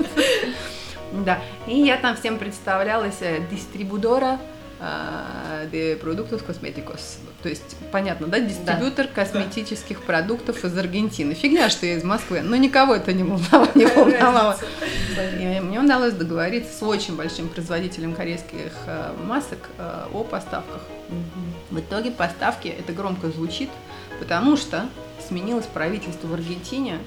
Да, 1.12 1.40
и 1.66 1.76
я 1.76 1.96
там 1.96 2.16
всем 2.16 2.38
представлялась 2.38 3.18
э, 3.20 3.40
дистрибутора 3.50 4.38
а, 4.78 5.66
de 5.70 5.96
продуктов 5.96 6.44
косметикос. 6.44 7.18
То 7.42 7.48
есть, 7.48 7.76
понятно, 7.90 8.28
да, 8.28 8.38
дистрибьютор 8.38 9.08
косметических 9.08 10.02
продуктов 10.02 10.64
из 10.64 10.76
Аргентины. 10.78 11.34
Фигня, 11.34 11.68
что 11.68 11.84
я 11.84 11.96
из 11.96 12.04
Москвы, 12.04 12.40
но 12.42 12.56
никого 12.56 12.94
это 12.94 13.12
не 13.12 13.24
волновало. 13.24 13.68
Не 13.74 13.86
волновало. 13.86 14.58
И 15.38 15.60
мне 15.60 15.80
удалось 15.80 16.14
договориться 16.14 16.78
с 16.78 16.82
очень 16.82 17.16
большим 17.16 17.48
производителем 17.48 18.14
корейских 18.14 18.72
э, 18.86 19.12
масок 19.26 19.58
э, 19.78 20.06
о 20.14 20.24
поставках. 20.24 20.82
В 21.70 21.80
итоге 21.80 22.10
поставки, 22.10 22.68
это 22.68 22.92
громко 22.92 23.28
звучит, 23.28 23.68
потому 24.18 24.56
что 24.56 24.88
сменилось 25.30 25.66
правительство 25.66 26.26
в 26.26 26.34
Аргентине. 26.34 26.98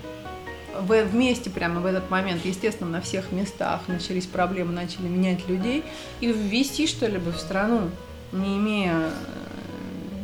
Вместе 0.80 1.52
прямо 1.52 1.82
в 1.82 1.86
этот 1.86 2.10
момент, 2.10 2.44
естественно, 2.46 2.90
на 2.90 3.02
всех 3.02 3.32
местах 3.32 3.82
начались 3.88 4.26
проблемы, 4.26 4.72
начали 4.72 5.08
менять 5.08 5.48
людей. 5.48 5.84
И 6.20 6.28
ввести 6.32 6.88
что-либо 6.88 7.30
в 7.30 7.38
страну, 7.38 7.92
не 8.32 8.58
имея 8.58 8.94
э, 8.94 9.12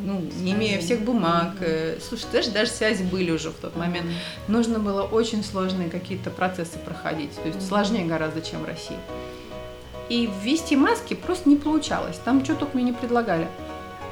ну, 0.03 0.21
не 0.41 0.53
имея 0.53 0.79
всех 0.79 1.01
бумаг. 1.01 1.57
Э, 1.59 1.99
слушай, 2.01 2.25
даже, 2.31 2.49
даже 2.49 2.71
связи 2.71 3.03
были 3.03 3.29
уже 3.29 3.51
в 3.51 3.55
тот 3.55 3.75
момент. 3.75 4.07
Нужно 4.47 4.79
было 4.79 5.03
очень 5.03 5.43
сложные 5.43 5.89
какие-то 5.89 6.31
процессы 6.31 6.79
проходить, 6.79 7.35
то 7.35 7.47
есть 7.47 7.67
сложнее 7.67 8.05
гораздо, 8.05 8.41
чем 8.41 8.61
в 8.61 8.65
России. 8.65 8.97
И 10.09 10.27
ввести 10.41 10.75
маски 10.75 11.13
просто 11.13 11.47
не 11.47 11.57
получалось. 11.57 12.19
Там 12.25 12.43
что 12.43 12.55
только 12.55 12.75
мне 12.75 12.85
не 12.85 12.93
предлагали. 12.93 13.47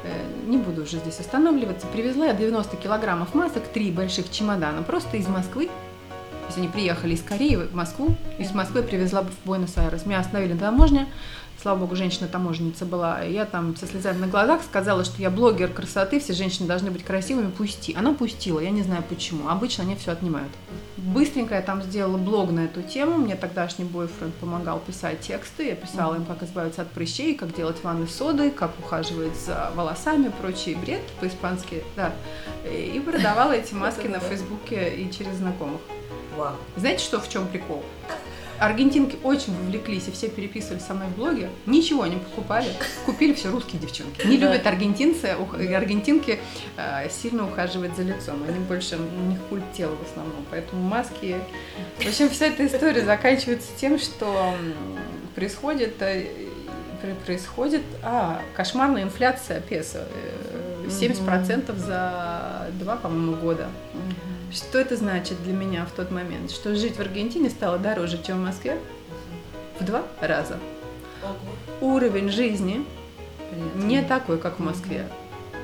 Э, 0.04 0.28
не 0.46 0.58
буду 0.58 0.84
уже 0.84 0.98
здесь 0.98 1.20
останавливаться. 1.20 1.88
Привезла 1.88 2.28
я 2.28 2.34
90 2.34 2.78
килограммов 2.78 3.34
масок, 3.34 3.64
три 3.68 3.92
больших 3.92 4.32
чемодана, 4.32 4.84
просто 4.84 5.18
из 5.18 5.28
Москвы. 5.28 5.68
То 5.68 6.48
есть 6.48 6.58
они 6.60 6.68
приехали 6.70 7.14
из 7.14 7.22
Кореи 7.22 7.56
в 7.56 7.76
Москву, 7.76 8.16
из 8.38 8.52
Москвы 8.54 8.82
привезла 8.82 9.24
в 9.24 9.30
Буэнос-Айрес. 9.46 10.06
Меня 10.06 10.20
остановили 10.20 10.54
на 10.54 10.60
таможне, 10.60 11.08
слава 11.68 11.80
богу, 11.80 11.98
женщина-таможенница 11.98 12.86
была, 12.86 13.20
я 13.24 13.44
там 13.44 13.76
со 13.76 13.88
слезами 13.88 14.20
на 14.20 14.28
глазах 14.28 14.64
сказала, 14.64 15.04
что 15.04 15.22
я 15.22 15.30
блогер 15.30 15.68
красоты, 15.68 16.18
все 16.22 16.32
женщины 16.32 16.66
должны 16.66 16.92
быть 16.92 17.04
красивыми, 17.04 17.52
пусти. 17.52 17.94
Она 17.94 18.14
пустила, 18.14 18.62
я 18.62 18.70
не 18.70 18.84
знаю 18.84 19.04
почему, 19.10 19.50
обычно 19.50 19.84
они 19.84 19.98
все 19.98 20.12
отнимают. 20.12 20.50
Быстренько 20.96 21.56
я 21.56 21.62
там 21.62 21.84
сделала 21.84 22.16
блог 22.16 22.52
на 22.52 22.62
эту 22.62 22.84
тему, 22.84 23.18
мне 23.18 23.36
тогдашний 23.36 23.84
бойфренд 23.84 24.34
помогал 24.36 24.80
писать 24.80 25.20
тексты, 25.20 25.68
я 25.68 25.76
писала 25.76 26.16
им, 26.16 26.24
как 26.24 26.42
избавиться 26.42 26.84
от 26.84 26.92
прыщей, 26.92 27.36
как 27.36 27.54
делать 27.54 27.84
ванны 27.84 28.08
содой, 28.08 28.50
как 28.50 28.72
ухаживать 28.80 29.36
за 29.36 29.70
волосами, 29.76 30.32
прочий 30.40 30.76
бред 30.76 31.02
по-испански, 31.20 31.84
да, 31.98 32.14
и 32.66 32.98
продавала 33.06 33.52
эти 33.52 33.74
маски 33.74 34.08
на 34.08 34.22
Фейсбуке 34.22 34.96
и 34.96 35.12
через 35.12 35.36
знакомых. 35.36 35.82
Знаете, 36.78 37.04
что 37.04 37.20
в 37.20 37.28
чем 37.28 37.46
прикол? 37.46 37.84
Аргентинки 38.60 39.18
очень 39.24 39.56
вовлеклись 39.56 40.08
и 40.08 40.12
все 40.12 40.30
переписывали 40.30 40.80
со 40.80 40.94
мной 40.94 41.08
в 41.08 41.16
блоге. 41.16 41.50
Ничего 41.66 42.06
не 42.06 42.18
покупали. 42.18 42.70
Купили 43.06 43.34
все 43.34 43.52
русские 43.52 43.80
девчонки. 43.80 44.26
Не 44.26 44.38
любят 44.38 44.66
аргентинцы, 44.66 45.36
аргентинки 45.76 46.40
э, 46.78 47.10
сильно 47.10 47.46
ухаживать 47.46 47.96
за 47.96 48.04
лицом. 48.04 48.44
Они 48.48 48.60
больше, 48.60 48.98
у 48.98 49.30
них 49.30 49.40
культ 49.50 49.64
тела 49.74 49.96
в 49.96 50.10
основном. 50.10 50.46
Поэтому 50.50 50.82
маски... 50.82 51.36
В 52.00 52.08
общем, 52.08 52.30
вся 52.30 52.48
эта 52.48 52.66
история 52.66 53.04
заканчивается 53.04 53.70
тем, 53.80 54.00
что 54.00 54.56
происходит 55.36 56.02
э, 56.02 56.28
происходит 57.26 57.84
а, 58.04 58.42
кошмарная 58.56 59.04
инфляция 59.04 59.62
песо. 59.62 60.08
70% 60.88 61.66
э, 61.68 61.78
за 61.78 62.68
два, 62.80 62.96
по-моему, 62.96 63.36
года. 63.36 63.68
Что 64.52 64.80
это 64.80 64.96
значит 64.96 65.44
для 65.44 65.54
меня 65.54 65.86
в 65.86 65.92
тот 65.92 66.12
момент? 66.12 66.52
Что 66.52 66.76
жить 66.76 66.96
в 66.96 67.00
Аргентине 67.00 67.50
стало 67.50 67.78
дороже, 67.78 68.22
чем 68.24 68.38
в 68.38 68.46
Москве? 68.46 68.78
В 69.80 69.86
два 69.86 70.04
раза. 70.22 70.58
Уровень 71.82 72.30
жизни 72.30 72.86
не 73.76 74.02
такой, 74.02 74.38
как 74.38 74.60
в 74.60 74.64
Москве. 74.64 75.08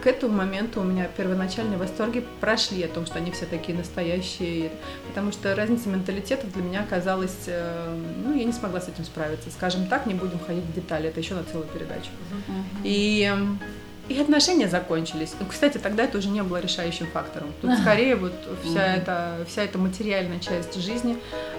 К 0.03 0.07
этому 0.07 0.35
моменту 0.35 0.81
у 0.81 0.83
меня 0.83 1.07
первоначальные 1.07 1.77
восторги 1.77 2.25
прошли 2.41 2.83
о 2.83 2.89
том, 2.89 3.05
что 3.05 3.19
они 3.19 3.31
все 3.31 3.45
такие 3.45 3.77
настоящие, 3.77 4.69
потому 5.07 5.31
что 5.31 5.55
разница 5.55 5.87
менталитетов 5.87 6.51
для 6.51 6.61
меня 6.61 6.81
оказалась, 6.81 7.45
э, 7.47 7.97
ну, 8.21 8.35
я 8.35 8.43
не 8.43 8.51
смогла 8.51 8.81
с 8.81 8.89
этим 8.89 9.05
справиться. 9.05 9.49
Скажем 9.49 9.87
так, 9.87 10.05
не 10.05 10.13
будем 10.13 10.39
ходить 10.39 10.65
в 10.65 10.73
детали, 10.73 11.07
это 11.07 11.21
еще 11.21 11.35
на 11.35 11.45
целую 11.45 11.67
передачу. 11.67 12.09
И 12.83 13.33
и 14.09 14.19
отношения 14.19 14.67
закончились. 14.67 15.33
Ну, 15.39 15.45
кстати, 15.45 15.77
тогда 15.77 16.03
это 16.03 16.17
уже 16.17 16.29
не 16.29 16.43
было 16.43 16.59
решающим 16.59 17.07
фактором. 17.07 17.53
Тут 17.61 17.77
скорее 17.79 18.15
вот 18.15 18.33
вся, 18.63 18.95
эта, 18.95 19.45
вся 19.47 19.63
эта 19.63 19.77
материальная 19.77 20.39
часть 20.39 20.75
жизни. 20.75 21.17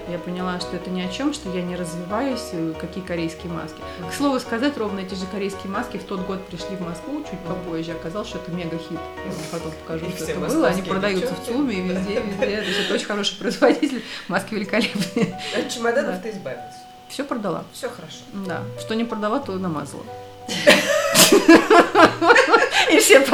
Я 0.09 0.19
поняла, 0.19 0.59
что 0.59 0.75
это 0.75 0.91
ни 0.91 1.01
о 1.01 1.09
чем, 1.09 1.33
что 1.33 1.49
я 1.49 1.63
не 1.63 1.75
развиваюсь, 1.75 2.51
какие 2.79 3.03
корейские 3.03 3.51
маски. 3.51 3.77
К 4.09 4.13
слову 4.13 4.39
сказать, 4.39 4.77
ровно 4.77 4.99
эти 4.99 5.15
же 5.15 5.25
корейские 5.31 5.71
маски 5.71 5.97
в 5.97 6.03
тот 6.03 6.21
год 6.21 6.45
пришли 6.45 6.75
в 6.75 6.81
Москву, 6.81 7.23
чуть 7.29 7.39
попозже. 7.39 7.93
Оказалось, 7.93 8.27
что 8.27 8.37
это 8.37 8.51
мега-хит. 8.51 8.91
Я 8.91 9.31
вам 9.31 9.41
потом 9.51 9.71
покажу, 9.71 10.05
что 10.15 10.25
это 10.25 10.39
было. 10.39 10.67
Они 10.67 10.81
продаются 10.83 11.33
в 11.33 11.45
ЦУМе 11.45 11.75
и 11.75 11.81
везде, 11.81 12.21
везде. 12.21 12.63
Это 12.85 12.93
очень 12.93 13.05
хороший 13.05 13.37
производитель. 13.39 14.03
Маски 14.27 14.53
великолепные. 14.53 15.41
От 15.57 15.69
чемоданов 15.69 16.21
ты 16.21 16.29
избавилась? 16.29 16.75
Все 17.09 17.23
продала. 17.23 17.63
Все 17.73 17.89
хорошо. 17.89 18.17
Да. 18.33 18.61
Что 18.79 18.93
не 18.93 19.03
продала, 19.05 19.39
то 19.39 19.53
намазала. 19.53 20.03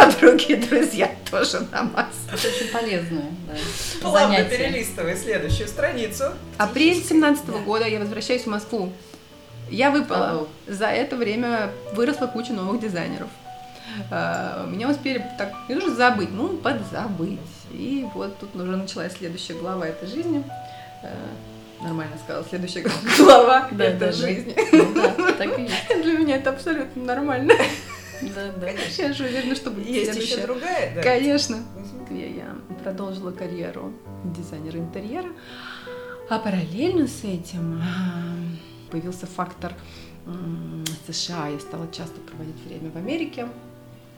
Подруги 0.02 0.54
и 0.54 0.56
друзья 0.56 1.12
тоже 1.30 1.60
намаз. 1.72 2.08
Это 2.28 2.47
очень 2.47 2.72
полезное 2.72 3.26
да, 3.47 3.54
Плавно 4.02 4.38
занятие. 4.38 4.58
перелистывай 4.58 5.16
следующую 5.16 5.68
страницу. 5.68 6.24
Апрель 6.58 7.04
17 7.04 7.45
да. 7.45 7.54
года 7.60 7.86
я 7.86 7.99
возвращаюсь 7.99 8.43
в 8.43 8.47
Москву. 8.47 8.91
Я 9.70 9.91
выпала. 9.91 10.47
За 10.68 10.88
это 10.88 11.16
время 11.16 11.70
выросла 11.93 12.26
куча 12.26 12.52
новых 12.52 12.82
дизайнеров. 12.82 13.28
А, 14.10 14.66
меня 14.66 14.89
успели 14.89 15.24
так, 15.38 15.54
не 15.70 15.76
нужно 15.76 15.93
забыть, 15.93 16.32
ну, 16.32 16.58
подзабыть. 16.58 17.39
И 17.72 18.08
вот 18.16 18.39
тут 18.39 18.56
уже 18.56 18.76
началась 18.76 19.14
следующая 19.14 19.54
глава 19.54 19.88
этой 19.88 20.08
жизни. 20.08 20.43
А, 21.04 21.84
нормально 21.84 22.16
сказала, 22.24 22.43
следующая 22.49 22.84
глава 23.18 23.68
да, 23.72 23.86
этой 23.86 23.99
да, 23.99 24.12
жизни. 24.12 24.56
Да, 24.95 25.32
так 25.34 25.60
и 25.60 25.64
есть. 25.64 25.76
Для 26.04 26.18
меня 26.18 26.38
это 26.38 26.49
абсолютно 26.49 27.04
нормально. 27.04 27.54
Да, 28.36 28.51
да. 28.59 28.69
Я 28.97 29.13
же 29.13 29.26
уверена, 29.26 29.55
что 29.55 29.72
будет 29.72 29.88
Есть 29.88 30.11
следующая. 30.11 30.36
еще 30.36 30.45
другая, 30.47 30.95
да? 30.95 31.01
Конечно. 31.01 31.57
Где 32.09 32.30
я 32.32 32.55
продолжила 32.84 33.32
карьеру 33.32 33.93
дизайнера 34.24 34.78
интерьера. 34.80 35.30
А 36.30 36.39
параллельно 36.39 37.07
с 37.07 37.24
этим 37.24 37.82
а, 37.82 38.91
появился 38.91 39.26
фактор 39.26 39.74
США. 41.07 41.47
Я 41.47 41.59
стала 41.59 41.88
часто 41.91 42.19
проводить 42.22 42.55
время 42.65 42.91
в 42.91 42.97
Америке. 42.97 43.47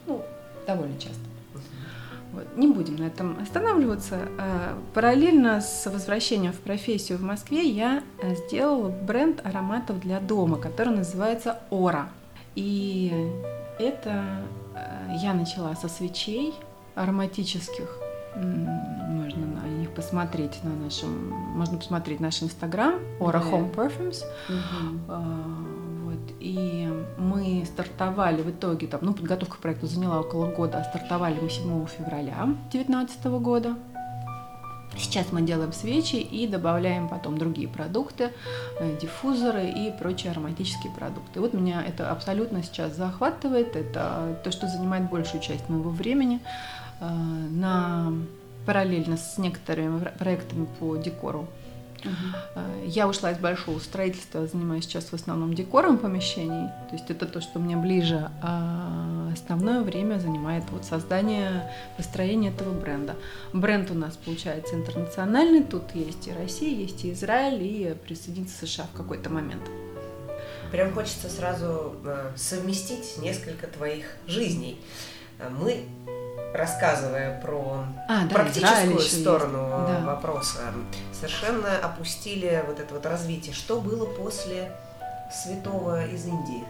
Ну, 0.06 0.22
довольно 0.66 0.98
часто. 0.98 1.18
Вот. 2.32 2.56
Не 2.56 2.66
будем 2.68 2.96
на 2.96 3.04
этом 3.04 3.38
останавливаться. 3.40 4.28
А, 4.38 4.78
параллельно 4.92 5.60
с 5.60 5.86
возвращением 5.90 6.52
в 6.52 6.58
профессию 6.58 7.18
в 7.18 7.22
Москве 7.22 7.62
я 7.62 8.02
э, 8.20 8.34
сделала 8.34 8.88
бренд 8.88 9.40
ароматов 9.44 10.00
для 10.00 10.20
дома, 10.20 10.58
который 10.58 10.94
называется 10.94 11.60
Ора. 11.70 12.10
И 12.56 13.30
это 13.78 14.24
э, 14.74 15.16
я 15.20 15.34
начала 15.34 15.74
со 15.74 15.88
свечей 15.88 16.54
ароматических. 16.94 17.88
Можно 18.36 19.46
на 19.46 19.66
них 19.68 19.94
посмотреть 19.94 20.62
на 20.64 20.74
нашем, 20.74 21.30
можно 21.30 21.78
посмотреть 21.78 22.18
наш 22.18 22.42
инстаграм 22.42 22.94
Aura 23.20 23.40
Home 23.42 23.72
Perfumes. 23.72 24.24
Uh-huh. 24.48 26.04
Вот. 26.04 26.34
И 26.40 26.88
мы 27.16 27.64
стартовали 27.64 28.42
в 28.42 28.50
итоге, 28.50 28.88
там, 28.88 29.00
ну, 29.02 29.14
подготовка 29.14 29.56
к 29.56 29.60
проекту 29.60 29.86
заняла 29.86 30.20
около 30.20 30.50
года, 30.50 30.78
а 30.78 30.84
стартовали 30.84 31.38
мы 31.40 31.48
7 31.48 31.86
февраля 31.86 32.44
2019 32.72 33.24
года. 33.40 33.76
Сейчас 34.96 35.32
мы 35.32 35.42
делаем 35.42 35.72
свечи 35.72 36.16
и 36.16 36.46
добавляем 36.46 37.08
потом 37.08 37.38
другие 37.38 37.68
продукты, 37.68 38.30
э, 38.78 38.98
диффузоры 39.00 39.68
и 39.68 39.92
прочие 39.98 40.32
ароматические 40.32 40.92
продукты. 40.92 41.40
Вот 41.40 41.52
меня 41.52 41.84
это 41.84 42.10
абсолютно 42.10 42.62
сейчас 42.62 42.94
захватывает, 42.96 43.76
это 43.76 44.38
то, 44.44 44.50
что 44.50 44.68
занимает 44.68 45.10
большую 45.10 45.42
часть 45.42 45.68
моего 45.68 45.90
времени. 45.90 46.40
Э, 47.00 47.08
на 47.08 48.12
параллельно 48.66 49.16
с 49.16 49.36
некоторыми 49.38 50.04
проектами 50.18 50.66
по 50.78 50.96
декору 50.96 51.48
Uh-huh. 52.04 52.86
Я 52.86 53.08
ушла 53.08 53.32
из 53.32 53.38
большого 53.38 53.78
строительства, 53.78 54.46
занимаюсь 54.46 54.84
сейчас 54.84 55.06
в 55.06 55.14
основном 55.14 55.54
декором 55.54 55.98
помещений. 55.98 56.68
То 56.88 56.96
есть 56.96 57.10
это 57.10 57.26
то, 57.26 57.40
что 57.40 57.58
мне 57.58 57.76
ближе, 57.76 58.30
а 58.42 59.30
основное 59.32 59.82
время 59.82 60.18
занимает 60.18 60.64
вот 60.70 60.84
создание, 60.84 61.70
построение 61.96 62.52
этого 62.52 62.72
бренда. 62.72 63.16
Бренд 63.52 63.90
у 63.90 63.94
нас 63.94 64.16
получается 64.16 64.74
интернациональный, 64.74 65.62
тут 65.62 65.94
есть 65.94 66.28
и 66.28 66.32
Россия, 66.32 66.74
есть 66.74 67.04
и 67.04 67.12
Израиль, 67.12 67.62
и 67.62 67.94
присоединится 67.94 68.66
США 68.66 68.86
в 68.92 68.96
какой-то 68.96 69.30
момент. 69.30 69.62
Прям 70.70 70.92
хочется 70.92 71.28
сразу 71.28 71.94
э, 72.04 72.32
совместить 72.36 73.18
несколько 73.18 73.66
твоих 73.66 74.16
жизней. 74.26 74.80
Мы 75.58 75.84
рассказывая 76.54 77.40
про 77.40 77.84
а, 78.08 78.26
да, 78.26 78.34
практическую 78.34 79.00
сторону 79.00 79.68
да. 79.88 80.02
вопроса, 80.06 80.72
совершенно 81.28 81.78
опустили 81.78 82.62
вот 82.66 82.80
это 82.80 82.94
вот 82.94 83.06
развитие. 83.06 83.54
Что 83.54 83.80
было 83.80 84.06
после 84.06 84.70
святого 85.32 86.06
из 86.06 86.26
Индии? 86.26 86.64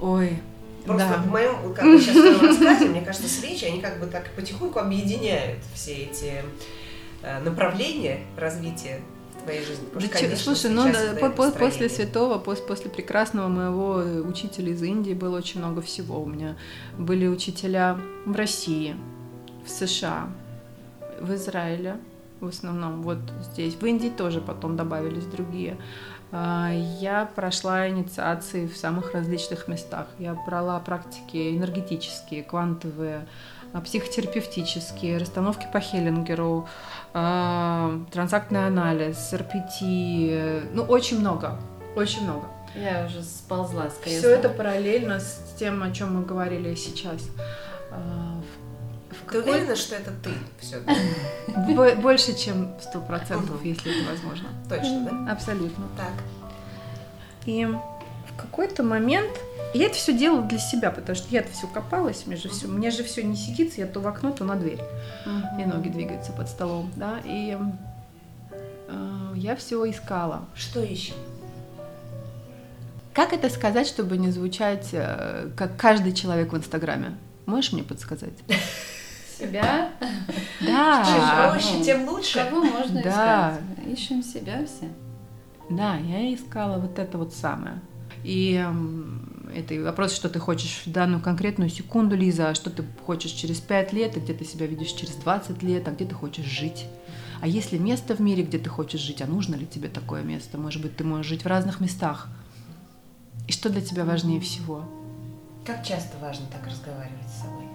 Ой, 0.00 0.40
Просто 0.84 1.08
да. 1.08 1.16
в 1.18 1.26
моем, 1.28 1.74
как 1.74 1.84
бы 1.84 2.00
сейчас 2.00 2.38
в 2.38 2.42
рассказе, 2.42 2.86
мне 2.86 3.02
кажется, 3.02 3.28
свечи, 3.28 3.64
они 3.64 3.80
как 3.80 4.00
бы 4.00 4.06
так 4.06 4.30
потихоньку 4.34 4.78
объединяют 4.78 5.58
все 5.74 5.92
эти 5.92 6.42
э, 7.22 7.40
направления 7.40 8.20
развития 8.36 9.00
твоей 9.42 9.64
жизни? 9.64 9.84
Потому 9.86 10.00
что, 10.00 10.18
конечно, 10.18 10.36
Слушай, 10.36 10.70
ну 10.70 10.92
да, 10.92 11.14
по 11.28 11.50
после 11.50 11.88
святого, 11.88 12.38
после, 12.38 12.64
после 12.64 12.90
прекрасного 12.90 13.48
моего 13.48 13.96
учителя 14.22 14.72
из 14.72 14.82
Индии 14.82 15.14
было 15.14 15.38
очень 15.38 15.60
много 15.60 15.82
всего. 15.82 16.22
У 16.22 16.26
меня 16.26 16.56
были 16.96 17.26
учителя 17.26 17.98
в 18.24 18.34
России, 18.34 18.96
в 19.66 19.70
США, 19.70 20.28
в 21.20 21.34
Израиле, 21.34 21.96
в 22.40 22.48
основном. 22.48 23.02
Вот 23.02 23.18
здесь. 23.40 23.74
В 23.74 23.84
Индии 23.84 24.08
тоже 24.08 24.40
потом 24.40 24.76
добавились 24.76 25.24
другие. 25.24 25.76
А, 26.30 26.70
я 27.00 27.26
прошла 27.34 27.88
инициации 27.88 28.66
в 28.66 28.76
самых 28.76 29.14
различных 29.14 29.68
местах. 29.68 30.06
Я 30.18 30.34
брала 30.34 30.78
практики 30.80 31.56
энергетические, 31.56 32.42
квантовые, 32.42 33.26
а, 33.72 33.80
психотерапевтические, 33.80 35.18
расстановки 35.18 35.66
по 35.72 35.80
Хеллингеру, 35.80 36.68
а, 37.14 38.00
транзактный 38.12 38.66
анализ, 38.66 39.32
РПТ, 39.32 40.74
ну 40.74 40.82
очень 40.82 41.20
много, 41.20 41.58
очень 41.96 42.24
много. 42.24 42.46
Я 42.74 43.06
уже 43.06 43.22
сползла 43.22 43.88
с 43.88 43.98
Все 44.04 44.30
это 44.30 44.50
параллельно 44.50 45.20
с 45.20 45.54
тем, 45.58 45.82
о 45.82 45.90
чем 45.90 46.16
мы 46.16 46.24
говорили 46.24 46.74
сейчас. 46.74 47.30
Ты 49.30 49.40
уверена, 49.40 49.76
что 49.76 49.96
это 49.96 50.12
ты 50.22 50.30
все? 50.60 50.80
Больше, 52.02 52.36
чем 52.36 52.74
сто 52.80 53.00
процентов, 53.00 53.64
если 53.64 54.00
это 54.00 54.10
возможно. 54.10 54.48
Точно, 54.68 55.08
да? 55.10 55.32
Абсолютно. 55.32 55.86
Так. 55.96 56.12
И 57.46 57.64
в 57.64 58.36
какой-то 58.36 58.82
момент 58.82 59.30
я 59.74 59.86
это 59.86 59.94
все 59.94 60.16
делала 60.16 60.42
для 60.42 60.58
себя, 60.58 60.90
потому 60.90 61.16
что 61.16 61.28
я-то 61.30 61.50
все 61.52 61.66
копалась, 61.66 62.26
мне 62.26 62.36
же 62.36 62.48
все, 62.48 62.68
мне 62.68 62.90
же 62.90 63.04
все 63.04 63.22
не 63.22 63.36
сидится, 63.36 63.80
я 63.80 63.86
то 63.86 64.00
в 64.00 64.06
окно, 64.06 64.32
то 64.32 64.44
на 64.44 64.56
дверь, 64.56 64.80
и 65.58 65.64
ноги 65.64 65.88
двигаются 65.88 66.32
под 66.32 66.48
столом, 66.48 66.90
да, 66.96 67.20
и 67.24 67.56
э, 68.88 69.32
я 69.34 69.56
все 69.56 69.88
искала. 69.90 70.46
Что 70.54 70.82
ищем? 70.82 71.14
Как 73.12 73.32
это 73.32 73.50
сказать, 73.50 73.86
чтобы 73.86 74.16
не 74.16 74.30
звучать 74.30 74.88
э, 74.92 75.50
как 75.56 75.76
каждый 75.76 76.12
человек 76.12 76.52
в 76.52 76.56
Инстаграме? 76.56 77.16
Можешь 77.46 77.72
мне 77.72 77.82
подсказать? 77.82 78.34
себя. 79.38 79.90
Да. 80.60 81.04
Чем 81.04 81.50
проще, 81.50 81.84
тем 81.84 82.08
лучше. 82.08 82.44
Кого 82.44 82.64
можно 82.64 83.02
да. 83.02 83.58
искать? 83.60 83.86
Ищем 83.86 84.22
себя 84.22 84.64
все. 84.66 84.88
Да, 85.70 85.96
я 85.96 86.34
искала 86.34 86.78
вот 86.78 86.98
это 86.98 87.18
вот 87.18 87.34
самое. 87.34 87.80
И 88.24 88.64
это 89.54 89.74
вопрос, 89.82 90.12
что 90.12 90.28
ты 90.28 90.38
хочешь 90.38 90.82
в 90.84 90.92
данную 90.92 91.22
конкретную 91.22 91.70
секунду, 91.70 92.16
Лиза, 92.16 92.50
а 92.50 92.54
что 92.54 92.70
ты 92.70 92.84
хочешь 93.06 93.30
через 93.30 93.60
5 93.60 93.92
лет, 93.92 94.16
а 94.16 94.20
где 94.20 94.34
ты 94.34 94.44
себя 94.44 94.66
видишь 94.66 94.92
через 94.92 95.14
20 95.14 95.62
лет, 95.62 95.86
а 95.86 95.92
где 95.92 96.04
ты 96.04 96.14
хочешь 96.14 96.44
жить. 96.44 96.86
А 97.40 97.46
есть 97.46 97.72
ли 97.72 97.78
место 97.78 98.16
в 98.16 98.20
мире, 98.20 98.42
где 98.42 98.58
ты 98.58 98.68
хочешь 98.68 99.00
жить, 99.00 99.22
а 99.22 99.26
нужно 99.26 99.54
ли 99.54 99.66
тебе 99.66 99.88
такое 99.88 100.22
место? 100.22 100.58
Может 100.58 100.82
быть, 100.82 100.96
ты 100.96 101.04
можешь 101.04 101.26
жить 101.26 101.44
в 101.44 101.46
разных 101.46 101.80
местах. 101.80 102.28
И 103.46 103.52
что 103.52 103.70
для 103.70 103.80
тебя 103.80 104.04
важнее 104.04 104.40
всего? 104.40 104.84
Как 105.64 105.86
часто 105.86 106.18
важно 106.18 106.46
так 106.52 106.66
разговаривать 106.66 107.28
с 107.28 107.42
собой? 107.42 107.67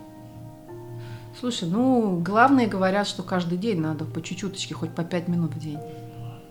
Слушай, 1.39 1.69
ну, 1.69 2.19
главное 2.19 2.67
говорят, 2.67 3.07
что 3.07 3.23
каждый 3.23 3.57
день 3.57 3.79
надо 3.79 4.05
по 4.05 4.21
чуть-чуточке, 4.21 4.75
хоть 4.75 4.91
по 4.91 5.03
пять 5.03 5.27
минут 5.27 5.53
в 5.55 5.59
день. 5.59 5.79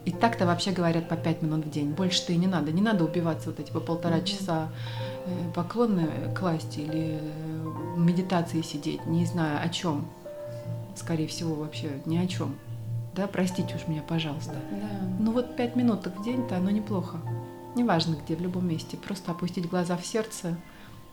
И 0.05 0.11
так-то 0.11 0.47
вообще 0.47 0.72
говорят 0.72 1.09
по 1.09 1.16
пять 1.16 1.43
минут 1.43 1.64
в 1.64 1.70
день. 1.70 1.91
Больше-то 1.91 2.33
и 2.33 2.37
не 2.37 2.49
надо. 2.49 2.72
Не 2.72 2.83
надо 2.83 3.05
убиваться 3.05 3.51
вот 3.51 3.61
эти 3.61 3.70
по 3.70 3.78
полтора 3.78 4.18
mm-hmm. 4.18 4.24
часа 4.24 4.68
э, 5.26 5.53
поклонны 5.55 6.09
класть 6.37 6.76
или 6.76 7.20
э, 7.20 7.97
медитации 7.97 8.62
сидеть, 8.62 9.07
не 9.07 9.24
знаю 9.24 9.61
о 9.64 9.68
чем. 9.68 10.07
Скорее 10.97 11.28
всего, 11.28 11.55
вообще 11.55 12.01
ни 12.05 12.18
о 12.18 12.26
чем. 12.26 12.57
Да, 13.14 13.28
простите 13.28 13.76
уж 13.76 13.87
меня, 13.87 14.03
пожалуйста. 14.03 14.55
Да. 14.70 14.89
Ну 15.20 15.30
вот 15.33 15.55
пять 15.55 15.76
минут 15.76 16.05
в 16.07 16.24
день-то 16.24 16.57
оно 16.57 16.70
неплохо. 16.70 17.18
Неважно 17.76 18.16
где, 18.16 18.35
в 18.35 18.41
любом 18.41 18.66
месте. 18.68 18.97
Просто 18.97 19.30
опустить 19.30 19.68
глаза 19.68 19.97
в 19.97 20.05
сердце. 20.05 20.57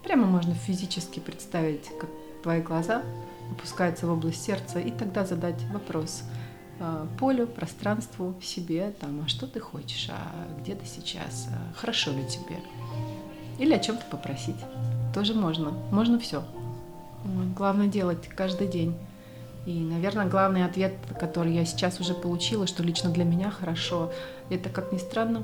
Прямо 0.04 0.26
можно 0.26 0.56
физически 0.56 1.20
представить, 1.20 1.90
как 2.00 2.10
твои 2.42 2.62
глаза 2.62 3.04
опускаются 3.52 4.08
в 4.08 4.12
область 4.12 4.44
сердца, 4.44 4.80
и 4.80 4.92
тогда 4.92 5.26
задать 5.26 5.62
вопрос 5.72 6.24
э, 6.80 7.08
полю, 7.20 7.48
пространству, 7.48 8.36
себе, 8.42 8.94
там, 9.00 9.24
а 9.26 9.28
что 9.28 9.48
ты 9.48 9.60
хочешь, 9.60 10.10
а 10.10 10.48
где 10.60 10.76
ты 10.76 10.86
сейчас, 10.86 11.48
а 11.52 11.74
хорошо 11.78 12.12
ли 12.12 12.26
тебе, 12.28 12.58
или 13.58 13.74
о 13.74 13.80
чем-то 13.80 14.06
попросить. 14.06 14.56
Тоже 15.14 15.34
можно, 15.34 15.72
можно 15.92 16.20
все. 16.20 16.44
Главное 17.56 17.88
делать 17.88 18.28
каждый 18.30 18.68
день. 18.68 18.96
И, 19.66 19.80
наверное, 19.80 20.26
главный 20.26 20.64
ответ, 20.64 20.94
который 21.20 21.54
я 21.54 21.66
сейчас 21.66 22.00
уже 22.00 22.14
получила, 22.14 22.66
что 22.66 22.82
лично 22.82 23.10
для 23.10 23.26
меня 23.26 23.52
хорошо, 23.52 24.12
это, 24.50 24.70
как 24.70 24.94
ни 24.94 24.98
странно, 24.98 25.44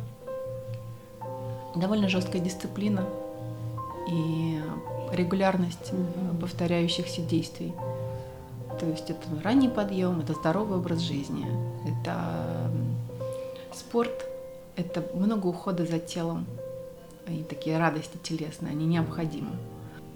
довольно 1.76 2.08
жесткая 2.08 2.42
дисциплина 2.42 3.06
и 4.10 4.62
регулярность 5.12 5.92
повторяющихся 6.40 7.22
действий. 7.22 7.74
То 8.80 8.86
есть 8.88 9.10
это 9.10 9.28
ранний 9.44 9.70
подъем, 9.70 10.20
это 10.20 10.34
здоровый 10.34 10.78
образ 10.78 11.00
жизни, 11.00 11.46
это 11.86 12.72
спорт, 13.74 14.26
это 14.76 15.06
много 15.14 15.48
ухода 15.48 15.86
за 15.86 16.00
телом, 16.00 16.46
и 17.28 17.44
такие 17.44 17.78
радости 17.78 18.18
телесные, 18.22 18.72
они 18.72 18.86
необходимы. 18.86 19.52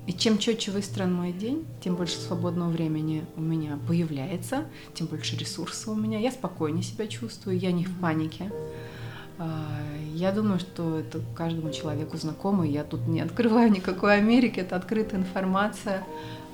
И 0.07 0.13
чем 0.13 0.39
четче 0.39 0.71
выстроен 0.71 1.13
мой 1.13 1.31
день, 1.31 1.65
тем 1.83 1.95
больше 1.95 2.17
свободного 2.17 2.69
времени 2.69 3.25
у 3.37 3.41
меня 3.41 3.77
появляется, 3.87 4.65
тем 4.93 5.07
больше 5.07 5.37
ресурсов 5.37 5.89
у 5.89 5.95
меня, 5.95 6.19
я 6.19 6.31
спокойнее 6.31 6.83
себя 6.83 7.07
чувствую, 7.07 7.59
я 7.59 7.71
не 7.71 7.85
в 7.85 7.99
панике. 7.99 8.51
А, 9.39 9.65
я 10.13 10.33
думаю, 10.33 10.59
что 10.59 10.99
это 10.99 11.21
каждому 11.33 11.71
человеку 11.71 12.17
знакомо. 12.17 12.67
Я 12.67 12.83
тут 12.83 13.07
не 13.07 13.21
открываю 13.21 13.71
никакой 13.71 14.17
Америки, 14.17 14.59
это 14.59 14.75
открытая 14.75 15.21
информация, 15.21 16.03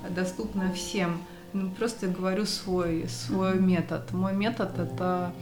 доступна 0.08 0.72
всем. 0.72 1.20
Ну, 1.52 1.70
просто 1.70 2.06
говорю 2.06 2.46
свой, 2.46 3.08
свой 3.08 3.58
метод. 3.58 4.12
Мой 4.12 4.34
метод 4.34 4.78
это 4.78 5.32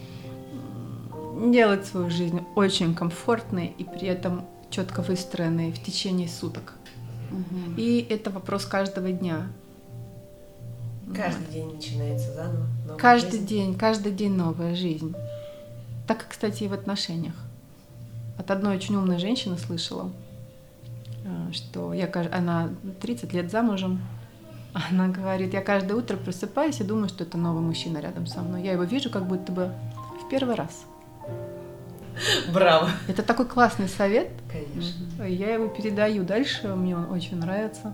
делать 1.51 1.85
свою 1.85 2.09
жизнь 2.09 2.41
очень 2.55 2.95
комфортной 2.95 3.75
и 3.77 3.85
при 3.85 4.09
этом 4.09 4.47
четко 4.71 5.03
выстроенной 5.03 5.71
в 5.73 5.83
течение 5.83 6.29
суток. 6.29 6.73
Угу. 7.31 7.75
И 7.77 8.07
это 8.09 8.31
вопрос 8.31 8.65
каждого 8.65 9.11
дня. 9.11 9.49
Каждый 11.15 11.45
вот. 11.45 11.53
день 11.53 11.75
начинается 11.75 12.33
заново. 12.33 12.67
Каждый 12.97 13.33
жизнь. 13.33 13.47
день, 13.47 13.75
каждый 13.77 14.13
день 14.13 14.33
новая 14.35 14.75
жизнь. 14.75 15.15
Так, 16.07 16.27
кстати, 16.29 16.65
и 16.65 16.69
в 16.69 16.73
отношениях. 16.73 17.35
От 18.39 18.51
одной 18.51 18.77
очень 18.77 18.97
умной 18.97 19.19
женщины 19.19 19.57
слышала, 19.57 20.11
э, 21.25 21.53
что 21.53 21.93
я, 21.95 22.11
она 22.33 22.71
30 23.01 23.33
лет 23.33 23.51
замужем, 23.51 24.03
она 24.75 25.09
говорит, 25.09 25.55
я 25.55 25.63
каждое 25.63 25.95
утро 25.95 26.17
просыпаюсь 26.17 26.81
и 26.81 26.85
думаю, 26.85 27.09
что 27.09 27.23
это 27.23 27.39
новый 27.39 27.63
мужчина 27.63 27.99
рядом 27.99 28.27
со 28.27 28.43
мной. 28.43 28.63
Я 28.63 28.73
его 28.73 28.83
вижу 28.83 29.09
как 29.09 29.27
будто 29.27 29.53
бы 29.53 29.73
в 30.25 30.29
первый 30.29 30.57
раз. 30.57 30.85
Браво! 32.53 32.91
Это 33.09 33.23
такой 33.23 33.47
классный 33.47 33.89
совет. 33.89 34.31
Конечно. 34.51 35.25
Я 35.25 35.55
его 35.55 35.69
передаю 35.69 36.25
дальше, 36.25 36.75
мне 36.75 36.97
он 36.97 37.11
очень 37.11 37.37
нравится 37.37 37.93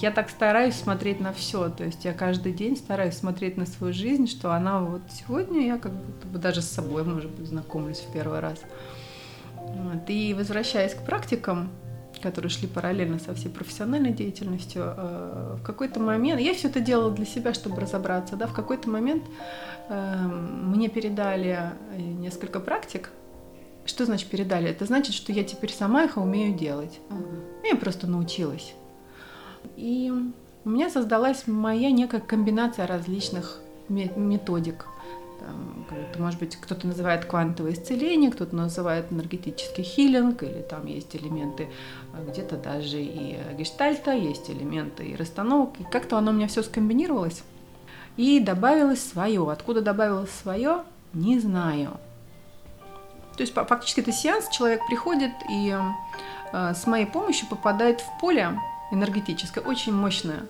я 0.00 0.10
так 0.10 0.30
стараюсь 0.30 0.74
смотреть 0.74 1.20
на 1.20 1.32
все. 1.32 1.68
То 1.70 1.84
есть 1.84 2.04
я 2.04 2.12
каждый 2.12 2.52
день 2.52 2.76
стараюсь 2.76 3.14
смотреть 3.14 3.56
на 3.56 3.66
свою 3.66 3.92
жизнь, 3.92 4.26
что 4.26 4.52
она 4.52 4.80
вот 4.80 5.02
сегодня 5.10 5.66
я 5.66 5.78
как 5.78 5.92
будто 5.92 6.26
бы 6.26 6.38
даже 6.38 6.62
с 6.62 6.68
собой, 6.68 7.04
может 7.04 7.30
быть, 7.30 7.46
знакомлюсь 7.46 7.98
в 8.00 8.12
первый 8.12 8.40
раз. 8.40 8.58
Вот. 9.56 10.08
И 10.08 10.34
возвращаясь 10.34 10.94
к 10.94 11.04
практикам, 11.04 11.70
которые 12.22 12.50
шли 12.50 12.68
параллельно 12.68 13.18
со 13.18 13.34
всей 13.34 13.50
профессиональной 13.50 14.12
деятельностью, 14.12 14.82
э, 14.96 15.56
в 15.60 15.62
какой-то 15.62 16.00
момент, 16.00 16.40
я 16.40 16.54
все 16.54 16.68
это 16.68 16.80
делала 16.80 17.10
для 17.10 17.26
себя, 17.26 17.52
чтобы 17.54 17.80
разобраться, 17.80 18.36
да, 18.36 18.46
в 18.46 18.54
какой-то 18.54 18.88
момент 18.88 19.24
э, 19.88 20.16
мне 20.26 20.88
передали 20.88 21.72
несколько 21.96 22.60
практик, 22.60 23.10
что 23.86 24.06
значит 24.06 24.28
передали? 24.28 24.70
Это 24.70 24.86
значит, 24.86 25.14
что 25.14 25.32
я 25.32 25.44
теперь 25.44 25.70
сама 25.70 26.04
их 26.04 26.16
умею 26.16 26.54
делать. 26.54 27.00
Я 27.62 27.76
просто 27.76 28.06
научилась. 28.06 28.74
И 29.76 30.12
у 30.64 30.68
меня 30.68 30.90
создалась 30.90 31.46
моя 31.46 31.90
некая 31.90 32.20
комбинация 32.20 32.86
различных 32.86 33.60
методик. 33.88 34.86
Там, 35.40 35.86
может 36.22 36.40
быть, 36.40 36.56
кто-то 36.56 36.86
называет 36.86 37.26
квантовое 37.26 37.72
исцеление, 37.72 38.30
кто-то 38.30 38.56
называет 38.56 39.12
энергетический 39.12 39.84
хилинг, 39.84 40.42
или 40.42 40.62
там 40.62 40.86
есть 40.86 41.14
элементы 41.14 41.68
а, 42.14 42.24
где-то 42.30 42.56
даже 42.56 43.02
и 43.02 43.36
гештальта, 43.58 44.12
есть 44.12 44.48
элементы 44.48 45.04
и 45.04 45.16
расстановок. 45.16 45.78
И 45.80 45.84
как-то 45.84 46.16
оно 46.16 46.30
у 46.30 46.34
меня 46.34 46.48
все 46.48 46.62
скомбинировалось 46.62 47.42
и 48.16 48.40
добавилось 48.40 49.04
свое. 49.04 49.50
Откуда 49.50 49.82
добавилось 49.82 50.30
свое, 50.30 50.84
не 51.12 51.38
знаю. 51.38 51.98
То 53.36 53.42
есть 53.42 53.52
фактически 53.52 54.00
это 54.00 54.12
сеанс, 54.12 54.48
человек 54.48 54.80
приходит 54.86 55.32
и 55.50 55.76
э, 56.52 56.74
с 56.74 56.86
моей 56.86 57.06
помощью 57.06 57.48
попадает 57.48 58.00
в 58.00 58.20
поле, 58.20 58.58
энергетическое, 58.94 59.62
очень 59.62 59.92
мощное. 59.92 60.44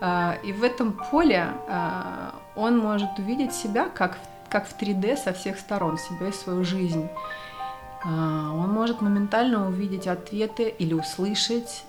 А, 0.00 0.36
и 0.44 0.52
в 0.52 0.62
этом 0.62 0.92
поле 0.92 1.48
а, 1.68 2.34
он 2.54 2.78
может 2.78 3.18
увидеть 3.18 3.52
себя 3.52 3.88
как, 3.88 4.18
как 4.48 4.68
в 4.68 4.80
3D 4.80 5.16
со 5.16 5.32
всех 5.32 5.58
сторон, 5.58 5.98
себя 5.98 6.28
и 6.28 6.32
свою 6.32 6.64
жизнь. 6.64 7.08
А, 8.04 8.52
он 8.52 8.70
может 8.70 9.00
моментально 9.00 9.66
увидеть 9.66 10.06
ответы 10.06 10.68
или 10.68 10.94
услышать 10.94 11.84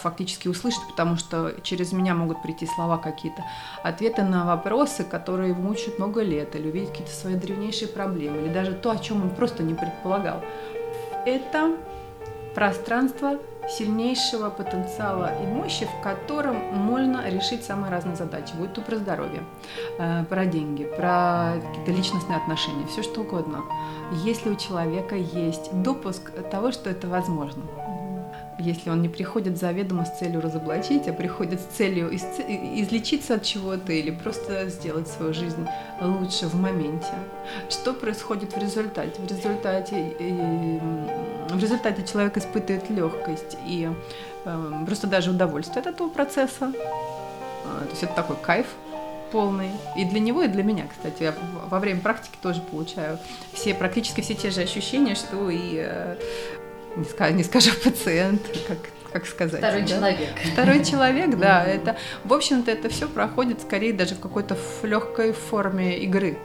фактически 0.00 0.46
услышать, 0.46 0.86
потому 0.88 1.16
что 1.16 1.54
через 1.64 1.92
меня 1.92 2.14
могут 2.14 2.40
прийти 2.40 2.66
слова 2.66 2.98
какие-то, 2.98 3.42
ответы 3.82 4.22
на 4.22 4.46
вопросы, 4.46 5.02
которые 5.02 5.54
мучают 5.54 5.98
много 5.98 6.22
лет, 6.22 6.54
или 6.54 6.68
увидеть 6.68 6.90
какие-то 6.90 7.12
свои 7.12 7.34
древнейшие 7.34 7.88
проблемы, 7.88 8.42
или 8.42 8.52
даже 8.52 8.74
то, 8.74 8.92
о 8.92 8.98
чем 8.98 9.22
он 9.22 9.30
просто 9.30 9.64
не 9.64 9.74
предполагал. 9.74 10.40
Это 11.26 11.76
пространство 12.54 13.38
сильнейшего 13.68 14.50
потенциала 14.50 15.32
и 15.42 15.46
мощи, 15.46 15.86
в 15.86 16.02
котором 16.02 16.56
можно 16.74 17.28
решить 17.28 17.64
самые 17.64 17.90
разные 17.90 18.16
задачи, 18.16 18.54
будь 18.54 18.72
то 18.72 18.80
про 18.80 18.96
здоровье, 18.96 19.42
э, 19.98 20.24
про 20.24 20.46
деньги, 20.46 20.84
про 20.84 21.54
какие-то 21.60 21.92
личностные 21.92 22.38
отношения, 22.38 22.86
все 22.86 23.02
что 23.02 23.22
угодно. 23.22 23.60
Если 24.24 24.50
у 24.50 24.56
человека 24.56 25.14
есть 25.14 25.70
допуск 25.82 26.30
того, 26.50 26.72
что 26.72 26.90
это 26.90 27.08
возможно 27.08 27.62
если 28.62 28.90
он 28.90 29.02
не 29.02 29.08
приходит 29.08 29.58
заведомо 29.58 30.04
с 30.04 30.18
целью 30.18 30.40
разоблачить, 30.40 31.08
а 31.08 31.12
приходит 31.12 31.60
с 31.60 31.64
целью 31.76 32.14
излечиться 32.14 33.34
от 33.34 33.42
чего-то 33.42 33.92
или 33.92 34.10
просто 34.10 34.68
сделать 34.68 35.08
свою 35.08 35.34
жизнь 35.34 35.66
лучше 36.00 36.46
в 36.46 36.54
моменте. 36.54 37.12
Что 37.68 37.92
происходит 37.92 38.54
в 38.54 38.58
результате? 38.58 39.20
В 39.20 39.26
результате, 39.26 40.14
в 41.48 41.58
результате 41.58 42.04
человек 42.04 42.36
испытывает 42.36 42.88
легкость 42.90 43.56
и 43.66 43.90
эм, 44.44 44.86
просто 44.86 45.06
даже 45.06 45.30
удовольствие 45.30 45.80
от 45.80 45.86
этого 45.86 46.08
процесса. 46.08 46.72
А, 47.64 47.84
то 47.84 47.90
есть 47.90 48.02
это 48.02 48.14
такой 48.14 48.36
кайф, 48.36 48.66
полный. 49.32 49.70
И 49.96 50.04
для 50.04 50.20
него, 50.20 50.42
и 50.42 50.48
для 50.48 50.62
меня, 50.62 50.86
кстати. 50.88 51.22
Я 51.24 51.34
во 51.68 51.80
время 51.80 52.00
практики 52.00 52.36
тоже 52.40 52.60
получаю 52.60 53.18
все, 53.52 53.74
практически 53.74 54.20
все 54.20 54.34
те 54.34 54.50
же 54.50 54.60
ощущения, 54.60 55.14
что 55.14 55.50
и 55.50 55.82
э, 55.84 56.16
не, 56.96 57.04
скажу, 57.04 57.34
не 57.34 57.44
скажу 57.44 57.70
пациент, 57.82 58.42
как, 58.66 58.78
как 59.12 59.26
сказать. 59.26 59.60
Второй 59.60 59.82
да? 59.82 59.86
человек. 59.86 60.28
Второй 60.52 60.84
человек, 60.84 61.38
да. 61.38 61.64
Это, 61.64 61.96
в 62.24 62.32
общем-то, 62.32 62.70
это 62.70 62.88
все 62.88 63.08
проходит 63.08 63.60
скорее 63.60 63.92
даже 63.92 64.14
в 64.14 64.20
какой-то 64.20 64.56
легкой 64.82 65.32
форме 65.32 65.98
игры. 65.98 66.36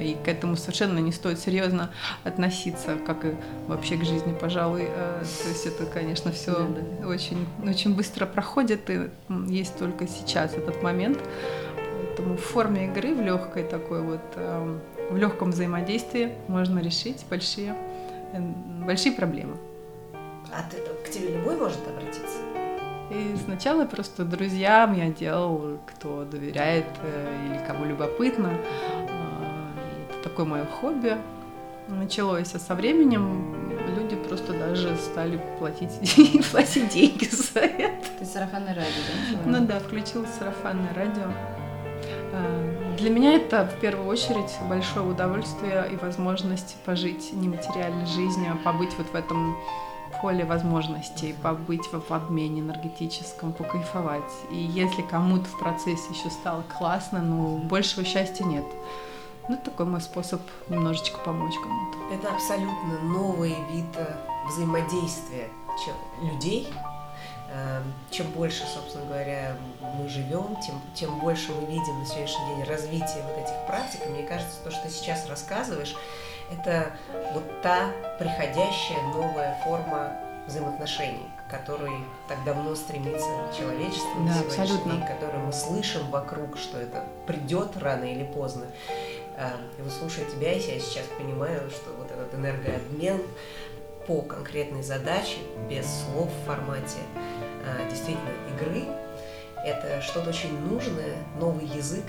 И 0.00 0.16
к 0.22 0.28
этому 0.28 0.56
совершенно 0.56 0.98
не 0.98 1.12
стоит 1.12 1.38
серьезно 1.38 1.90
относиться, 2.24 2.96
как 3.06 3.24
и 3.24 3.34
вообще 3.66 3.96
к 3.96 4.04
жизни, 4.04 4.34
пожалуй. 4.38 4.86
Э, 4.88 5.22
то 5.22 5.48
есть 5.48 5.66
это, 5.66 5.86
конечно, 5.86 6.30
все 6.30 6.52
да, 6.52 6.80
да. 7.00 7.08
очень, 7.08 7.46
очень 7.66 7.94
быстро 7.94 8.26
проходит, 8.26 8.90
и 8.90 9.08
есть 9.48 9.78
только 9.78 10.06
сейчас 10.06 10.54
этот 10.54 10.82
момент. 10.82 11.18
Поэтому 12.16 12.36
в 12.36 12.40
форме 12.40 12.86
игры, 12.86 13.14
в 13.14 13.20
легкой 13.22 13.64
такой 13.64 14.02
вот, 14.02 14.20
эм, 14.36 14.80
в 15.10 15.16
легком 15.16 15.52
взаимодействии 15.52 16.32
можно 16.48 16.78
решить 16.80 17.24
большие 17.30 17.74
большие 18.84 19.12
проблемы. 19.12 19.56
А 20.52 20.62
ты, 20.70 20.76
к 21.04 21.10
тебе 21.10 21.36
любой 21.36 21.56
может 21.56 21.80
обратиться? 21.88 22.38
И 23.10 23.36
сначала 23.44 23.84
просто 23.84 24.24
друзьям 24.24 24.94
я 24.94 25.10
делал, 25.10 25.78
кто 25.86 26.24
доверяет 26.24 26.86
э, 27.02 27.46
или 27.46 27.66
кому 27.66 27.84
любопытно. 27.84 28.50
А, 29.10 29.72
это 30.08 30.28
такое 30.28 30.46
мое 30.46 30.64
хобби 30.64 31.16
началось, 31.88 32.54
а 32.54 32.58
со 32.58 32.74
временем 32.74 33.54
люди 33.96 34.16
просто 34.16 34.52
даже 34.52 34.96
стали 34.96 35.38
платить, 35.58 35.90
платить 36.50 36.88
деньги 36.88 37.26
за 37.26 37.60
это. 37.60 38.06
Ты 38.18 38.24
сарафанное 38.24 38.74
радио, 38.74 39.02
да? 39.44 39.50
Ну 39.50 39.66
да, 39.66 39.80
включил 39.80 40.26
сарафанное 40.38 40.94
радио. 40.94 41.30
А, 42.94 42.96
для 42.96 43.10
меня 43.10 43.34
это 43.34 43.66
в 43.66 43.80
первую 43.80 44.06
очередь 44.08 44.52
большое 44.68 45.06
удовольствие 45.06 45.88
и 45.92 45.96
возможность 45.96 46.76
пожить 46.84 47.32
нематериальной 47.32 48.06
жизнью, 48.06 48.58
побыть 48.64 48.94
вот 48.96 49.08
в 49.08 49.14
этом 49.14 49.56
поле 50.22 50.44
возможностей, 50.44 51.34
побыть 51.42 51.84
в 51.92 52.12
обмене 52.12 52.60
энергетическом, 52.60 53.52
покайфовать. 53.52 54.30
И 54.50 54.56
если 54.56 55.02
кому-то 55.02 55.44
в 55.44 55.58
процессе 55.58 56.04
еще 56.10 56.30
стало 56.30 56.62
классно, 56.78 57.20
ну, 57.20 57.58
большего 57.58 58.04
счастья 58.04 58.44
нет. 58.44 58.64
Ну, 59.48 59.58
такой 59.62 59.86
мой 59.86 60.00
способ 60.00 60.40
немножечко 60.68 61.18
помочь 61.18 61.54
кому-то. 61.62 61.98
Это 62.14 62.32
абсолютно 62.32 63.00
новый 63.02 63.56
вид 63.72 63.84
э, 63.96 64.16
взаимодействия 64.48 65.48
людей 66.22 66.68
чем 68.10 68.30
больше, 68.32 68.64
собственно 68.66 69.06
говоря, 69.06 69.56
мы 69.80 70.08
живем, 70.08 70.56
тем, 70.60 70.80
тем 70.94 71.18
больше 71.20 71.52
мы 71.52 71.66
видим 71.66 72.00
на 72.00 72.06
сегодняшний 72.06 72.56
день 72.56 72.64
развитие 72.64 73.22
вот 73.22 73.38
этих 73.38 73.66
практик. 73.66 74.00
И 74.06 74.08
мне 74.08 74.22
кажется, 74.24 74.60
то, 74.62 74.70
что 74.70 74.82
ты 74.82 74.90
сейчас 74.90 75.28
рассказываешь, 75.28 75.94
это 76.50 76.92
вот 77.32 77.62
та 77.62 77.90
приходящая 78.18 79.02
новая 79.12 79.58
форма 79.64 80.12
взаимоотношений, 80.46 81.30
к 81.46 81.50
которой 81.50 82.04
так 82.28 82.42
давно 82.44 82.74
стремится 82.74 83.28
человечество 83.56 84.14
да, 84.18 84.34
на 84.34 84.40
абсолютно. 84.40 84.92
день, 84.92 85.06
которую 85.06 85.46
мы 85.46 85.52
слышим 85.52 86.10
вокруг, 86.10 86.58
что 86.58 86.78
это 86.78 87.04
придет 87.26 87.76
рано 87.76 88.04
или 88.04 88.24
поздно. 88.24 88.66
Эм, 89.36 89.60
и 89.78 89.82
вот 89.82 89.92
слушая 89.92 90.26
тебя, 90.26 90.52
я 90.52 90.60
сейчас 90.60 91.06
понимаю, 91.18 91.70
что 91.70 91.92
вот 91.98 92.10
этот 92.10 92.34
энергообмен 92.34 93.22
по 94.06 94.22
конкретной 94.22 94.82
задаче, 94.82 95.38
без 95.68 95.86
слов 95.86 96.28
в 96.28 96.46
формате 96.46 96.98
а, 97.64 97.88
действительно 97.88 98.30
игры, 98.54 98.84
это 99.64 100.02
что-то 100.02 100.30
очень 100.30 100.58
нужное, 100.60 101.16
новый 101.40 101.64
язык, 101.64 102.04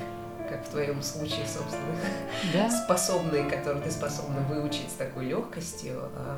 как 0.49 0.65
в 0.65 0.69
твоем 0.69 1.01
случае, 1.01 1.45
собственно, 1.47 1.95
да. 2.53 2.69
способный, 2.69 3.49
который 3.49 3.81
ты 3.81 3.91
способна 3.91 4.41
выучить 4.41 4.89
с 4.89 4.93
такой 4.93 5.25
легкостью. 5.25 6.09
А, 6.15 6.37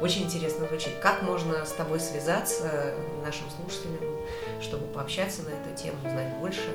очень 0.00 0.24
интересно 0.24 0.66
звучит. 0.66 0.94
Как 1.00 1.22
можно 1.22 1.64
с 1.64 1.72
тобой 1.72 2.00
связаться 2.00 2.94
нашим 3.24 3.46
слушателям, 3.50 4.16
чтобы 4.60 4.86
пообщаться 4.86 5.42
на 5.42 5.48
эту 5.50 5.80
тему, 5.80 5.96
узнать 6.04 6.36
больше? 6.38 6.68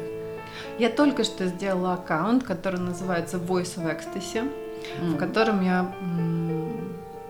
Я 0.79 0.89
только 0.89 1.23
что 1.23 1.47
сделала 1.47 1.93
аккаунт, 1.93 2.43
который 2.43 2.79
называется 2.79 3.37
Voice 3.37 3.77
of 3.77 3.85
Ecstasy, 3.85 4.43
mm-hmm. 4.43 5.15
в 5.15 5.17
котором 5.17 5.61
я 5.61 5.93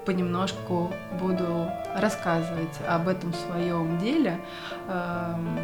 понемножку 0.06 0.92
буду 1.20 1.70
рассказывать 1.96 2.76
об 2.88 3.08
этом 3.08 3.34
своем 3.34 3.98
деле. 4.00 4.40
Эм, 4.88 5.60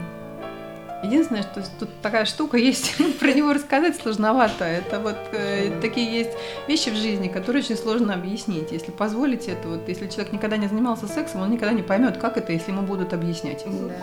единственное, 1.04 1.44
что 1.44 1.64
тут 1.80 1.90
такая 2.02 2.26
штука 2.26 2.58
есть, 2.58 2.96
про 3.20 3.32
него 3.34 3.54
рассказать 3.54 3.96
сложновато. 3.98 4.66
Это 4.66 5.00
вот 5.00 5.18
э, 5.32 5.80
такие 5.82 6.12
есть 6.12 6.32
вещи 6.68 6.90
в 6.90 6.96
жизни, 6.96 7.28
которые 7.28 7.64
очень 7.64 7.78
сложно 7.78 8.14
объяснить. 8.14 8.72
Если 8.72 8.92
позволите 8.92 9.52
это, 9.52 9.68
вот 9.68 9.88
если 9.88 10.08
человек 10.08 10.34
никогда 10.34 10.58
не 10.58 10.68
занимался 10.68 11.08
сексом, 11.08 11.42
он 11.42 11.52
никогда 11.52 11.74
не 11.74 11.84
поймет, 11.84 12.18
как 12.18 12.38
это, 12.38 12.54
если 12.54 12.72
ему 12.72 12.84
будут 12.84 13.14
объяснять. 13.14 13.64
Да. 13.66 13.96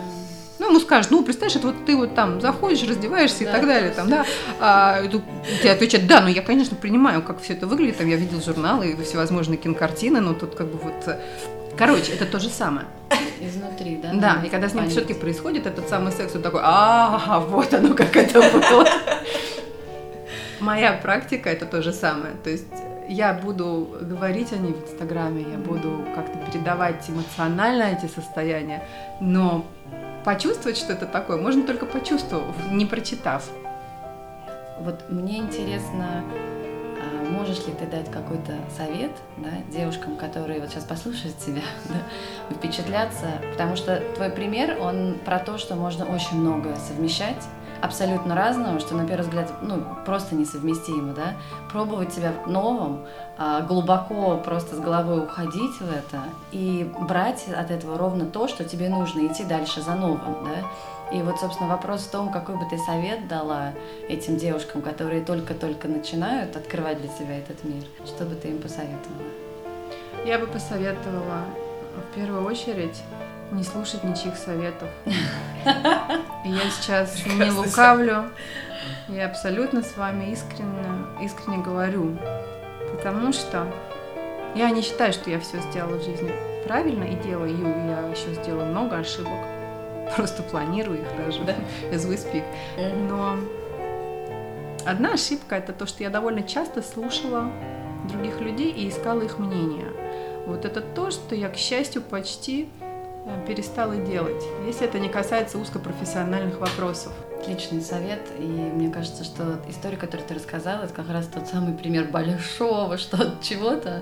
Ну, 0.67 0.73
ему 0.73 0.81
скажут, 0.81 1.11
ну, 1.11 1.23
представляешь, 1.23 1.55
это 1.55 1.67
вот 1.67 1.85
ты 1.85 1.95
вот 1.95 2.13
там 2.13 2.41
заходишь, 2.41 2.83
раздеваешься 2.83 3.45
да, 3.45 3.49
и 3.49 3.53
так 3.53 3.65
далее, 3.65 3.91
там, 3.91 4.09
да. 4.09 4.25
А, 4.59 5.01
тебе 5.61 5.71
отвечают, 5.71 6.07
да, 6.07 6.19
ну, 6.19 6.27
я, 6.27 6.41
конечно, 6.41 6.75
принимаю, 6.75 7.23
как 7.23 7.41
все 7.41 7.53
это 7.53 7.67
выглядит, 7.67 7.97
там, 7.97 8.09
я 8.09 8.17
видел 8.17 8.41
журналы 8.41 8.89
и 8.89 9.01
всевозможные 9.01 9.57
кинокартины, 9.57 10.19
но 10.19 10.33
тут 10.33 10.55
как 10.55 10.67
бы 10.67 10.77
вот... 10.77 11.07
Э, 11.07 11.21
короче, 11.77 12.11
это 12.11 12.25
то 12.25 12.39
же 12.39 12.49
самое. 12.49 12.85
Изнутри, 13.39 13.95
да? 13.95 14.11
Да, 14.13 14.41
и 14.45 14.49
когда 14.49 14.67
с 14.67 14.73
ним 14.73 14.89
все-таки 14.89 15.13
происходит 15.13 15.67
этот 15.67 15.87
самый 15.87 16.11
секс, 16.11 16.35
он 16.35 16.41
такой, 16.41 16.59
а, 16.61 17.39
вот 17.47 17.73
оно, 17.73 17.93
как 17.93 18.17
это 18.17 18.41
было. 18.41 18.85
Моя 20.59 20.91
практика 20.91 21.49
это 21.49 21.65
то 21.65 21.81
же 21.81 21.93
самое. 21.93 22.33
То 22.43 22.49
есть 22.49 22.65
я 23.07 23.33
буду 23.33 23.97
говорить 24.01 24.51
о 24.51 24.57
ней 24.57 24.73
в 24.73 24.83
Инстаграме, 24.83 25.45
я 25.49 25.57
буду 25.57 26.03
как-то 26.13 26.37
передавать 26.51 27.09
эмоционально 27.09 27.83
эти 27.83 28.11
состояния, 28.11 28.83
но 29.21 29.65
почувствовать, 30.27 30.77
что 30.77 30.91
это 30.91 31.05
такое, 31.05 31.37
можно 31.37 31.65
только 31.65 31.85
почувствовав, 31.85 32.53
не 32.69 32.85
прочитав. 32.85 33.45
Вот 34.81 35.09
мне 35.09 35.37
интересно, 35.37 36.21
а, 37.01 37.31
можешь 37.31 37.65
ли 37.65 37.71
ты 37.71 37.85
дать 37.85 38.11
какой-то 38.11 38.57
совет 38.77 39.11
да, 39.37 39.47
девушкам, 39.71 40.17
которые 40.17 40.59
вот 40.59 40.69
сейчас 40.69 40.83
послушают 40.83 41.37
тебя, 41.37 41.61
да, 41.85 42.53
впечатлятся, 42.53 43.41
потому 43.53 43.77
что 43.77 44.03
твой 44.15 44.29
пример, 44.29 44.77
он 44.81 45.17
про 45.23 45.39
то, 45.39 45.57
что 45.57 45.75
можно 45.75 46.03
очень 46.03 46.41
многое 46.41 46.75
совмещать, 46.75 47.47
абсолютно 47.81 48.35
разного, 48.35 48.79
что 48.79 48.95
на 48.95 49.05
первый 49.05 49.23
взгляд 49.23 49.51
ну, 49.61 49.83
просто 50.05 50.35
несовместимо, 50.35 51.13
да, 51.13 51.33
пробовать 51.71 52.13
себя 52.13 52.33
в 52.45 52.49
новом, 52.49 53.05
а, 53.37 53.61
глубоко 53.61 54.37
просто 54.37 54.75
с 54.75 54.79
головой 54.79 55.23
уходить 55.23 55.79
в 55.79 55.91
это 55.91 56.21
и 56.51 56.89
брать 57.01 57.47
от 57.47 57.71
этого 57.71 57.97
ровно 57.97 58.25
то, 58.25 58.47
что 58.47 58.63
тебе 58.63 58.89
нужно, 58.89 59.27
идти 59.27 59.43
дальше 59.43 59.81
за 59.81 59.95
новым, 59.95 60.43
да. 60.43 60.67
И 61.11 61.21
вот, 61.21 61.39
собственно, 61.39 61.69
вопрос 61.69 62.01
в 62.01 62.11
том, 62.11 62.31
какой 62.31 62.55
бы 62.55 62.65
ты 62.69 62.77
совет 62.77 63.27
дала 63.27 63.71
этим 64.09 64.37
девушкам, 64.37 64.81
которые 64.81 65.23
только-только 65.23 65.87
начинают 65.87 66.55
открывать 66.57 66.99
для 66.99 67.09
себя 67.09 67.37
этот 67.37 67.63
мир, 67.63 67.83
что 68.05 68.25
бы 68.25 68.35
ты 68.35 68.49
им 68.49 68.61
посоветовала? 68.61 69.23
Я 70.25 70.39
бы 70.39 70.47
посоветовала 70.47 71.45
в 71.95 72.15
первую 72.15 72.45
очередь 72.45 73.01
не 73.51 73.63
слушать 73.63 74.03
ничьих 74.03 74.35
советов. 74.35 74.89
Я 76.45 76.69
сейчас 76.71 77.25
не 77.25 77.51
лукавлю, 77.51 78.31
я 79.09 79.27
абсолютно 79.27 79.81
с 79.81 79.97
вами 79.97 80.31
искренне, 80.31 80.85
искренне 81.21 81.57
говорю, 81.57 82.17
потому 82.95 83.33
что 83.33 83.67
я 84.55 84.69
не 84.69 84.81
считаю, 84.81 85.13
что 85.13 85.29
я 85.29 85.39
все 85.39 85.59
сделала 85.61 85.97
в 85.97 86.03
жизни 86.03 86.31
правильно 86.67 87.03
и 87.03 87.15
делаю. 87.15 87.49
Я 87.49 88.09
еще 88.09 88.33
сделала 88.33 88.65
много 88.65 88.97
ошибок. 88.97 89.39
Просто 90.15 90.43
планирую 90.43 91.01
их 91.01 91.07
даже 91.17 91.43
да. 91.43 91.55
as 91.91 92.07
we 92.07 92.15
speak. 92.15 92.43
Но 93.09 93.37
одна 94.85 95.13
ошибка 95.13 95.55
это 95.55 95.73
то, 95.73 95.85
что 95.85 96.03
я 96.03 96.09
довольно 96.09 96.43
часто 96.43 96.81
слушала 96.81 97.51
других 98.09 98.39
людей 98.39 98.71
и 98.71 98.89
искала 98.89 99.21
их 99.21 99.37
мнение. 99.37 99.87
Вот 100.45 100.65
это 100.65 100.81
то, 100.81 101.11
что 101.11 101.35
я, 101.35 101.49
к 101.49 101.57
счастью, 101.57 102.01
почти 102.01 102.69
перестала 103.47 103.95
делать, 103.95 104.43
если 104.65 104.87
это 104.87 104.99
не 104.99 105.09
касается 105.09 105.57
узкопрофессиональных 105.57 106.59
вопросов 106.59 107.13
отличный 107.39 107.81
совет, 107.81 108.21
и 108.37 108.43
мне 108.43 108.89
кажется, 108.89 109.23
что 109.23 109.59
история, 109.69 109.97
которую 109.97 110.27
ты 110.27 110.35
рассказала, 110.35 110.83
это 110.83 110.93
как 110.93 111.09
раз 111.09 111.27
тот 111.27 111.47
самый 111.47 111.73
пример 111.73 112.05
большого 112.05 112.97
что 112.97 113.35
чего-то, 113.41 114.01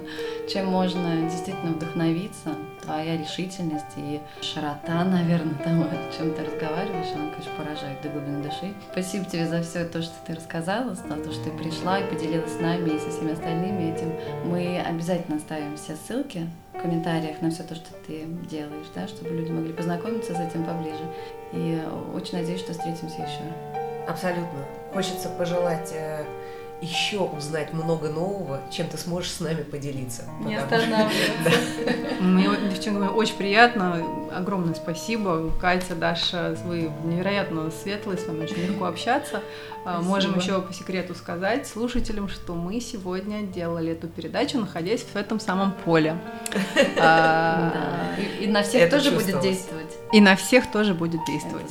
чем 0.49 0.67
можно 0.67 1.29
действительно 1.29 1.73
вдохновиться. 1.73 2.55
Твоя 2.81 3.17
решительность 3.17 3.85
и 3.97 4.21
широта, 4.41 5.03
наверное, 5.03 5.55
тому, 5.63 5.83
о 5.85 6.17
чем 6.17 6.33
ты 6.33 6.43
разговариваешь, 6.43 7.13
она, 7.15 7.31
конечно, 7.31 7.51
поражает 7.57 8.01
до 8.01 8.09
глубины 8.09 8.43
души. 8.43 8.73
Спасибо 8.91 9.25
тебе 9.25 9.47
за 9.47 9.61
все 9.63 9.85
то, 9.85 10.01
что 10.01 10.13
ты 10.25 10.35
рассказала, 10.35 10.93
за 10.93 11.03
то, 11.03 11.31
что 11.31 11.43
ты 11.45 11.51
пришла 11.51 11.99
и 11.99 12.09
поделилась 12.09 12.55
с 12.55 12.59
нами 12.59 12.91
и 12.91 12.99
со 12.99 13.09
всеми 13.09 13.33
остальными 13.33 13.91
этим. 13.91 14.13
Мы 14.45 14.79
обязательно 14.79 15.37
оставим 15.37 15.75
все 15.77 15.95
ссылки 16.07 16.47
комментариях 16.81 17.41
на 17.41 17.49
все 17.49 17.63
то, 17.63 17.75
что 17.75 17.89
ты 18.05 18.25
делаешь, 18.49 18.87
да, 18.93 19.07
чтобы 19.07 19.31
люди 19.31 19.51
могли 19.51 19.73
познакомиться 19.73 20.33
с 20.33 20.39
этим 20.39 20.65
поближе. 20.65 21.03
И 21.53 21.81
очень 22.13 22.37
надеюсь, 22.37 22.61
что 22.61 22.73
встретимся 22.73 23.21
еще. 23.21 23.41
Абсолютно. 24.07 24.65
Хочется 24.93 25.29
пожелать 25.29 25.91
э, 25.93 26.23
еще 26.81 27.19
узнать 27.19 27.73
много 27.73 28.09
нового, 28.09 28.61
чем 28.71 28.87
ты 28.87 28.97
сможешь 28.97 29.31
с 29.31 29.39
нами 29.39 29.63
поделиться. 29.63 30.23
Не 30.41 30.55
останавливаться. 30.55 31.51
Мне, 32.19 32.49
девчонки, 32.69 33.09
очень 33.13 33.35
приятно. 33.35 34.03
Огромное 34.33 34.75
спасибо. 34.75 35.51
Катя, 35.59 35.95
Даша, 35.95 36.57
вы 36.65 36.91
невероятно 37.03 37.71
светлые, 37.71 38.17
с 38.17 38.27
вами 38.27 38.43
очень 38.43 38.57
легко 38.57 38.85
общаться. 38.85 39.41
А, 39.85 39.95
спасибо. 39.95 40.09
Можем 40.09 40.37
еще 40.37 40.61
по 40.61 40.73
секрету 40.73 41.15
сказать 41.15 41.67
слушателям, 41.67 42.27
что 42.27 42.53
мы 42.53 42.81
сегодня 42.81 43.43
делали 43.43 43.93
эту 43.93 44.07
передачу, 44.07 44.59
находясь 44.59 45.01
в 45.03 45.15
этом 45.15 45.39
самом 45.39 45.71
поле. 45.71 46.17
А, 46.97 47.73
и 48.39 48.47
на 48.47 48.63
всех 48.63 48.89
тоже 48.89 49.11
будет 49.11 49.39
действовать. 49.41 49.93
И 50.11 50.21
на 50.21 50.35
всех 50.35 50.71
тоже 50.71 50.93
будет 50.93 51.23
действовать. 51.25 51.69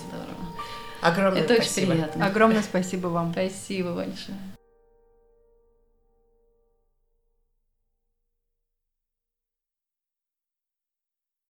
Огромное 1.01 1.43
Это 1.43 1.55
спасибо. 1.55 1.85
очень 1.85 1.93
приятно. 1.93 2.27
Огромное 2.27 2.63
спасибо 2.63 3.09
вам. 3.09 3.33
Спасибо 3.33 3.95
большое. 3.95 4.39